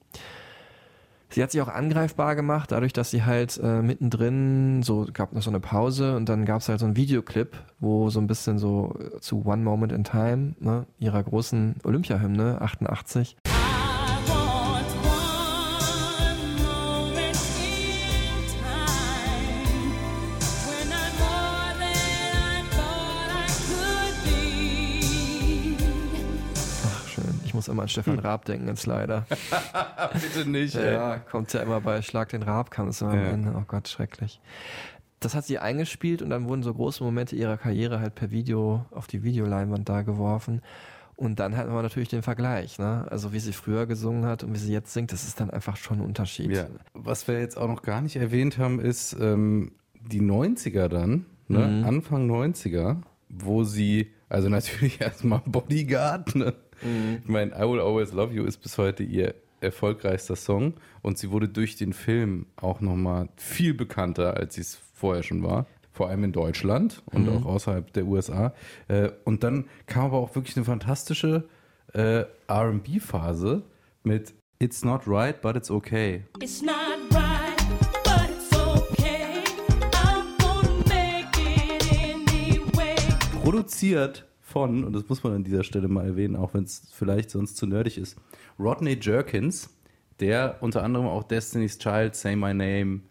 Sie 1.29 1.43
hat 1.43 1.51
sich 1.51 1.61
auch 1.61 1.67
angreifbar 1.67 2.35
gemacht, 2.35 2.71
dadurch, 2.71 2.93
dass 2.93 3.11
sie 3.11 3.25
halt 3.25 3.59
äh, 3.61 3.81
mittendrin, 3.81 4.81
so 4.81 5.07
gab 5.11 5.33
noch 5.33 5.41
so 5.41 5.49
eine 5.49 5.59
Pause 5.59 6.15
und 6.15 6.29
dann 6.29 6.45
gab 6.45 6.61
es 6.61 6.69
halt 6.69 6.79
so 6.79 6.85
einen 6.85 6.95
Videoclip, 6.95 7.57
wo 7.79 8.09
so 8.09 8.19
ein 8.19 8.27
bisschen 8.27 8.57
so 8.59 8.95
äh, 8.99 9.19
zu 9.19 9.45
One 9.45 9.63
Moment 9.63 9.91
in 9.91 10.03
Time, 10.03 10.55
ne, 10.59 10.85
ihrer 10.99 11.21
großen 11.21 11.75
Olympia-Hymne, 11.83 12.61
88, 12.61 13.35
muss 27.67 27.73
immer 27.73 27.81
an 27.83 27.89
Stefan 27.89 28.19
Raab 28.19 28.45
denken, 28.45 28.67
jetzt 28.67 28.85
leider. 28.85 29.25
Bitte 30.13 30.49
nicht, 30.49 30.75
Ja, 30.75 31.17
kommt 31.17 31.51
ja 31.53 31.61
immer 31.61 31.81
bei 31.81 32.01
Schlag 32.01 32.29
den 32.29 32.43
Raab, 32.43 32.71
kam 32.71 32.87
es 32.87 33.01
immer 33.01 33.11
am 33.11 33.19
Ja. 33.19 33.29
Ende. 33.29 33.53
Oh 33.55 33.63
Gott, 33.67 33.87
schrecklich. 33.87 34.39
Das 35.19 35.33
hat 35.35 35.45
sie 35.45 35.57
eingespielt 35.59 36.21
und 36.21 36.29
dann 36.29 36.47
wurden 36.47 36.63
so 36.63 36.73
große 36.73 37.03
Momente 37.03 37.35
ihrer 37.35 37.57
Karriere 37.57 37.99
halt 37.99 38.15
per 38.15 38.31
Video 38.31 38.85
auf 38.91 39.07
die 39.07 39.23
Videoleinwand 39.23 39.89
da 39.89 40.03
geworfen. 40.03 40.61
Und 41.15 41.39
dann 41.39 41.57
hatten 41.57 41.73
wir 41.73 41.81
natürlich 41.81 42.09
den 42.09 42.21
Vergleich, 42.21 42.77
ne? 42.77 43.07
Also 43.09 43.33
wie 43.33 43.39
sie 43.39 43.51
früher 43.51 43.87
gesungen 43.87 44.25
hat 44.25 44.43
und 44.43 44.53
wie 44.53 44.59
sie 44.59 44.71
jetzt 44.71 44.93
singt, 44.93 45.11
das 45.11 45.23
ist 45.27 45.39
dann 45.39 45.49
einfach 45.49 45.75
schon 45.75 45.97
ein 45.99 46.05
Unterschied. 46.05 46.51
Ja. 46.51 46.67
Was 46.93 47.27
wir 47.27 47.39
jetzt 47.39 47.57
auch 47.57 47.67
noch 47.67 47.81
gar 47.81 48.01
nicht 48.01 48.15
erwähnt 48.17 48.59
haben, 48.59 48.79
ist 48.79 49.17
ähm, 49.19 49.71
die 49.99 50.21
90er 50.21 50.87
dann, 50.87 51.25
ne? 51.47 51.59
Mhm. 51.67 51.83
Anfang 51.85 52.29
90er, 52.29 52.97
wo 53.29 53.63
sie, 53.63 54.13
also 54.29 54.47
natürlich 54.49 55.01
erstmal 55.01 55.41
Bodyguard, 55.47 56.35
ne? 56.35 56.53
Mhm. 56.81 57.19
Ich 57.23 57.29
meine, 57.29 57.51
I 57.55 57.61
Will 57.61 57.79
Always 57.79 58.11
Love 58.13 58.33
You 58.33 58.43
ist 58.43 58.57
bis 58.57 58.77
heute 58.77 59.03
ihr 59.03 59.35
erfolgreichster 59.61 60.35
Song 60.35 60.73
und 61.01 61.17
sie 61.17 61.31
wurde 61.31 61.49
durch 61.49 61.75
den 61.75 61.93
Film 61.93 62.45
auch 62.57 62.79
nochmal 62.79 63.29
viel 63.37 63.73
bekannter, 63.73 64.37
als 64.37 64.55
sie 64.55 64.61
es 64.61 64.77
vorher 64.93 65.23
schon 65.23 65.41
war. 65.43 65.65
Vor 65.91 66.09
allem 66.09 66.23
in 66.25 66.31
Deutschland 66.31 67.01
und 67.07 67.23
Mhm. 67.23 67.29
auch 67.37 67.45
außerhalb 67.45 67.91
der 67.93 68.05
USA. 68.05 68.53
Äh, 68.87 69.09
und 69.23 69.43
dann 69.43 69.65
kam 69.87 70.05
aber 70.05 70.17
auch 70.17 70.35
wirklich 70.35 70.55
eine 70.55 70.65
fantastische 70.65 71.45
äh, 71.93 72.25
RB-Phase 72.47 73.63
mit 74.03 74.33
It's 74.59 74.83
Not 74.83 75.01
Right, 75.07 75.41
but 75.41 75.55
It's 75.55 75.71
Okay. 75.71 76.23
It's 76.41 76.61
not 76.61 76.75
right, 77.11 77.57
but 78.03 78.29
it's 78.29 78.53
okay. 78.55 79.41
I'm 79.93 80.37
gonna 80.37 80.69
make 80.87 81.39
it 81.41 81.91
anyway. 81.91 82.95
produziert 83.41 84.26
von, 84.57 84.83
und 84.85 84.93
das 84.93 85.07
muss 85.07 85.23
man 85.23 85.33
an 85.33 85.43
dieser 85.43 85.63
Stelle 85.63 85.87
mal 85.87 86.03
erwähnen, 86.03 86.35
auch 86.35 86.55
wenn 86.55 86.63
es 86.63 86.81
vielleicht 86.91 87.29
sonst 87.29 87.57
zu 87.57 87.67
nerdig 87.67 87.99
ist, 87.99 88.17
Rodney 88.57 88.97
Jerkins, 88.99 89.69
der 90.19 90.57
unter 90.61 90.81
anderem 90.83 91.05
auch 91.05 91.21
Destiny's 91.21 91.77
Child, 91.77 92.15
Say 92.15 92.35
My 92.35 92.55
Name 92.55 93.01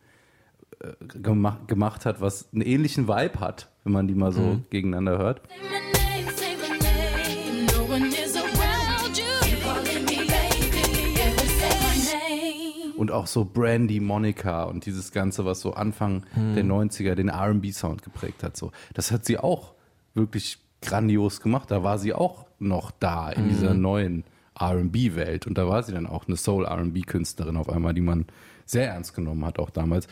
äh, 0.81 0.93
gema 1.23 1.61
gemacht 1.69 2.05
hat, 2.05 2.21
was 2.21 2.53
einen 2.53 2.63
ähnlichen 2.63 3.07
Vibe 3.07 3.39
hat, 3.39 3.71
wenn 3.85 3.93
man 3.93 4.09
die 4.09 4.17
mal 4.17 4.33
so 4.33 4.61
gegeneinander 4.71 5.19
hört. 5.19 5.43
Say 5.47 5.61
my 5.71 6.25
name, 6.25 6.37
say 6.37 6.57
my 6.57 6.79
name. 6.79 7.67
No 7.67 7.95
one 7.95 8.09
is 8.09 8.35
around 8.35 9.17
you. 9.17 9.25
You're 9.49 9.63
calling 9.63 10.05
me 10.05 10.27
baby. 10.27 11.15
Yeah, 11.17 11.31
say 11.47 11.79
my 11.79 12.89
name. 12.89 12.95
Und 12.97 13.13
auch 13.13 13.29
so 13.29 13.45
Brandy, 13.45 14.01
Monica 14.01 14.65
und 14.65 14.85
dieses 14.85 15.13
Ganze, 15.13 15.45
was 15.45 15.61
so 15.61 15.75
Anfang 15.75 16.25
der 16.35 16.65
90er 16.65 17.15
den 17.15 17.31
RB-Sound 17.31 18.03
geprägt 18.03 18.43
hat. 18.43 18.57
So. 18.57 18.73
Das 18.95 19.13
hat 19.13 19.25
sie 19.25 19.39
auch 19.39 19.75
wirklich 20.15 20.66
grandios 20.83 21.41
gemacht. 21.41 21.71
Da 21.71 21.83
war 21.83 21.99
sie 21.99 22.13
auch 22.13 22.47
noch 22.59 22.91
da 22.91 23.31
in 23.31 23.49
dieser 23.49 23.75
neuen 23.75 24.25
RB-Welt. 24.61 25.47
Und 25.47 25.59
da 25.59 25.69
war 25.69 25.83
sie 25.83 25.93
dann 25.93 26.07
auch 26.07 26.27
eine 26.27 26.37
Soul-RB-Künstlerin 26.37 27.57
auf 27.57 27.69
einmal, 27.69 27.95
die 27.95 28.01
man 28.01 28.27
sehr 28.65 28.89
ernst 28.89 29.15
genommen 29.15 29.45
hat, 29.45 29.59
auch 29.59 29.71
damals. 29.71 30.09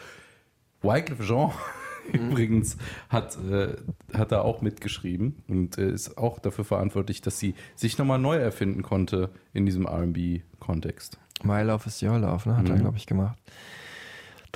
Wycliffe 0.82 1.24
Jean 1.24 1.50
übrigens 2.12 2.76
hat, 3.08 3.38
äh, 3.50 3.76
hat 4.12 4.32
da 4.32 4.42
auch 4.42 4.60
mitgeschrieben 4.60 5.42
und 5.48 5.78
äh, 5.78 5.90
ist 5.90 6.18
auch 6.18 6.38
dafür 6.38 6.64
verantwortlich, 6.64 7.22
dass 7.22 7.38
sie 7.38 7.54
sich 7.74 7.96
nochmal 7.96 8.18
neu 8.18 8.36
erfinden 8.36 8.82
konnte 8.82 9.30
in 9.54 9.64
diesem 9.64 9.86
RB-Kontext. 9.86 11.18
My 11.42 11.62
Love 11.62 11.86
is 11.86 12.02
Your 12.02 12.18
Love, 12.18 12.48
ne? 12.48 12.56
Hat 12.56 12.68
er, 12.68 12.76
glaube 12.76 12.96
ich, 12.96 13.06
gemacht. 13.06 13.38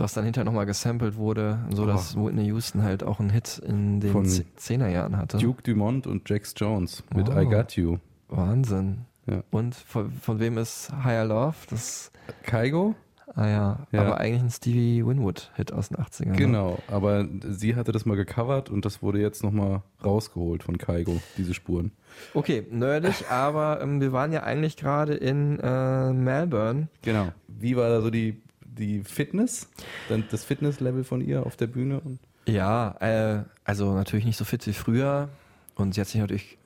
Das 0.01 0.15
dann 0.15 0.25
hinterher 0.25 0.45
nochmal 0.45 0.67
gesampelt 0.67 1.17
wurde, 1.17 1.59
so 1.75 1.87
dass 1.87 2.17
Whitney 2.17 2.47
Houston 2.47 2.83
halt 2.83 3.03
auch 3.03 3.21
einen 3.21 3.31
Hit 3.31 3.59
in 3.67 4.01
den 4.01 4.13
Von 4.13 4.27
Zehnerjahren 4.57 5.17
hatte. 5.17 5.39
Duke 5.39 5.63
Dumont 5.63 6.07
und 6.07 6.29
Jax 6.29 6.55
Jones 6.57 7.03
mit 7.15 7.29
Oh. 7.29 7.39
I 7.39 7.45
Got 7.47 7.73
You. 7.77 7.99
Wahnsinn. 8.29 8.99
Ja. 9.27 9.43
Und 9.51 9.75
von, 9.75 10.11
von 10.11 10.39
wem 10.41 10.57
ist 10.59 10.91
Higher 11.05 11.25
Love? 11.27 11.55
Das, 11.71 12.11
Kaigo? 12.45 12.95
ah 13.35 13.47
ja, 13.47 13.87
Ja. 13.93 14.01
aber 14.01 14.19
eigentlich 14.19 14.43
ein 14.43 14.51
Stevie 14.51 15.05
Winwood-Hit 15.05 15.73
aus 15.73 15.89
den 15.91 15.99
80ern. 15.99 16.29
ne? 16.31 16.37
Genau, 16.37 16.79
aber 16.91 17.27
sie 17.47 17.77
hatte 17.77 17.93
das 17.93 18.07
mal 18.07 18.17
gecovert 18.17 18.71
und 18.71 18.85
das 18.87 19.03
wurde 19.03 19.21
jetzt 19.21 19.43
nochmal 19.45 19.83
rausgeholt 20.03 20.63
von 20.63 20.79
Kaigo, 20.79 21.21
diese 21.37 21.53
Spuren. 21.53 21.93
Okay, 22.33 22.67
nerdig, 22.71 23.27
aber 23.31 23.81
ähm, 23.83 24.01
wir 24.01 24.13
waren 24.13 24.33
ja 24.33 24.45
eigentlich 24.45 24.77
gerade 24.79 25.13
in 25.15 25.59
äh, 25.61 26.13
Melbourne. 26.15 26.89
Genau. 27.03 27.29
Wie 27.49 27.77
war 27.77 27.91
da 27.91 28.01
so 28.01 28.09
die, 28.11 28.41
die 28.79 29.03
Fitness? 29.05 29.69
Dann 30.09 30.25
das 30.31 30.45
Fitnesslevel 30.45 31.05
von 31.05 31.21
ihr 31.21 31.45
auf 31.45 31.57
der 31.57 31.67
Bühne? 31.67 32.01
Ja, 32.47 32.97
äh, 33.01 33.45
also 33.65 33.95
natürlich 33.95 34.25
nicht 34.25 34.39
so 34.39 34.45
fit 34.45 34.67
wie 34.67 34.73
früher 34.73 35.29
und 35.75 35.95
sie 35.95 36.01
hat 36.01 36.09
sich 36.09 36.21
natürlich 36.21 36.59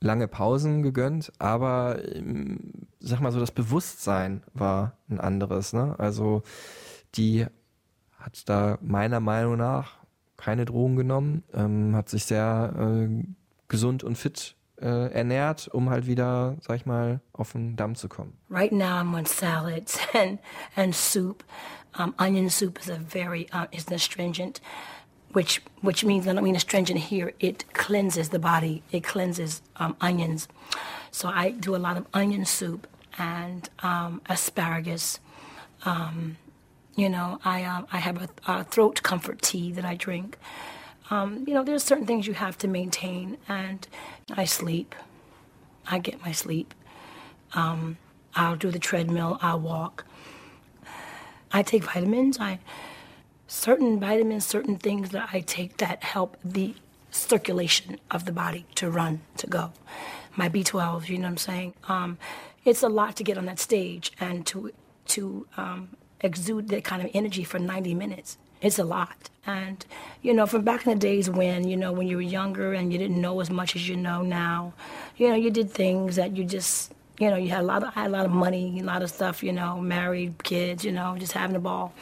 lange 0.00 0.28
Pausen 0.28 0.82
gegönnt, 0.82 1.32
aber 1.38 1.98
ähm, 2.14 2.72
sag 3.00 3.20
mal 3.20 3.32
so, 3.32 3.40
das 3.40 3.50
Bewusstsein 3.50 4.42
war 4.54 4.96
ein 5.08 5.20
anderes. 5.20 5.72
Ne? 5.72 5.94
Also 5.98 6.42
die 7.14 7.46
hat 8.18 8.48
da 8.48 8.78
meiner 8.82 9.20
Meinung 9.20 9.56
nach 9.56 9.98
keine 10.36 10.64
Drogen 10.64 10.96
genommen, 10.96 11.44
ähm, 11.54 11.94
hat 11.94 12.08
sich 12.08 12.24
sehr 12.24 12.74
äh, 12.78 13.24
gesund 13.68 14.04
und 14.04 14.16
fit 14.16 14.54
äh, 14.80 15.12
ernährt, 15.12 15.68
um 15.72 15.90
halt 15.90 16.06
wieder, 16.06 16.56
sag 16.60 16.76
ich 16.76 16.86
mal, 16.86 17.20
auf 17.32 17.52
den 17.52 17.76
Damm 17.76 17.94
zu 17.94 18.08
kommen. 18.08 18.36
Right 18.50 18.72
now, 18.72 19.00
I'm 19.00 19.14
on 19.14 19.26
salads 19.26 19.98
and 20.14 20.38
and 20.76 20.94
soup. 20.94 21.44
Um, 21.98 22.14
onion 22.18 22.50
soup 22.50 22.78
is 22.78 22.90
a 22.90 22.98
very 22.98 23.48
uh, 23.52 23.66
is 23.72 23.86
an 23.88 23.94
astringent, 23.94 24.60
which 25.32 25.62
which 25.80 26.04
means 26.04 26.26
I 26.26 26.34
don't 26.34 26.44
mean 26.44 26.56
astringent 26.56 26.98
here. 26.98 27.32
It 27.40 27.72
cleanses 27.72 28.28
the 28.28 28.38
body. 28.38 28.82
It 28.92 29.02
cleanses 29.02 29.62
um, 29.76 29.96
onions. 30.00 30.48
So 31.10 31.28
I 31.28 31.52
do 31.52 31.74
a 31.74 31.78
lot 31.78 31.96
of 31.96 32.06
onion 32.12 32.44
soup 32.44 32.86
and 33.18 33.68
um, 33.82 34.20
asparagus. 34.28 35.20
You 36.96 37.10
know, 37.10 37.38
I 37.44 37.84
I 37.92 37.98
have 37.98 38.22
a, 38.22 38.28
a 38.46 38.64
throat 38.64 39.02
comfort 39.02 39.42
tea 39.42 39.72
that 39.72 39.84
I 39.84 39.94
drink. 39.96 40.38
Um, 41.10 41.44
you 41.46 41.54
know, 41.54 41.62
there's 41.62 41.84
certain 41.84 42.06
things 42.06 42.26
you 42.26 42.34
have 42.34 42.58
to 42.58 42.68
maintain, 42.68 43.38
and 43.48 43.86
I 44.34 44.44
sleep. 44.44 44.94
I 45.86 45.98
get 45.98 46.20
my 46.22 46.32
sleep. 46.32 46.74
Um, 47.54 47.96
I'll 48.34 48.56
do 48.56 48.70
the 48.70 48.78
treadmill. 48.78 49.38
I'll 49.40 49.60
walk. 49.60 50.04
I 51.52 51.62
take 51.62 51.84
vitamins. 51.84 52.38
I 52.40 52.58
certain 53.46 54.00
vitamins, 54.00 54.44
certain 54.44 54.76
things 54.76 55.10
that 55.10 55.30
I 55.32 55.40
take 55.40 55.76
that 55.78 56.02
help 56.02 56.36
the 56.44 56.74
circulation 57.10 57.98
of 58.10 58.24
the 58.24 58.32
body 58.32 58.66
to 58.74 58.90
run, 58.90 59.20
to 59.38 59.46
go. 59.46 59.72
My 60.34 60.48
B12, 60.48 61.08
you 61.08 61.18
know 61.18 61.22
what 61.22 61.30
I'm 61.30 61.36
saying? 61.38 61.74
Um, 61.88 62.18
it's 62.64 62.82
a 62.82 62.88
lot 62.88 63.16
to 63.16 63.24
get 63.24 63.38
on 63.38 63.46
that 63.46 63.58
stage 63.58 64.12
and 64.20 64.44
to 64.46 64.72
to 65.06 65.46
um, 65.56 65.90
exude 66.20 66.68
that 66.68 66.82
kind 66.82 67.00
of 67.00 67.10
energy 67.14 67.44
for 67.44 67.60
90 67.60 67.94
minutes. 67.94 68.38
It's 68.60 68.78
a 68.78 68.84
lot. 68.84 69.30
And, 69.46 69.84
you 70.22 70.34
know, 70.34 70.46
from 70.46 70.62
back 70.62 70.86
in 70.86 70.92
the 70.92 70.98
days 70.98 71.30
when, 71.30 71.68
you 71.68 71.76
know, 71.76 71.92
when 71.92 72.06
you 72.08 72.16
were 72.16 72.22
younger 72.22 72.72
and 72.72 72.92
you 72.92 72.98
didn't 72.98 73.20
know 73.20 73.40
as 73.40 73.50
much 73.50 73.76
as 73.76 73.88
you 73.88 73.96
know 73.96 74.22
now, 74.22 74.72
you 75.16 75.28
know, 75.28 75.36
you 75.36 75.50
did 75.50 75.70
things 75.70 76.16
that 76.16 76.36
you 76.36 76.44
just, 76.44 76.92
you 77.20 77.30
know, 77.30 77.36
you 77.36 77.50
had 77.50 77.60
a 77.60 77.66
lot 77.66 77.82
of, 77.84 77.94
had 77.94 78.08
a 78.08 78.10
lot 78.10 78.24
of 78.26 78.32
money, 78.32 78.80
a 78.80 78.82
lot 78.82 79.02
of 79.02 79.10
stuff, 79.10 79.42
you 79.42 79.52
know, 79.52 79.80
married, 79.80 80.42
kids, 80.42 80.84
you 80.84 80.90
know, 80.90 81.16
just 81.16 81.32
having 81.32 81.54
a 81.54 81.60
ball. 81.60 81.92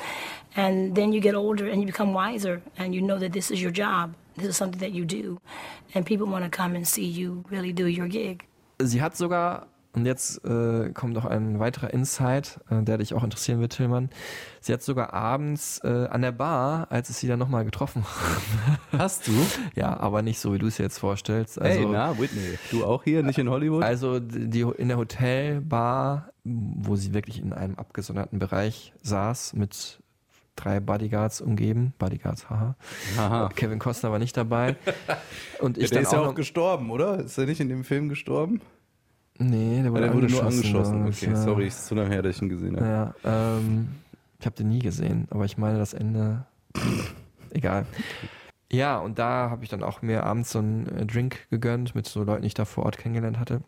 And 0.56 0.94
then 0.94 1.12
you 1.12 1.20
get 1.20 1.34
older 1.34 1.68
and 1.68 1.80
you 1.82 1.86
become 1.86 2.14
wiser 2.14 2.62
and 2.78 2.94
you 2.94 3.02
know 3.02 3.18
that 3.18 3.32
this 3.32 3.50
is 3.50 3.60
your 3.60 3.72
job. 3.72 4.14
This 4.36 4.46
is 4.46 4.56
something 4.56 4.80
that 4.80 4.92
you 4.92 5.04
do. 5.04 5.40
And 5.94 6.06
people 6.06 6.26
want 6.26 6.44
to 6.44 6.50
come 6.50 6.74
and 6.74 6.86
see 6.88 7.04
you 7.04 7.44
really 7.50 7.72
do 7.72 7.86
your 7.86 8.08
gig. 8.08 8.46
Sie 8.82 8.98
hat 8.98 9.16
sogar, 9.16 9.66
und 9.94 10.06
jetzt 10.06 10.44
äh, 10.44 10.90
kommt 10.92 11.14
noch 11.14 11.24
ein 11.24 11.60
weiterer 11.60 11.92
Insight, 11.94 12.60
äh, 12.68 12.82
der 12.82 12.98
dich 12.98 13.14
auch 13.14 13.22
interessieren 13.22 13.60
wird, 13.60 13.76
Tillmann. 13.76 14.10
Sie 14.60 14.72
hat 14.72 14.82
sogar 14.82 15.14
abends 15.14 15.80
äh, 15.84 16.08
an 16.10 16.22
der 16.22 16.32
Bar, 16.32 16.88
als 16.90 17.10
es 17.10 17.20
sie 17.20 17.28
dann 17.28 17.38
nochmal 17.38 17.64
getroffen 17.64 18.04
hat. 18.04 18.98
Hast 18.98 19.28
du? 19.28 19.32
ja, 19.76 19.96
aber 19.96 20.22
nicht 20.22 20.40
so, 20.40 20.52
wie 20.52 20.58
du 20.58 20.66
es 20.66 20.76
dir 20.76 20.82
jetzt 20.82 20.98
vorstellst. 20.98 21.60
Also, 21.60 21.78
Hey, 21.78 21.86
na, 21.88 22.18
Whitney. 22.18 22.58
Du 22.70 22.84
auch 22.84 23.04
hier, 23.04 23.22
nicht 23.22 23.38
in 23.38 23.48
Hollywood? 23.48 23.84
also 23.84 24.18
die, 24.18 24.62
in 24.62 24.88
der 24.88 24.96
Hotelbar, 24.96 26.30
wo 26.42 26.96
sie 26.96 27.14
wirklich 27.14 27.40
in 27.40 27.52
einem 27.52 27.76
abgesonderten 27.76 28.40
Bereich 28.40 28.92
saß, 29.02 29.54
mit 29.54 30.00
drei 30.56 30.80
Bodyguards 30.80 31.40
umgeben. 31.40 31.94
Bodyguards, 31.98 32.50
haha. 32.50 32.76
Aha. 33.16 33.48
Kevin 33.54 33.78
Costner 33.78 34.10
war 34.10 34.18
nicht 34.18 34.36
dabei. 34.36 34.76
Und 35.60 35.78
ich 35.78 35.90
der 35.90 35.98
dann 35.98 36.02
ist 36.04 36.12
ja 36.12 36.20
auch 36.20 36.28
auch 36.28 36.34
gestorben, 36.34 36.90
oder? 36.90 37.20
Ist 37.20 37.38
er 37.38 37.46
nicht 37.46 37.60
in 37.60 37.68
dem 37.68 37.84
Film 37.84 38.08
gestorben? 38.08 38.60
Nee, 39.38 39.82
der 39.82 39.90
wurde, 39.92 40.00
Oder 40.00 40.00
der 40.08 40.14
wurde 40.14 40.26
nur 40.32 40.42
angeschossen. 40.44 41.00
angeschossen. 41.02 41.06
Das, 41.06 41.22
Okay, 41.22 41.32
äh, 41.32 41.36
sorry, 41.36 41.66
ist 41.66 41.86
zu 41.86 41.94
lange 41.94 42.10
her, 42.10 42.22
dass 42.22 42.36
ich 42.36 42.42
ihn 42.42 42.48
gesehen 42.48 42.76
habe. 42.76 43.14
Ja, 43.24 43.56
ähm, 43.58 43.88
ich 44.38 44.46
habe 44.46 44.56
den 44.56 44.68
nie 44.68 44.78
gesehen, 44.78 45.26
aber 45.30 45.44
ich 45.44 45.58
meine 45.58 45.78
das 45.78 45.92
Ende. 45.94 46.44
Egal. 47.50 47.86
Ja, 48.70 48.98
und 48.98 49.18
da 49.18 49.50
habe 49.50 49.62
ich 49.64 49.70
dann 49.70 49.82
auch 49.82 50.02
mir 50.02 50.24
abends 50.24 50.50
so 50.52 50.58
einen 50.60 50.86
äh, 50.88 51.06
Drink 51.06 51.48
gegönnt 51.50 51.94
mit 51.94 52.06
so 52.06 52.22
Leuten, 52.24 52.42
die 52.42 52.48
ich 52.48 52.54
da 52.54 52.64
vor 52.64 52.84
Ort 52.84 52.98
kennengelernt 52.98 53.38
hatte. 53.38 53.60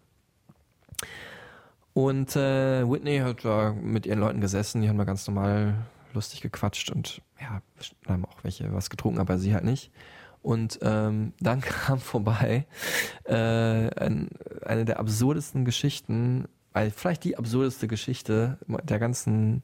Und 1.94 2.36
äh, 2.36 2.88
Whitney 2.88 3.18
hat 3.18 3.44
da 3.44 3.72
mit 3.72 4.06
ihren 4.06 4.18
Leuten 4.18 4.40
gesessen, 4.40 4.82
die 4.82 4.88
haben 4.88 4.96
mal 4.96 5.04
ganz 5.04 5.26
normal 5.26 5.74
lustig 6.12 6.40
gequatscht 6.42 6.90
und 6.90 7.22
ja, 7.40 7.62
haben 8.06 8.24
auch 8.24 8.42
welche 8.42 8.72
was 8.72 8.90
getrunken, 8.90 9.18
aber 9.18 9.38
sie 9.38 9.54
halt 9.54 9.64
nicht. 9.64 9.90
Und 10.43 10.78
ähm, 10.82 11.32
dann 11.41 11.61
kam 11.62 11.99
vorbei 11.99 12.66
äh, 13.24 13.34
ein, 13.34 14.30
eine 14.64 14.84
der 14.84 14.99
absurdesten 15.01 15.64
Geschichten, 15.64 16.47
weil 16.76 16.90
vielleicht 16.90 17.24
die 17.24 17.38
absurdeste 17.38 17.88
Geschichte 17.88 18.58
der 18.84 18.98
ganzen, 18.98 19.62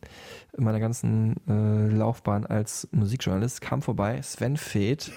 meiner 0.57 0.81
ganzen 0.81 1.37
äh, 1.47 1.95
Laufbahn 1.95 2.47
als 2.47 2.89
Musikjournalist, 2.91 3.61
kam 3.61 3.83
vorbei, 3.83 4.23
Sven 4.23 4.57
Feth. 4.57 5.13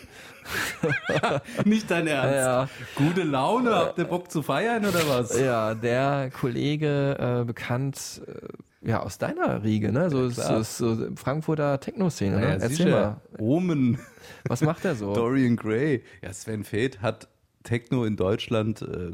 Nicht 1.63 1.89
dein 1.89 2.07
Ernst? 2.07 2.35
Ja. 2.35 2.69
Gute 2.95 3.23
Laune, 3.23 3.73
habt 3.73 3.97
ihr 3.97 4.03
Bock 4.03 4.29
zu 4.29 4.41
feiern 4.41 4.83
oder 4.85 5.07
was? 5.07 5.39
Ja, 5.39 5.73
der 5.73 6.31
Kollege, 6.31 7.15
äh, 7.17 7.45
bekannt 7.45 8.21
äh, 8.27 8.89
ja 8.89 8.99
aus 8.99 9.17
deiner 9.17 9.63
Riege, 9.63 9.93
ne? 9.93 10.09
So, 10.09 10.27
so, 10.29 10.41
klar. 10.41 10.63
so 10.65 10.97
Frankfurter 11.15 11.79
Techno-Szene, 11.79 12.35
Ja, 12.35 12.41
ne? 12.41 12.53
Erzähl 12.55 12.69
sicher. 12.71 12.89
mal. 12.91 13.21
Omen, 13.39 13.99
Was 14.49 14.59
macht 14.59 14.83
er 14.83 14.95
so? 14.95 15.13
Dorian 15.15 15.55
Gray. 15.55 16.03
Ja, 16.21 16.33
Sven 16.33 16.65
Feth 16.65 17.01
hat 17.01 17.29
Techno 17.63 18.03
in 18.03 18.17
Deutschland 18.17 18.81
äh, 18.81 19.11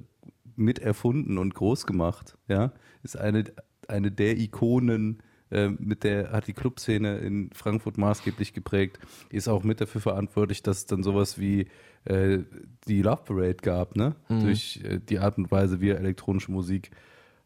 mit 0.61 0.79
erfunden 0.79 1.37
und 1.37 1.53
groß 1.55 1.85
gemacht. 1.85 2.37
Ja, 2.47 2.71
ist 3.03 3.17
eine, 3.17 3.43
eine 3.87 4.11
der 4.11 4.37
Ikonen, 4.37 5.21
äh, 5.51 5.67
mit 5.69 6.03
der 6.03 6.31
hat 6.31 6.47
die 6.47 6.53
Clubszene 6.53 7.17
in 7.17 7.49
Frankfurt 7.53 7.97
maßgeblich 7.97 8.53
geprägt. 8.53 8.99
Ist 9.29 9.47
auch 9.49 9.63
mit 9.63 9.81
dafür 9.81 10.01
verantwortlich, 10.01 10.63
dass 10.63 10.77
es 10.79 10.85
dann 10.85 11.03
sowas 11.03 11.37
wie 11.39 11.67
äh, 12.05 12.39
die 12.87 13.01
Love 13.01 13.23
Parade 13.25 13.55
gab, 13.61 13.95
ne? 13.95 14.15
Durch 14.29 14.81
äh, 14.83 14.99
die 14.99 15.19
Art 15.19 15.37
und 15.37 15.51
Weise, 15.51 15.81
wie 15.81 15.89
er 15.89 15.97
elektronische 15.99 16.51
Musik 16.51 16.91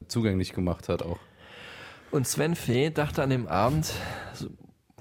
zugänglich 0.07 0.53
gemacht 0.53 0.87
hat 0.89 1.01
auch. 1.01 1.19
Und 2.11 2.27
Sven 2.27 2.55
Fee 2.55 2.91
dachte 2.91 3.23
an 3.23 3.29
dem 3.31 3.47
Abend, 3.47 3.91
so, 4.33 4.47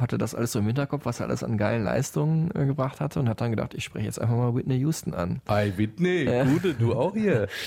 hatte 0.01 0.19
das 0.19 0.35
alles 0.35 0.51
so 0.53 0.59
im 0.59 0.67
Hinterkopf, 0.67 1.05
was 1.05 1.21
er 1.21 1.27
alles 1.27 1.45
an 1.45 1.57
geilen 1.57 1.85
Leistungen 1.85 2.51
äh, 2.55 2.67
gebracht 2.67 3.01
hatte 3.01 3.21
und 3.21 3.29
hat 3.29 3.41
dann 3.41 3.51
gedacht, 3.51 3.75
ich 3.75 3.85
spreche 3.85 4.07
jetzt 4.07 4.21
einfach 4.21 4.35
mal 4.35 4.55
Whitney 4.55 4.77
Houston 4.79 5.15
an. 5.15 5.41
Hi 5.49 5.73
Whitney, 5.77 6.25
Ja. 6.25 6.45
gute, 6.45 6.75
du 6.75 6.95
auch 6.95 7.15
hier. 7.15 7.47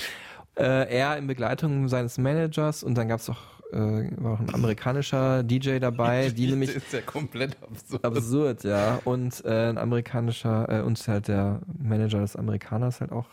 Äh, 0.58 0.96
er 0.96 1.16
in 1.16 1.26
Begleitung 1.26 1.88
seines 1.88 2.18
Managers 2.18 2.82
und 2.82 2.96
dann 2.96 3.08
gab 3.08 3.20
es 3.20 3.30
auch, 3.30 3.38
äh, 3.72 4.10
war 4.16 4.32
auch 4.32 4.40
ein 4.40 4.52
amerikanischer 4.52 5.42
DJ 5.42 5.78
dabei, 5.78 6.30
die 6.36 6.48
nämlich 6.48 6.74
Das 6.74 6.82
ist 6.82 6.92
ja 6.92 7.00
komplett 7.00 7.56
absurd. 7.62 8.04
absurd, 8.04 8.64
ja. 8.64 8.98
Und 9.04 9.44
äh, 9.44 9.68
ein 9.68 9.78
amerikanischer, 9.78 10.68
äh, 10.68 10.82
und 10.82 10.98
halt 11.06 11.28
der 11.28 11.60
Manager 11.78 12.20
des 12.20 12.34
Amerikaners 12.34 13.00
halt 13.00 13.12
auch. 13.12 13.28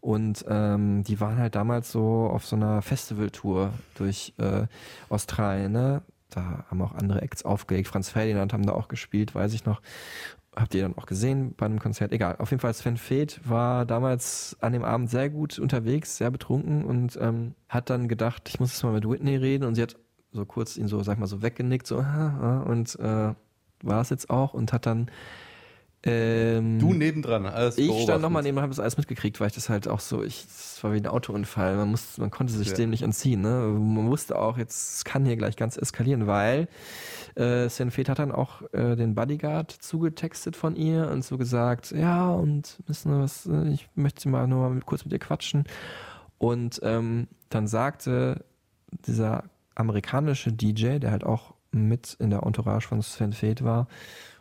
Und 0.00 0.44
ähm, 0.48 1.02
die 1.02 1.20
waren 1.20 1.38
halt 1.38 1.54
damals 1.54 1.90
so 1.90 2.28
auf 2.32 2.46
so 2.46 2.56
einer 2.56 2.82
Festivaltour 2.82 3.72
durch 3.96 4.34
äh, 4.38 4.66
Australien, 5.08 5.72
ne? 5.72 6.02
Da 6.30 6.64
haben 6.70 6.80
auch 6.80 6.94
andere 6.94 7.22
Acts 7.22 7.44
aufgelegt. 7.44 7.88
Franz 7.88 8.08
Ferdinand 8.08 8.52
haben 8.52 8.64
da 8.64 8.72
auch 8.72 8.86
gespielt, 8.86 9.34
weiß 9.34 9.52
ich 9.52 9.64
noch. 9.64 9.80
Habt 10.56 10.74
ihr 10.74 10.82
dann 10.82 10.98
auch 10.98 11.06
gesehen 11.06 11.54
bei 11.56 11.66
einem 11.66 11.78
Konzert? 11.78 12.12
Egal. 12.12 12.36
Auf 12.38 12.50
jeden 12.50 12.60
Fall, 12.60 12.74
Sven 12.74 12.96
Feth 12.96 13.40
war 13.48 13.86
damals 13.86 14.56
an 14.60 14.72
dem 14.72 14.82
Abend 14.82 15.08
sehr 15.08 15.30
gut 15.30 15.58
unterwegs, 15.60 16.16
sehr 16.16 16.30
betrunken 16.30 16.84
und 16.84 17.16
ähm, 17.20 17.54
hat 17.68 17.88
dann 17.88 18.08
gedacht, 18.08 18.48
ich 18.48 18.58
muss 18.58 18.72
jetzt 18.72 18.82
mal 18.82 18.92
mit 18.92 19.08
Whitney 19.08 19.36
reden. 19.36 19.64
Und 19.64 19.76
sie 19.76 19.82
hat 19.82 19.96
so 20.32 20.44
kurz 20.44 20.76
ihn 20.76 20.88
so, 20.88 21.02
sag 21.02 21.18
mal, 21.18 21.28
so 21.28 21.42
weggenickt, 21.42 21.86
so, 21.86 21.98
ah, 21.98 22.38
ah, 22.40 22.60
und 22.68 22.98
äh, 22.98 23.34
war 23.82 24.00
es 24.00 24.10
jetzt 24.10 24.28
auch 24.28 24.52
und 24.54 24.72
hat 24.72 24.86
dann 24.86 25.10
Ähm, 26.02 26.78
Du 26.78 26.94
nebendran, 26.94 27.44
alles 27.44 27.76
ich 27.76 28.02
stand 28.04 28.22
nochmal 28.22 28.42
neben, 28.42 28.58
habe 28.58 28.70
das 28.70 28.80
alles 28.80 28.96
mitgekriegt, 28.96 29.38
weil 29.38 29.48
ich 29.48 29.54
das 29.54 29.68
halt 29.68 29.86
auch 29.86 30.00
so, 30.00 30.22
ich, 30.22 30.46
das 30.46 30.82
war 30.82 30.94
wie 30.94 30.96
ein 30.96 31.06
Autounfall. 31.06 31.76
Man 31.76 31.90
muss, 31.90 32.16
man 32.16 32.30
konnte 32.30 32.54
sich 32.54 32.68
Ja. 32.68 32.74
dem 32.74 32.88
nicht 32.88 33.02
entziehen. 33.02 33.42
Ne? 33.42 33.66
Man 33.78 34.08
wusste 34.08 34.38
auch, 34.38 34.56
jetzt 34.56 34.94
es 34.96 35.04
kann 35.04 35.26
hier 35.26 35.36
gleich 35.36 35.56
ganz 35.56 35.76
eskalieren, 35.76 36.26
weil 36.26 36.68
äh, 37.34 37.68
Sven 37.68 37.90
Feth 37.90 38.08
hat 38.08 38.18
dann 38.18 38.32
auch 38.32 38.62
äh, 38.72 38.96
den 38.96 39.14
Bodyguard 39.14 39.70
zugetextet 39.70 40.56
von 40.56 40.74
ihr 40.74 41.10
und 41.10 41.22
so 41.22 41.36
gesagt, 41.36 41.90
ja 41.90 42.30
und 42.30 42.78
wissen 42.86 43.12
wir 43.12 43.20
was, 43.20 43.44
äh, 43.46 43.68
ich 43.68 43.88
möchte 43.94 44.28
mal 44.30 44.46
nur 44.46 44.60
mal 44.68 44.74
mit, 44.74 44.86
kurz 44.86 45.04
mit 45.04 45.12
ihr 45.12 45.18
quatschen. 45.18 45.64
Und 46.38 46.80
ähm, 46.82 47.28
dann 47.50 47.66
sagte 47.66 48.42
dieser 49.06 49.44
amerikanische 49.74 50.50
DJ, 50.50 50.98
der 50.98 51.10
halt 51.10 51.24
auch 51.24 51.52
mit 51.72 52.16
in 52.18 52.30
der 52.30 52.42
Entourage 52.44 52.88
von 52.88 53.02
Sven 53.02 53.34
Feth 53.34 53.62
war 53.62 53.86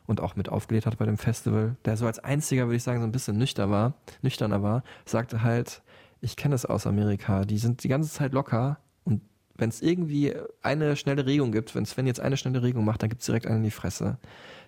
und 0.10 0.22
auch 0.22 0.36
mit 0.36 0.50
aufgelegt 0.50 0.88
hat 0.88 0.98
bei 0.98 1.06
dem 1.06 1.18
Festival, 1.18 1.76
der 1.86 1.96
so 1.96 2.08
als 2.08 2.20
einziger, 2.20 2.66
würde 2.66 2.78
ich 2.78 2.84
sagen, 2.84 3.00
so 3.00 3.06
ein 3.06 3.12
bisschen 3.12 3.38
nüchtern 3.38 3.70
war, 3.70 3.94
nüchterner 4.22 4.64
war, 4.64 4.84
sagte 5.06 5.44
halt, 5.44 5.84
ich 6.20 6.36
kenne 6.36 6.56
es 6.56 6.66
aus 6.66 6.88
Amerika, 6.88 7.46
die 7.46 7.60
sind 7.60 7.84
die 7.84 7.88
ganze 7.88 8.10
Zeit 8.10 8.34
locker 8.34 8.80
und 9.04 9.22
wenn 9.56 9.70
es 9.70 9.82
irgendwie 9.82 10.34
eine 10.64 10.96
schnelle 10.96 11.26
Regung 11.26 11.52
gibt, 11.52 11.76
wenn 11.76 11.86
Sven 11.86 12.08
jetzt 12.08 12.20
eine 12.20 12.38
schnelle 12.38 12.64
Regung 12.64 12.86
macht, 12.86 13.04
dann 13.04 13.10
gibt's 13.10 13.28
direkt 13.28 13.46
einen 13.46 13.58
in 13.58 13.64
die 13.64 13.72
Fresse. 13.72 14.18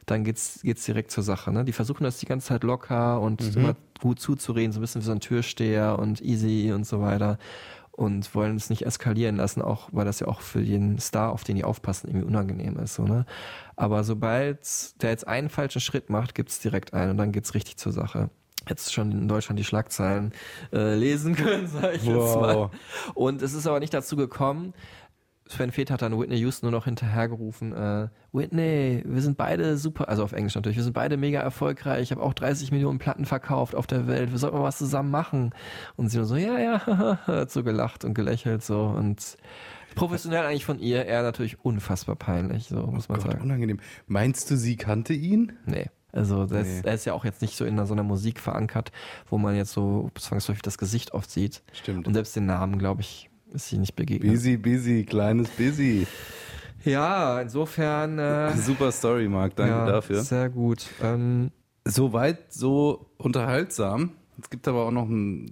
Dann 0.06 0.24
geht's, 0.24 0.62
geht's 0.64 0.86
direkt 0.86 1.12
zur 1.12 1.24
Sache. 1.24 1.52
Ne? 1.52 1.64
Die 1.64 1.74
versuchen 1.74 2.04
das 2.04 2.20
die 2.20 2.26
ganze 2.26 2.48
Zeit 2.48 2.64
locker 2.64 3.22
und 3.22 3.56
immer 3.56 3.76
gut 4.00 4.20
zuzureden, 4.20 4.72
so 4.72 4.80
ein 4.80 4.82
bisschen 4.82 5.02
wie 5.02 5.06
so 5.06 5.12
ein 5.12 5.20
Türsteher 5.20 5.98
und 5.98 6.22
easy 6.22 6.72
und 6.74 6.86
so 6.86 7.02
weiter. 7.02 7.38
Und 7.92 8.34
wollen 8.34 8.56
es 8.56 8.70
nicht 8.70 8.86
eskalieren 8.86 9.36
lassen, 9.36 9.62
auch 9.62 9.90
weil 9.92 10.06
das 10.06 10.22
ja 10.22 10.28
auch 10.28 10.42
für 10.42 10.62
jeden 10.62 10.98
Star, 11.00 11.32
auf 11.32 11.44
den 11.44 11.58
die 11.58 11.66
aufpassen, 11.66 12.08
irgendwie 12.08 12.26
unangenehm 12.26 12.78
ist. 12.78 12.96
So, 12.96 13.04
ne? 13.04 13.26
Aber 13.76 14.04
sobald 14.04 15.02
der 15.02 15.10
jetzt 15.10 15.28
einen 15.28 15.50
falschen 15.50 15.82
Schritt 15.82 16.10
macht, 16.10 16.34
gibt's 16.34 16.60
direkt 16.60 16.94
einen 16.94 17.12
und 17.12 17.18
dann 17.18 17.32
geht's 17.32 17.54
richtig 17.54 17.78
zur 17.78 17.92
Sache. 17.92 18.30
Jetzt 18.70 18.94
schon 18.94 19.12
in 19.12 19.28
Deutschland 19.28 19.60
die 19.60 19.64
Schlagzeilen 19.64 20.34
äh, 20.72 20.96
lesen 20.96 21.36
können, 21.36 21.68
sage 21.68 21.98
ich 21.98 22.04
jetzt 22.04 22.36
mal. 22.36 22.56
Wow. 22.56 22.72
Und 23.16 23.42
es 23.42 23.54
ist 23.54 23.68
aber 23.68 23.80
nicht 23.80 23.94
dazu 23.94 24.16
gekommen. 24.16 24.74
Sven 25.52 25.72
Feth 25.72 25.92
hat 25.92 26.02
dann 26.02 26.18
Whitney 26.18 26.38
Houston 26.38 26.68
nur 26.68 26.72
noch 26.72 26.86
hinterhergerufen, 26.86 27.74
äh, 27.74 28.08
Whitney, 28.32 29.04
wir 29.06 29.22
sind 29.22 29.38
beide 29.38 29.78
super, 29.78 30.08
also 30.08 30.24
auf 30.24 30.32
Englisch 30.32 30.56
natürlich, 30.56 30.78
wir 30.78 30.84
sind 30.84 30.94
beide 30.94 31.18
mega 31.18 31.42
erfolgreich, 31.42 32.04
ich 32.04 32.12
habe 32.12 32.22
auch 32.24 32.34
30 32.34 32.72
Millionen 32.72 33.00
Platten 33.00 33.26
verkauft 33.26 33.76
auf 33.76 33.86
der 33.88 34.08
Welt, 34.08 34.32
wir 34.32 34.38
sollten 34.38 34.58
mal 34.58 34.64
was 34.64 34.78
zusammen 34.78 35.12
machen. 35.12 35.52
Und 35.98 36.08
sie 36.10 36.18
nur 36.18 36.26
so, 36.26 36.36
ja, 36.38 36.58
ja, 36.60 37.20
hat 37.28 37.52
so 37.52 37.64
gelacht 37.64 38.06
und 38.06 38.14
gelächelt 38.14 38.64
so 38.64 38.84
und 38.86 39.38
professionell 39.96 40.46
eigentlich 40.46 40.66
von 40.66 40.80
ihr, 40.80 41.06
er 41.06 41.22
natürlich 41.24 41.64
unfassbar 41.66 42.16
peinlich, 42.16 42.68
so 42.68 42.88
muss 42.88 43.10
man 43.10 43.20
Gott, 43.20 43.32
sagen. 43.32 43.44
unangenehm. 43.44 43.80
Meinst 44.08 44.50
du, 44.50 44.56
sie 44.56 44.78
kannte 44.78 45.14
ihn? 45.14 45.52
Nee. 45.66 45.88
Also 46.14 46.46
das, 46.46 46.68
Nee. 46.68 46.82
er 46.84 46.94
ist 46.94 47.06
ja 47.06 47.14
auch 47.14 47.24
jetzt 47.26 47.42
nicht 47.42 47.56
so 47.56 47.64
in 47.66 47.84
so 47.86 47.94
einer 47.94 48.04
Musik 48.04 48.40
verankert, 48.40 48.92
wo 49.30 49.38
man 49.38 49.56
jetzt 49.56 49.72
so 49.72 50.12
zwangsläufig 50.16 50.62
das 50.62 50.78
Gesicht 50.78 51.14
oft 51.14 51.32
sieht. 51.32 51.64
Stimmt. 51.72 52.06
Und 52.08 52.14
selbst 52.14 52.36
den 52.36 52.46
Namen, 52.46 52.80
glaube 52.80 53.00
ich, 53.02 53.30
ist 53.54 53.70
sie 53.70 53.78
nicht 53.78 53.96
begegnet. 53.96 54.32
Busy, 54.32 54.58
busy, 54.58 55.04
kleines 55.06 55.50
Busy. 55.50 56.08
Ja, 56.84 57.42
insofern. 57.42 58.18
Äh, 58.18 58.56
Super 58.58 58.92
Story, 58.92 59.28
Marc, 59.28 59.56
danke 59.56 59.72
ja, 59.74 59.86
dafür. 59.86 60.22
Sehr 60.24 60.50
gut. 60.50 60.88
Ähm, 61.02 61.52
Soweit 61.86 62.52
so 62.54 63.08
unterhaltsam. 63.18 64.12
Es 64.42 64.50
gibt 64.50 64.68
aber 64.68 64.86
auch 64.86 64.92
noch 64.92 65.08
eine 65.10 65.46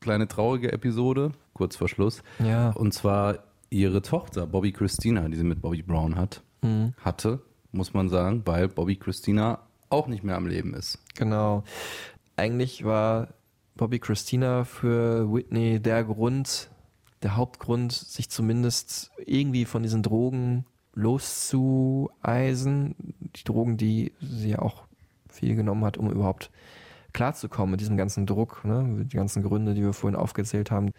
kleine 0.00 0.28
traurige 0.28 0.72
Episode, 0.72 1.32
kurz 1.52 1.76
vor 1.76 1.88
Schluss. 1.88 2.22
Ja. 2.38 2.70
Und 2.70 2.92
zwar 2.94 3.38
ihre 3.70 4.02
Tochter, 4.02 4.46
Bobby 4.46 4.72
Christina, 4.72 5.28
die 5.28 5.36
sie 5.36 5.44
mit 5.44 5.60
Bobby 5.60 5.82
Brown 5.82 6.16
hat, 6.16 6.42
Mhm. 6.62 6.92
hatte, 7.02 7.40
muss 7.72 7.94
man 7.94 8.08
sagen, 8.08 8.42
weil 8.46 8.68
Bobby 8.68 8.96
Christina 8.96 9.60
auch 9.90 10.06
nicht 10.08 10.22
mehr 10.24 10.36
am 10.36 10.46
Leben 10.46 10.74
ist. 10.74 10.98
genau. 11.16 11.64
Eigentlich 12.36 12.84
war 12.84 13.28
Bobby 13.76 13.98
Christina 13.98 14.64
für 14.64 15.30
Whitney 15.32 15.78
der 15.80 16.04
Grund, 16.04 16.70
der 17.22 17.36
Hauptgrund, 17.36 17.92
sich 17.92 18.30
zumindest 18.30 19.10
irgendwie 19.24 19.64
von 19.64 19.82
diesen 19.82 20.02
Drogen 20.02 20.64
loszueisen. 20.94 22.94
Die 23.36 23.44
Drogen, 23.44 23.76
die 23.76 24.12
sie 24.20 24.50
ja 24.50 24.60
auch 24.60 24.84
viel 25.28 25.54
genommen 25.54 25.84
hat, 25.84 25.98
um 25.98 26.10
überhaupt 26.10 26.50
klarzukommen 27.12 27.72
mit 27.72 27.80
diesem 27.80 27.96
ganzen 27.96 28.26
Druck, 28.26 28.64
ne? 28.64 29.04
die 29.04 29.16
ganzen 29.16 29.42
Gründe, 29.42 29.74
die 29.74 29.82
wir 29.82 29.92
vorhin 29.92 30.18
aufgezählt 30.18 30.70
haben. 30.70 30.92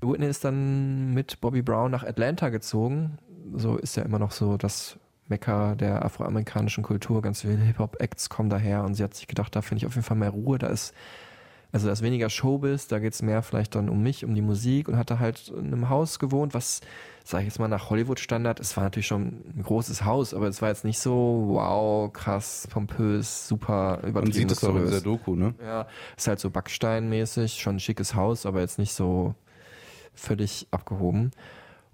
Whitney 0.00 0.26
ist 0.26 0.44
dann 0.44 1.14
mit 1.14 1.40
Bobby 1.40 1.62
Brown 1.62 1.90
nach 1.90 2.04
Atlanta 2.04 2.50
gezogen. 2.50 3.18
So 3.54 3.76
ist 3.76 3.96
ja 3.96 4.04
immer 4.04 4.18
noch 4.18 4.30
so 4.30 4.56
das 4.56 4.98
Mekka 5.26 5.74
der 5.74 6.04
afroamerikanischen 6.04 6.84
Kultur. 6.84 7.22
Ganz 7.22 7.42
viele 7.42 7.58
Hip-Hop-Acts 7.58 8.28
kommen 8.28 8.50
daher 8.50 8.84
und 8.84 8.94
sie 8.94 9.02
hat 9.02 9.14
sich 9.14 9.26
gedacht, 9.26 9.54
da 9.56 9.62
finde 9.62 9.78
ich 9.78 9.86
auf 9.86 9.94
jeden 9.94 10.04
Fall 10.04 10.16
mehr 10.16 10.30
Ruhe. 10.30 10.58
Da 10.58 10.68
ist, 10.68 10.94
also 11.70 11.86
da 11.86 11.92
ist 11.92 12.02
weniger 12.02 12.30
Showbiz, 12.30 12.86
da 12.88 12.98
geht 12.98 13.12
es 13.12 13.22
mehr 13.22 13.42
vielleicht 13.42 13.74
dann 13.74 13.88
um 13.88 14.02
mich, 14.02 14.24
um 14.24 14.34
die 14.34 14.42
Musik 14.42 14.88
und 14.88 14.96
hat 14.96 15.10
da 15.10 15.18
halt 15.18 15.48
in 15.48 15.66
einem 15.66 15.88
Haus 15.90 16.18
gewohnt, 16.18 16.54
was, 16.54 16.80
sage 17.24 17.42
ich 17.42 17.48
jetzt 17.48 17.58
mal, 17.58 17.68
nach 17.68 17.90
Hollywood-Standard, 17.90 18.58
es 18.58 18.76
war 18.76 18.84
natürlich 18.84 19.06
schon 19.06 19.42
ein 19.54 19.62
großes 19.62 20.04
Haus, 20.04 20.32
aber 20.32 20.48
es 20.48 20.62
war 20.62 20.70
jetzt 20.70 20.84
nicht 20.84 20.98
so, 20.98 21.44
wow, 21.48 22.10
krass, 22.12 22.66
pompös, 22.70 23.46
super 23.48 23.98
übertrieben. 23.98 24.14
Man 24.14 24.32
sieht 24.32 24.50
es 24.50 24.64
auch 24.64 24.76
in 24.76 24.84
dieser 24.84 25.02
Doku, 25.02 25.34
ne? 25.34 25.54
Ja, 25.62 25.86
ist 26.16 26.26
halt 26.26 26.40
so 26.40 26.48
Backsteinmäßig, 26.48 27.60
schon 27.60 27.76
ein 27.76 27.80
schickes 27.80 28.14
Haus, 28.14 28.46
aber 28.46 28.60
jetzt 28.60 28.78
nicht 28.78 28.94
so 28.94 29.34
völlig 30.14 30.68
abgehoben. 30.70 31.32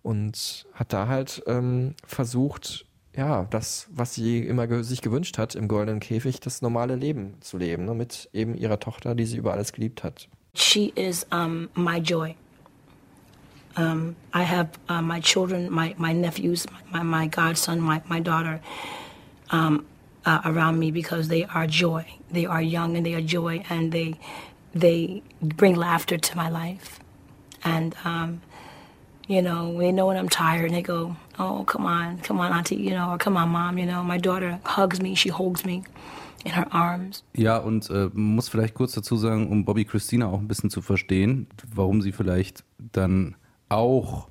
Und 0.02 0.66
hat 0.74 0.92
da 0.92 1.08
halt 1.08 1.42
ähm, 1.46 1.94
versucht, 2.06 2.86
ja, 3.16 3.46
das, 3.50 3.86
was 3.94 4.14
sie 4.14 4.40
immer 4.40 4.82
sich 4.82 5.00
gewünscht 5.02 5.38
hat, 5.38 5.54
im 5.54 5.68
goldenen 5.68 6.00
Käfig, 6.00 6.40
das 6.40 6.62
normale 6.62 6.96
Leben 6.96 7.34
zu 7.40 7.58
leben, 7.58 7.84
ne, 7.84 7.94
mit 7.94 8.28
eben 8.32 8.56
ihrer 8.56 8.80
Tochter, 8.80 9.14
die 9.14 9.24
sie 9.24 9.36
über 9.36 9.52
alles 9.52 9.72
geliebt 9.72 10.02
hat. 10.02 10.28
She 10.54 10.92
is 10.94 11.26
um, 11.32 11.68
my 11.74 11.98
joy. 11.98 12.34
Um, 13.76 14.14
I 14.32 14.42
have 14.44 14.68
uh, 14.88 15.02
my 15.02 15.20
children, 15.20 15.68
my, 15.70 15.94
my 15.98 16.12
nephews, 16.12 16.66
my, 16.92 17.02
my 17.02 17.26
godson, 17.26 17.80
my, 17.80 18.00
my 18.08 18.20
daughter 18.20 18.60
um, 19.50 19.84
uh, 20.24 20.40
around 20.44 20.78
me 20.78 20.92
because 20.92 21.28
they 21.28 21.44
are 21.44 21.66
joy. 21.66 22.04
They 22.30 22.46
are 22.46 22.62
young 22.62 22.96
and 22.96 23.04
they 23.04 23.14
are 23.14 23.20
joy 23.20 23.64
and 23.68 23.90
they, 23.90 24.14
they 24.74 25.22
bring 25.42 25.74
laughter 25.74 26.18
to 26.18 26.36
my 26.36 26.48
life. 26.48 27.00
And, 27.64 27.96
um, 28.04 28.42
you 29.26 29.42
know, 29.42 29.76
they 29.76 29.90
know 29.90 30.06
when 30.06 30.16
I'm 30.16 30.28
tired 30.28 30.66
and 30.66 30.74
they 30.74 30.82
go, 30.82 31.16
oh, 31.39 31.64
come 31.64 31.87
on, 31.87 32.18
come 32.22 32.41
on, 32.41 32.53
auntie, 32.53 32.76
you 32.76 32.91
know, 32.91 33.11
or 33.11 33.18
come 33.18 33.37
on, 33.37 33.49
mom, 33.49 33.78
you 33.78 33.87
know. 33.87 34.03
My 34.03 34.18
daughter 34.18 34.59
hugs 34.64 35.01
me, 35.01 35.14
she 35.14 35.30
holds 35.30 35.64
me 35.64 35.82
in 36.45 36.53
her 36.53 36.66
arms. 36.72 37.24
Ja, 37.35 37.59
und 37.59 37.89
äh, 37.91 38.11
man 38.12 38.37
muss 38.37 38.49
vielleicht 38.49 38.74
kurz 38.74 38.93
dazu 38.93 39.16
sagen, 39.16 39.49
um 39.49 39.64
Bobby 39.64 39.85
Christina 39.85 40.26
auch 40.26 40.39
ein 40.39 40.49
bisschen 40.49 40.70
zu 40.70 40.82
verstehen, 40.82 41.47
warum 41.72 42.03
sie 42.03 42.12
vielleicht 42.12 42.64
dann 42.78 43.37
auch 43.68 44.28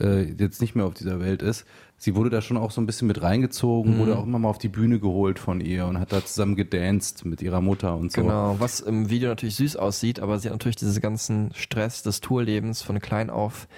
äh, 0.00 0.22
jetzt 0.22 0.60
nicht 0.60 0.74
mehr 0.74 0.86
auf 0.86 0.94
dieser 0.94 1.20
Welt 1.20 1.42
ist. 1.42 1.64
Sie 1.96 2.14
wurde 2.14 2.30
da 2.30 2.40
schon 2.40 2.56
auch 2.56 2.70
so 2.70 2.80
ein 2.80 2.86
bisschen 2.86 3.08
mit 3.08 3.20
reingezogen, 3.20 3.98
wurde 3.98 4.16
auch 4.16 4.24
immer 4.24 4.38
mal 4.38 4.48
auf 4.48 4.56
die 4.56 4.70
Bühne 4.70 4.98
geholt 4.98 5.38
von 5.38 5.60
ihr 5.60 5.84
und 5.86 6.00
hat 6.00 6.12
da 6.12 6.24
zusammen 6.24 6.56
gedanced 6.56 7.26
mit 7.26 7.42
ihrer 7.42 7.60
Mutter 7.60 7.94
und 7.94 8.10
so. 8.10 8.22
Genau, 8.22 8.56
was 8.58 8.80
im 8.80 9.10
Video 9.10 9.28
natürlich 9.28 9.56
süß 9.56 9.76
aussieht, 9.76 10.18
aber 10.18 10.38
sie 10.38 10.48
hat 10.48 10.54
natürlich 10.54 10.76
diesen 10.76 11.02
ganzen 11.02 11.52
Stress 11.54 12.02
des 12.02 12.22
Tourlebens 12.22 12.80
von 12.80 13.00
klein 13.00 13.28
auf 13.28 13.68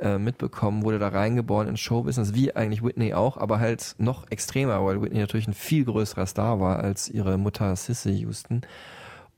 äh, 0.00 0.18
mitbekommen, 0.18 0.82
wurde 0.82 0.98
da 0.98 1.08
reingeboren 1.08 1.68
ins 1.68 1.80
Showbusiness, 1.80 2.34
wie 2.34 2.54
eigentlich 2.54 2.82
Whitney 2.82 3.14
auch, 3.14 3.36
aber 3.36 3.60
halt 3.60 3.94
noch 3.98 4.30
extremer, 4.30 4.84
weil 4.84 5.02
Whitney 5.02 5.20
natürlich 5.20 5.48
ein 5.48 5.54
viel 5.54 5.84
größerer 5.84 6.26
Star 6.26 6.60
war 6.60 6.80
als 6.80 7.08
ihre 7.08 7.38
Mutter 7.38 7.74
Sissy 7.76 8.12
Houston, 8.12 8.62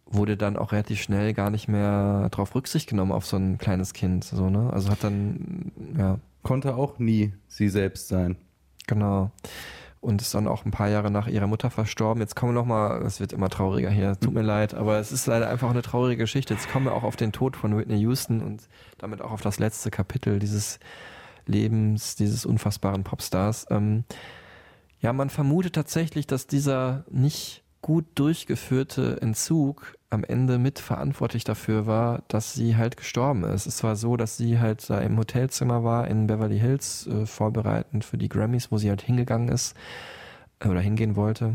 wurde 0.07 0.37
dann 0.37 0.57
auch 0.57 0.73
relativ 0.73 1.01
schnell 1.01 1.35
gar 1.35 1.51
nicht 1.51 1.69
mehr 1.69 2.29
drauf 2.31 2.55
Rücksicht 2.55 2.89
genommen 2.89 3.13
auf 3.13 3.27
so 3.27 3.37
ein 3.37 3.59
kleines 3.59 3.93
Kind, 3.93 4.25
so, 4.25 4.51
ne? 4.51 4.71
Also 4.73 4.91
hat 4.91 5.03
dann, 5.03 5.73
ja, 5.97 6.19
Konnte 6.43 6.75
auch 6.75 6.99
nie 6.99 7.33
sie 7.47 7.69
selbst 7.69 8.09
sein. 8.09 8.37
Genau. 8.87 9.31
Und 10.03 10.21
ist 10.21 10.35
dann 10.35 10.49
auch 10.49 10.65
ein 10.65 10.73
paar 10.73 10.89
Jahre 10.89 11.13
nach 11.13 11.29
ihrer 11.29 11.47
Mutter 11.47 11.71
verstorben. 11.71 12.21
Jetzt 12.21 12.35
kommen 12.35 12.53
wir 12.53 12.61
nochmal, 12.61 13.01
es 13.03 13.21
wird 13.21 13.33
immer 13.33 13.49
trauriger 13.49 13.89
hier, 13.89 14.19
tut 14.19 14.35
mir 14.35 14.43
leid, 14.43 14.75
aber 14.75 14.99
es 14.99 15.13
ist 15.13 15.27
leider 15.27 15.49
einfach 15.49 15.71
eine 15.71 15.81
traurige 15.81 16.25
Geschichte. 16.25 16.55
Jetzt 16.55 16.69
kommen 16.69 16.87
wir 16.87 16.93
auch 16.93 17.05
auf 17.05 17.15
den 17.15 17.31
Tod 17.31 17.57
von 17.57 17.79
Whitney 17.79 17.99
Houston 18.01 18.43
und 18.43 18.69
damit 18.99 19.23
auch 19.23 19.31
auf 19.31 19.43
das 19.43 19.61
letzte 19.61 19.93
Kapitel 19.93 20.41
dieses 20.41 20.81
Lebens, 21.47 22.17
dieses 22.17 22.45
unfassbaren 22.45 23.05
Popstars. 23.05 23.67
Ähm, 23.71 24.03
ja, 25.01 25.13
man 25.13 25.31
vermutet 25.31 25.77
tatsächlich, 25.77 26.27
dass 26.27 26.49
dieser 26.49 27.05
nicht 27.09 27.62
gut 27.83 28.07
durchgeführte 28.15 29.21
Entzug 29.21 29.99
am 30.09 30.25
Ende 30.25 30.59
mitverantwortlich 30.59 31.45
dafür 31.45 31.87
war, 31.87 32.23
dass 32.29 32.55
sie 32.55 32.77
halt 32.77 32.97
gestorben 32.97 33.45
ist. 33.45 33.67
Es 33.67 33.83
war 33.83 33.97
so, 33.97 34.17
dass 34.17 34.37
sie 34.37 34.59
halt 34.61 34.89
da 34.89 35.01
im 35.01 35.19
Hotelzimmer 35.19 35.83
war 35.83 36.07
in 36.07 36.27
Beverly 36.27 36.59
Hills, 36.59 37.07
äh, 37.09 37.27
vorbereitend 37.27 38.05
für 38.05 38.19
die 38.19 38.29
Grammys, 38.29 38.71
wo 38.71 38.79
sie 38.79 38.89
halt 38.89 39.03
hingegangen 39.03 39.49
ist 39.49 39.75
äh, 40.61 40.69
oder 40.69 40.81
hingehen 40.81 41.17
wollte. 41.17 41.55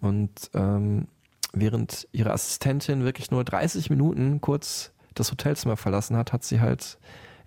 Und 0.00 0.50
ähm, 0.54 1.08
während 1.52 2.06
ihre 2.12 2.32
Assistentin 2.32 3.04
wirklich 3.04 3.30
nur 3.30 3.42
30 3.42 3.90
Minuten 3.90 4.40
kurz 4.40 4.92
das 5.14 5.30
Hotelzimmer 5.30 5.76
verlassen 5.76 6.16
hat, 6.16 6.32
hat 6.32 6.44
sie 6.44 6.60
halt 6.60 6.98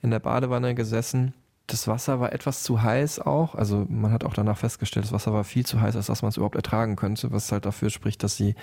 in 0.01 0.11
der 0.11 0.19
Badewanne 0.19 0.75
gesessen. 0.75 1.33
Das 1.67 1.87
Wasser 1.87 2.21
war 2.21 2.31
etwas 2.31 2.63
zu 2.63 2.81
heiß 2.81 3.19
auch. 3.19 3.53
Also 3.53 3.85
man 3.89 4.11
hat 4.11 4.23
auch 4.23 4.33
danach 4.33 4.57
festgestellt, 4.57 5.05
das 5.05 5.11
Wasser 5.11 5.33
war 5.33 5.43
viel 5.43 5.65
zu 5.65 5.81
heiß, 5.81 5.97
als 5.97 6.07
dass 6.07 6.21
man 6.21 6.29
es 6.29 6.37
überhaupt 6.37 6.55
ertragen 6.55 6.95
könnte, 6.95 7.31
was 7.31 7.51
halt 7.51 7.65
dafür 7.65 7.89
spricht, 7.89 8.23
dass 8.23 8.37
sie 8.37 8.55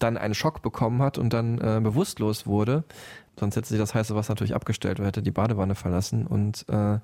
dann 0.00 0.16
einen 0.16 0.34
Schock 0.34 0.60
bekommen 0.60 1.00
hat 1.00 1.16
und 1.16 1.32
dann 1.32 1.58
äh, 1.58 1.80
bewusstlos 1.80 2.46
wurde. 2.46 2.82
Sonst 3.38 3.56
hätte 3.56 3.68
sie 3.68 3.78
das 3.78 3.94
heiße 3.94 4.16
Wasser 4.16 4.32
natürlich 4.32 4.54
abgestellt 4.54 4.98
oder 4.98 5.08
hätte 5.08 5.22
die 5.22 5.30
Badewanne 5.30 5.76
verlassen. 5.76 6.26
Und 6.26 6.68
äh, 6.68 6.98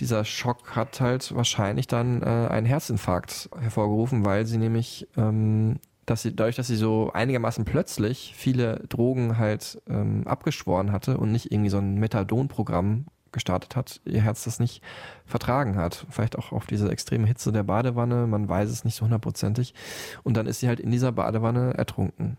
dieser 0.00 0.24
Schock 0.24 0.74
hat 0.76 1.00
halt 1.00 1.34
wahrscheinlich 1.34 1.86
dann 1.86 2.22
äh, 2.22 2.48
einen 2.48 2.66
Herzinfarkt 2.66 3.50
hervorgerufen, 3.58 4.24
weil 4.24 4.46
sie 4.46 4.58
nämlich, 4.58 5.08
ähm, 5.16 5.78
dass 6.06 6.22
sie, 6.22 6.34
dadurch, 6.34 6.56
dass 6.56 6.66
sie 6.66 6.76
so 6.76 7.10
einigermaßen 7.12 7.64
plötzlich 7.64 8.32
viele 8.34 8.84
Drogen 8.88 9.38
halt 9.38 9.80
ähm, 9.88 10.26
abgeschworen 10.26 10.92
hatte 10.92 11.18
und 11.18 11.32
nicht 11.32 11.52
irgendwie 11.52 11.70
so 11.70 11.78
ein 11.78 11.96
Methadon-Programm 11.96 13.06
gestartet 13.32 13.76
hat, 13.76 14.00
ihr 14.04 14.20
Herz 14.22 14.44
das 14.44 14.60
nicht 14.60 14.82
vertragen 15.24 15.76
hat. 15.76 16.06
Vielleicht 16.10 16.36
auch 16.38 16.52
auf 16.52 16.66
diese 16.66 16.90
extreme 16.90 17.26
Hitze 17.26 17.50
der 17.52 17.62
Badewanne, 17.62 18.26
man 18.26 18.48
weiß 18.48 18.70
es 18.70 18.84
nicht 18.84 18.94
so 18.94 19.04
hundertprozentig. 19.04 19.74
Und 20.22 20.36
dann 20.36 20.46
ist 20.46 20.60
sie 20.60 20.68
halt 20.68 20.80
in 20.80 20.90
dieser 20.90 21.12
Badewanne 21.12 21.74
ertrunken. 21.74 22.36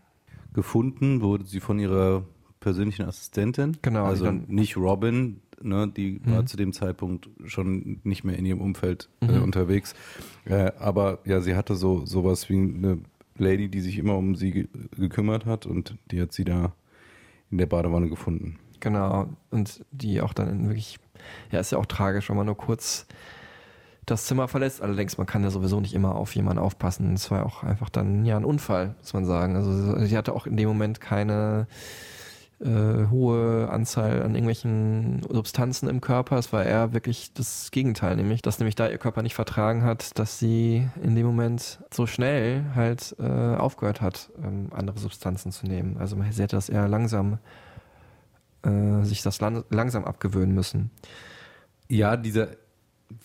Gefunden 0.52 1.20
wurde 1.20 1.44
sie 1.44 1.60
von 1.60 1.78
ihrer 1.78 2.24
persönlichen 2.60 3.04
Assistentin. 3.06 3.76
Genau, 3.82 4.04
Also 4.04 4.30
nicht 4.30 4.76
Robin, 4.76 5.40
ne, 5.60 5.88
die 5.94 6.20
war 6.24 6.42
Mhm. 6.42 6.46
zu 6.46 6.56
dem 6.56 6.72
Zeitpunkt 6.72 7.28
schon 7.44 8.00
nicht 8.04 8.24
mehr 8.24 8.38
in 8.38 8.46
ihrem 8.46 8.60
Umfeld 8.60 9.08
äh, 9.20 9.26
Mhm. 9.32 9.42
unterwegs. 9.42 9.94
Äh, 10.44 10.72
aber 10.78 11.18
ja, 11.24 11.40
sie 11.40 11.56
hatte 11.56 11.74
so 11.74 12.06
sowas 12.06 12.48
wie 12.48 12.56
eine 12.58 12.98
Lady, 13.36 13.68
die 13.68 13.80
sich 13.80 13.98
immer 13.98 14.16
um 14.16 14.36
sie 14.36 14.52
ge 14.52 14.68
gekümmert 14.96 15.44
hat 15.44 15.66
und 15.66 15.96
die 16.12 16.20
hat 16.22 16.32
sie 16.32 16.44
da 16.44 16.72
in 17.50 17.58
der 17.58 17.66
Badewanne 17.66 18.08
gefunden. 18.08 18.58
Genau. 18.84 19.28
Und 19.50 19.82
die 19.92 20.20
auch 20.20 20.34
dann 20.34 20.68
wirklich, 20.68 21.00
ja, 21.50 21.58
ist 21.58 21.72
ja 21.72 21.78
auch 21.78 21.86
tragisch, 21.86 22.28
wenn 22.28 22.36
man 22.36 22.44
nur 22.44 22.56
kurz 22.56 23.06
das 24.04 24.26
Zimmer 24.26 24.46
verlässt. 24.46 24.82
Allerdings, 24.82 25.16
man 25.16 25.26
kann 25.26 25.42
ja 25.42 25.50
sowieso 25.50 25.80
nicht 25.80 25.94
immer 25.94 26.14
auf 26.16 26.34
jemanden 26.34 26.62
aufpassen. 26.62 27.14
Es 27.14 27.30
war 27.30 27.38
ja 27.38 27.46
auch 27.46 27.62
einfach 27.62 27.88
dann 27.88 28.26
ja 28.26 28.36
ein 28.36 28.44
Unfall, 28.44 28.94
muss 28.98 29.14
man 29.14 29.24
sagen. 29.24 29.56
Also 29.56 30.04
sie 30.04 30.16
hatte 30.18 30.34
auch 30.34 30.46
in 30.46 30.58
dem 30.58 30.68
Moment 30.68 31.00
keine 31.00 31.66
äh, 32.60 33.06
hohe 33.10 33.70
Anzahl 33.70 34.22
an 34.22 34.34
irgendwelchen 34.34 35.22
Substanzen 35.30 35.88
im 35.88 36.02
Körper. 36.02 36.36
Es 36.36 36.52
war 36.52 36.62
eher 36.62 36.92
wirklich 36.92 37.32
das 37.32 37.70
Gegenteil, 37.70 38.16
nämlich, 38.16 38.42
dass 38.42 38.58
nämlich 38.58 38.74
da 38.74 38.86
ihr 38.86 38.98
Körper 38.98 39.22
nicht 39.22 39.34
vertragen 39.34 39.82
hat, 39.82 40.18
dass 40.18 40.38
sie 40.38 40.86
in 41.02 41.14
dem 41.14 41.24
Moment 41.24 41.78
so 41.90 42.06
schnell 42.06 42.66
halt 42.74 43.16
äh, 43.18 43.56
aufgehört 43.56 44.02
hat, 44.02 44.28
ähm, 44.44 44.68
andere 44.74 44.98
Substanzen 44.98 45.52
zu 45.52 45.66
nehmen. 45.66 45.96
Also 45.96 46.16
sie 46.30 46.42
hätte 46.42 46.56
das 46.56 46.68
eher 46.68 46.86
langsam 46.86 47.38
äh, 48.64 49.04
sich 49.04 49.22
das 49.22 49.40
lan 49.40 49.64
langsam 49.70 50.04
abgewöhnen 50.04 50.54
müssen. 50.54 50.90
Ja, 51.88 52.16
dieser 52.16 52.48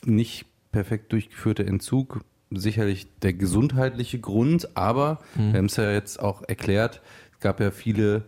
nicht 0.05 0.45
perfekt 0.71 1.11
durchgeführte 1.11 1.65
Entzug, 1.65 2.21
sicherlich 2.51 3.07
der 3.19 3.33
gesundheitliche 3.33 4.19
Grund, 4.19 4.75
aber 4.77 5.19
Mhm. 5.35 5.51
wir 5.53 5.57
haben 5.59 5.65
es 5.65 5.75
ja 5.77 5.91
jetzt 5.91 6.19
auch 6.19 6.41
erklärt, 6.47 7.01
es 7.33 7.39
gab 7.39 7.59
ja 7.59 7.71
viele 7.71 8.23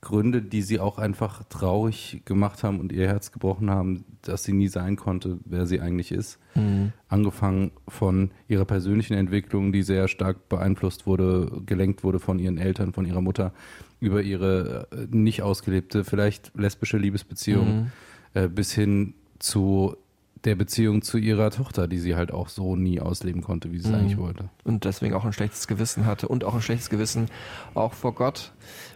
Gründe, 0.00 0.42
die 0.42 0.62
sie 0.62 0.78
auch 0.78 0.98
einfach 0.98 1.42
traurig 1.48 2.22
gemacht 2.24 2.62
haben 2.62 2.78
und 2.78 2.92
ihr 2.92 3.08
Herz 3.08 3.32
gebrochen 3.32 3.68
haben, 3.68 4.04
dass 4.22 4.44
sie 4.44 4.52
nie 4.52 4.68
sein 4.68 4.94
konnte, 4.94 5.38
wer 5.44 5.66
sie 5.66 5.80
eigentlich 5.80 6.12
ist. 6.12 6.38
Mhm. 6.54 6.92
Angefangen 7.08 7.72
von 7.88 8.30
ihrer 8.46 8.64
persönlichen 8.64 9.14
Entwicklung, 9.14 9.72
die 9.72 9.82
sehr 9.82 10.06
stark 10.06 10.48
beeinflusst 10.48 11.06
wurde, 11.06 11.50
gelenkt 11.66 12.04
wurde 12.04 12.20
von 12.20 12.38
ihren 12.38 12.58
Eltern, 12.58 12.92
von 12.92 13.06
ihrer 13.06 13.20
Mutter, 13.20 13.52
über 13.98 14.22
ihre 14.22 14.86
äh, 14.92 15.06
nicht 15.10 15.42
ausgelebte, 15.42 16.04
vielleicht 16.04 16.52
lesbische 16.56 16.98
Liebesbeziehung, 16.98 17.68
Mhm. 17.80 17.86
äh, 18.34 18.48
bis 18.48 18.72
hin 18.72 19.14
zu 19.40 19.96
der 20.44 20.54
Beziehung 20.54 21.02
zu 21.02 21.18
ihrer 21.18 21.50
Tochter, 21.50 21.88
die 21.88 21.98
sie 21.98 22.14
halt 22.14 22.30
auch 22.30 22.48
so 22.48 22.76
nie 22.76 23.00
ausleben 23.00 23.42
konnte, 23.42 23.72
wie 23.72 23.78
sie 23.78 23.86
es 23.86 23.90
Mhm. 23.90 23.94
eigentlich 23.98 24.18
wollte. 24.18 24.48
Und 24.62 24.84
deswegen 24.84 25.14
auch 25.14 25.24
ein 25.24 25.32
schlechtes 25.32 25.66
Gewissen 25.66 26.06
hatte 26.06 26.28
und 26.28 26.44
auch 26.44 26.54
ein 26.54 26.62
schlechtes 26.62 26.90
Gewissen 26.90 27.26
auch 27.74 27.92
vor 27.92 28.14
Gott, 28.14 28.52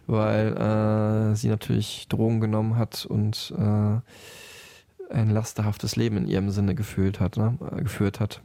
weil 0.06 0.56
äh, 0.56 1.36
sie 1.36 1.48
natürlich 1.48 2.06
Drogen 2.08 2.40
genommen 2.40 2.76
hat 2.76 3.06
und 3.06 3.54
äh, 3.56 5.12
ein 5.12 5.30
lasterhaftes 5.30 5.96
Leben 5.96 6.16
in 6.16 6.26
ihrem 6.26 6.50
Sinne 6.50 6.74
gefühlt 6.74 7.20
hat, 7.20 7.36
ne? 7.36 7.58
äh, 7.70 7.82
geführt 7.82 8.20
hat. 8.20 8.42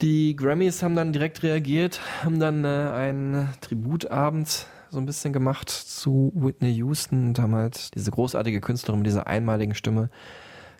Die 0.00 0.34
Grammys 0.34 0.82
haben 0.82 0.96
dann 0.96 1.12
direkt 1.12 1.42
reagiert, 1.42 2.00
haben 2.24 2.40
dann 2.40 2.64
äh, 2.64 2.68
einen 2.68 3.48
Tributabend 3.60 4.66
so 4.90 4.98
ein 4.98 5.06
bisschen 5.06 5.32
gemacht 5.32 5.70
zu 5.70 6.32
Whitney 6.34 6.72
Houston 6.72 7.28
und 7.28 7.38
haben 7.38 7.54
halt 7.54 7.94
diese 7.94 8.10
großartige 8.10 8.60
Künstlerin 8.60 9.00
mit 9.00 9.06
dieser 9.06 9.26
einmaligen 9.26 9.74
Stimme 9.74 10.10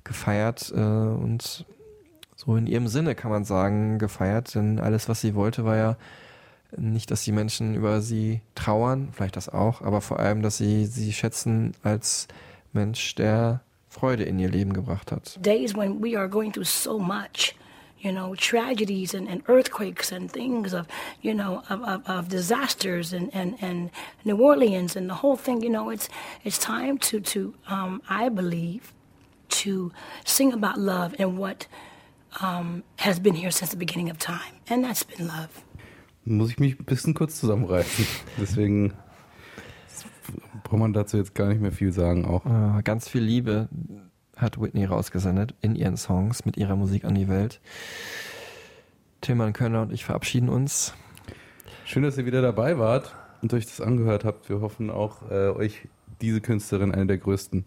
gefeiert 0.05 0.73
äh, 0.75 0.81
und 0.81 1.65
so 2.37 2.57
in 2.57 2.67
ihrem 2.67 2.89
Sinne 2.89 3.15
kann 3.15 3.31
man 3.31 3.45
sagen 3.45 3.99
gefeiert, 3.99 4.55
denn 4.55 4.81
alles, 4.81 5.09
was 5.09 5.21
sie 5.21 5.35
wollte, 5.35 5.65
war 5.65 5.77
ja 5.77 5.97
nicht, 6.77 7.11
dass 7.11 7.25
die 7.25 7.33
Menschen 7.33 7.75
über 7.75 8.01
sie 8.01 8.41
trauern, 8.55 9.09
vielleicht 9.13 9.37
das 9.37 9.49
auch, 9.49 9.83
aber 9.83 10.01
vor 10.01 10.19
allem, 10.19 10.43
dass 10.43 10.57
sie 10.59 10.87
sie 10.87 11.13
schätzen 11.13 11.73
als 11.83 12.29
Mensch, 12.73 13.15
der 13.15 13.61
Freude 13.89 14.25
in 14.25 14.39
ihr 14.39 14.49
Leben 14.49 14.73
gebracht 14.73 15.13
hat. 15.13 15.39
days 15.43 15.75
when 15.77 16.03
we 16.03 16.17
are 16.19 16.29
going 16.29 16.51
through 16.53 16.65
so 16.67 16.99
much 16.99 17.55
you 18.01 18.11
know 18.11 18.35
tragedies 18.35 19.15
and, 19.15 19.29
and 19.29 19.43
earthquakes 19.49 20.11
and 20.13 20.31
things 20.33 20.73
of 20.73 20.87
you 21.21 21.35
know 21.35 21.63
of, 21.69 21.83
of, 21.83 22.09
of 22.09 22.29
disasters 22.29 23.13
and, 23.13 23.31
and, 23.35 23.57
and 23.63 23.91
new 24.25 24.37
orleans 24.37 24.97
and 24.97 25.09
the 25.09 25.15
whole 25.17 25.37
thing 25.37 25.63
you 25.63 25.71
know 25.71 25.91
it's 25.91 26.09
it's 26.43 26.59
time 26.59 26.97
to 26.99 27.21
to 27.21 27.55
um, 27.69 28.01
i 28.09 28.29
believe 28.31 28.93
to 29.49 29.93
sing 30.25 30.53
about 30.53 30.79
love 30.79 31.15
and 31.19 31.37
what 31.39 31.67
um, 32.41 32.83
has 32.97 33.19
been 33.21 33.35
here 33.35 33.51
since 33.51 33.71
the 33.71 33.77
beginning 33.77 34.09
of 34.09 34.19
time 34.19 34.55
and 34.69 34.83
that's 34.83 35.03
been 35.03 35.29
love 35.29 35.63
Muss 36.25 36.51
ich 36.51 36.59
mich 36.59 36.79
ein 36.79 36.85
bisschen 36.85 37.15
kurz 37.15 37.41
zusammenreißen. 37.41 38.07
Deswegen 38.41 38.93
braucht 40.65 40.79
man 40.79 40.93
dazu 40.93 41.17
jetzt 41.17 41.35
gar 41.35 41.49
nicht 41.49 41.61
mehr 41.61 41.73
viel 41.73 41.93
sagen 41.93 42.25
auch. 42.25 42.45
Ganz 42.85 43.09
viel 43.09 43.23
Liebe 43.23 43.69
hat 44.37 44.61
Whitney 44.61 44.85
rausgesendet 44.85 45.55
in 45.61 45.75
ihren 45.75 45.97
Songs 45.97 46.45
mit 46.45 46.57
ihrer 46.57 46.77
Musik 46.77 47.05
an 47.05 47.15
die 47.15 47.29
Welt. 47.29 47.61
Tillmann 49.21 49.53
Könner 49.53 49.83
und 49.83 49.93
ich 49.93 50.05
verabschieden 50.05 50.49
uns. 50.49 50.95
Schön, 51.85 52.03
dass 52.03 52.19
ihr 52.19 52.27
wieder 52.27 52.43
dabei 52.43 52.79
wart 52.79 53.15
und 53.41 53.53
euch 53.55 53.67
das 53.67 53.81
angehört 53.81 54.25
habt. 54.25 54.49
Wir 54.49 54.61
hoffen 54.61 54.91
auch, 54.91 55.31
äh, 55.31 55.51
euch 55.51 55.89
diese 56.21 56.41
Künstlerin, 56.41 56.93
eine 56.93 57.07
der 57.07 57.19
größten, 57.19 57.65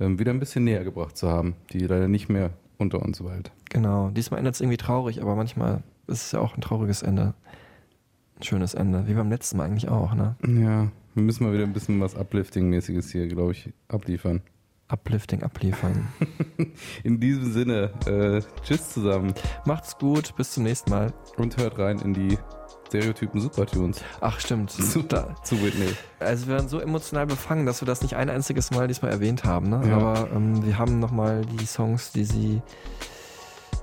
ähm, 0.00 0.18
wieder 0.18 0.32
ein 0.32 0.40
bisschen 0.40 0.64
näher 0.64 0.84
gebracht 0.84 1.16
zu 1.16 1.28
haben, 1.28 1.54
die 1.72 1.78
leider 1.78 2.08
nicht 2.08 2.28
mehr 2.28 2.50
unter 2.78 3.00
uns 3.02 3.22
weilt. 3.24 3.50
Genau, 3.70 4.10
diesmal 4.10 4.38
endet 4.38 4.54
es 4.54 4.60
irgendwie 4.60 4.76
traurig, 4.76 5.22
aber 5.22 5.34
manchmal 5.34 5.82
ist 6.06 6.26
es 6.26 6.32
ja 6.32 6.40
auch 6.40 6.56
ein 6.56 6.60
trauriges 6.60 7.02
Ende. 7.02 7.34
Schönes 8.42 8.74
Ende, 8.74 9.06
wie 9.06 9.14
beim 9.14 9.30
letzten 9.30 9.56
Mal 9.58 9.64
eigentlich 9.66 9.88
auch, 9.88 10.14
ne? 10.14 10.36
Ja, 10.46 10.88
wir 11.14 11.22
müssen 11.22 11.44
mal 11.44 11.52
wieder 11.52 11.64
ein 11.64 11.72
bisschen 11.72 12.00
was 12.00 12.16
Uplifting-mäßiges 12.16 13.10
hier, 13.12 13.28
glaube 13.28 13.52
ich, 13.52 13.70
abliefern. 13.88 14.42
Uplifting 14.88 15.42
abliefern. 15.42 16.08
In 17.04 17.18
diesem 17.20 17.50
Sinne, 17.52 17.90
äh, 18.06 18.42
tschüss 18.62 18.90
zusammen 18.90 19.32
Macht's 19.64 19.96
gut, 19.96 20.34
bis 20.36 20.52
zum 20.52 20.64
nächsten 20.64 20.90
Mal. 20.90 21.12
und 21.38 21.56
hört 21.56 21.78
rein 21.78 21.98
in 22.00 22.12
die 22.12 22.36
Stereotypen 22.88 23.40
Supertunes 23.40 24.02
Ach 24.20 24.38
stimmt, 24.38 24.70
zu, 24.70 25.02
da, 25.02 25.34
zu 25.44 25.62
Whitney. 25.62 25.88
also 26.18 26.46
wir 26.48 26.56
waren 26.56 26.68
so 26.68 26.78
emotional 26.78 27.26
befangen, 27.26 27.64
dass 27.64 27.80
wir 27.80 27.86
das 27.86 28.02
nicht 28.02 28.16
ein 28.16 28.28
einziges 28.28 28.70
Mal 28.70 28.86
diesmal 28.86 29.12
erwähnt 29.12 29.44
haben, 29.44 29.70
ne? 29.70 29.82
Ja. 29.88 29.96
Aber 29.96 30.28
ähm, 30.34 30.62
wir 30.66 30.76
haben 30.78 30.98
nochmal 30.98 31.42
die 31.46 31.64
Songs, 31.64 32.12
die 32.12 32.24
sie 32.24 32.60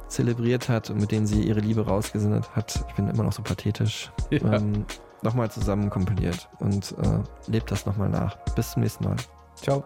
zelebriert 0.09 0.69
hat 0.69 0.89
und 0.89 0.99
mit 0.99 1.11
denen 1.11 1.27
sie 1.27 1.41
ihre 1.41 1.59
Liebe 1.59 1.85
rausgesendet 1.85 2.55
hat. 2.55 2.83
Ich 2.89 2.95
bin 2.95 3.07
immer 3.07 3.23
noch 3.23 3.33
so 3.33 3.41
pathetisch. 3.41 4.11
Ja. 4.29 4.53
Ähm, 4.53 4.85
nochmal 5.21 5.51
zusammen 5.51 5.89
kompiliert 5.89 6.49
und 6.59 6.95
äh, 7.03 7.51
lebt 7.51 7.71
das 7.71 7.85
nochmal 7.85 8.09
nach. 8.09 8.37
Bis 8.55 8.71
zum 8.71 8.83
nächsten 8.83 9.03
Mal. 9.05 9.15
Ciao. 9.55 9.83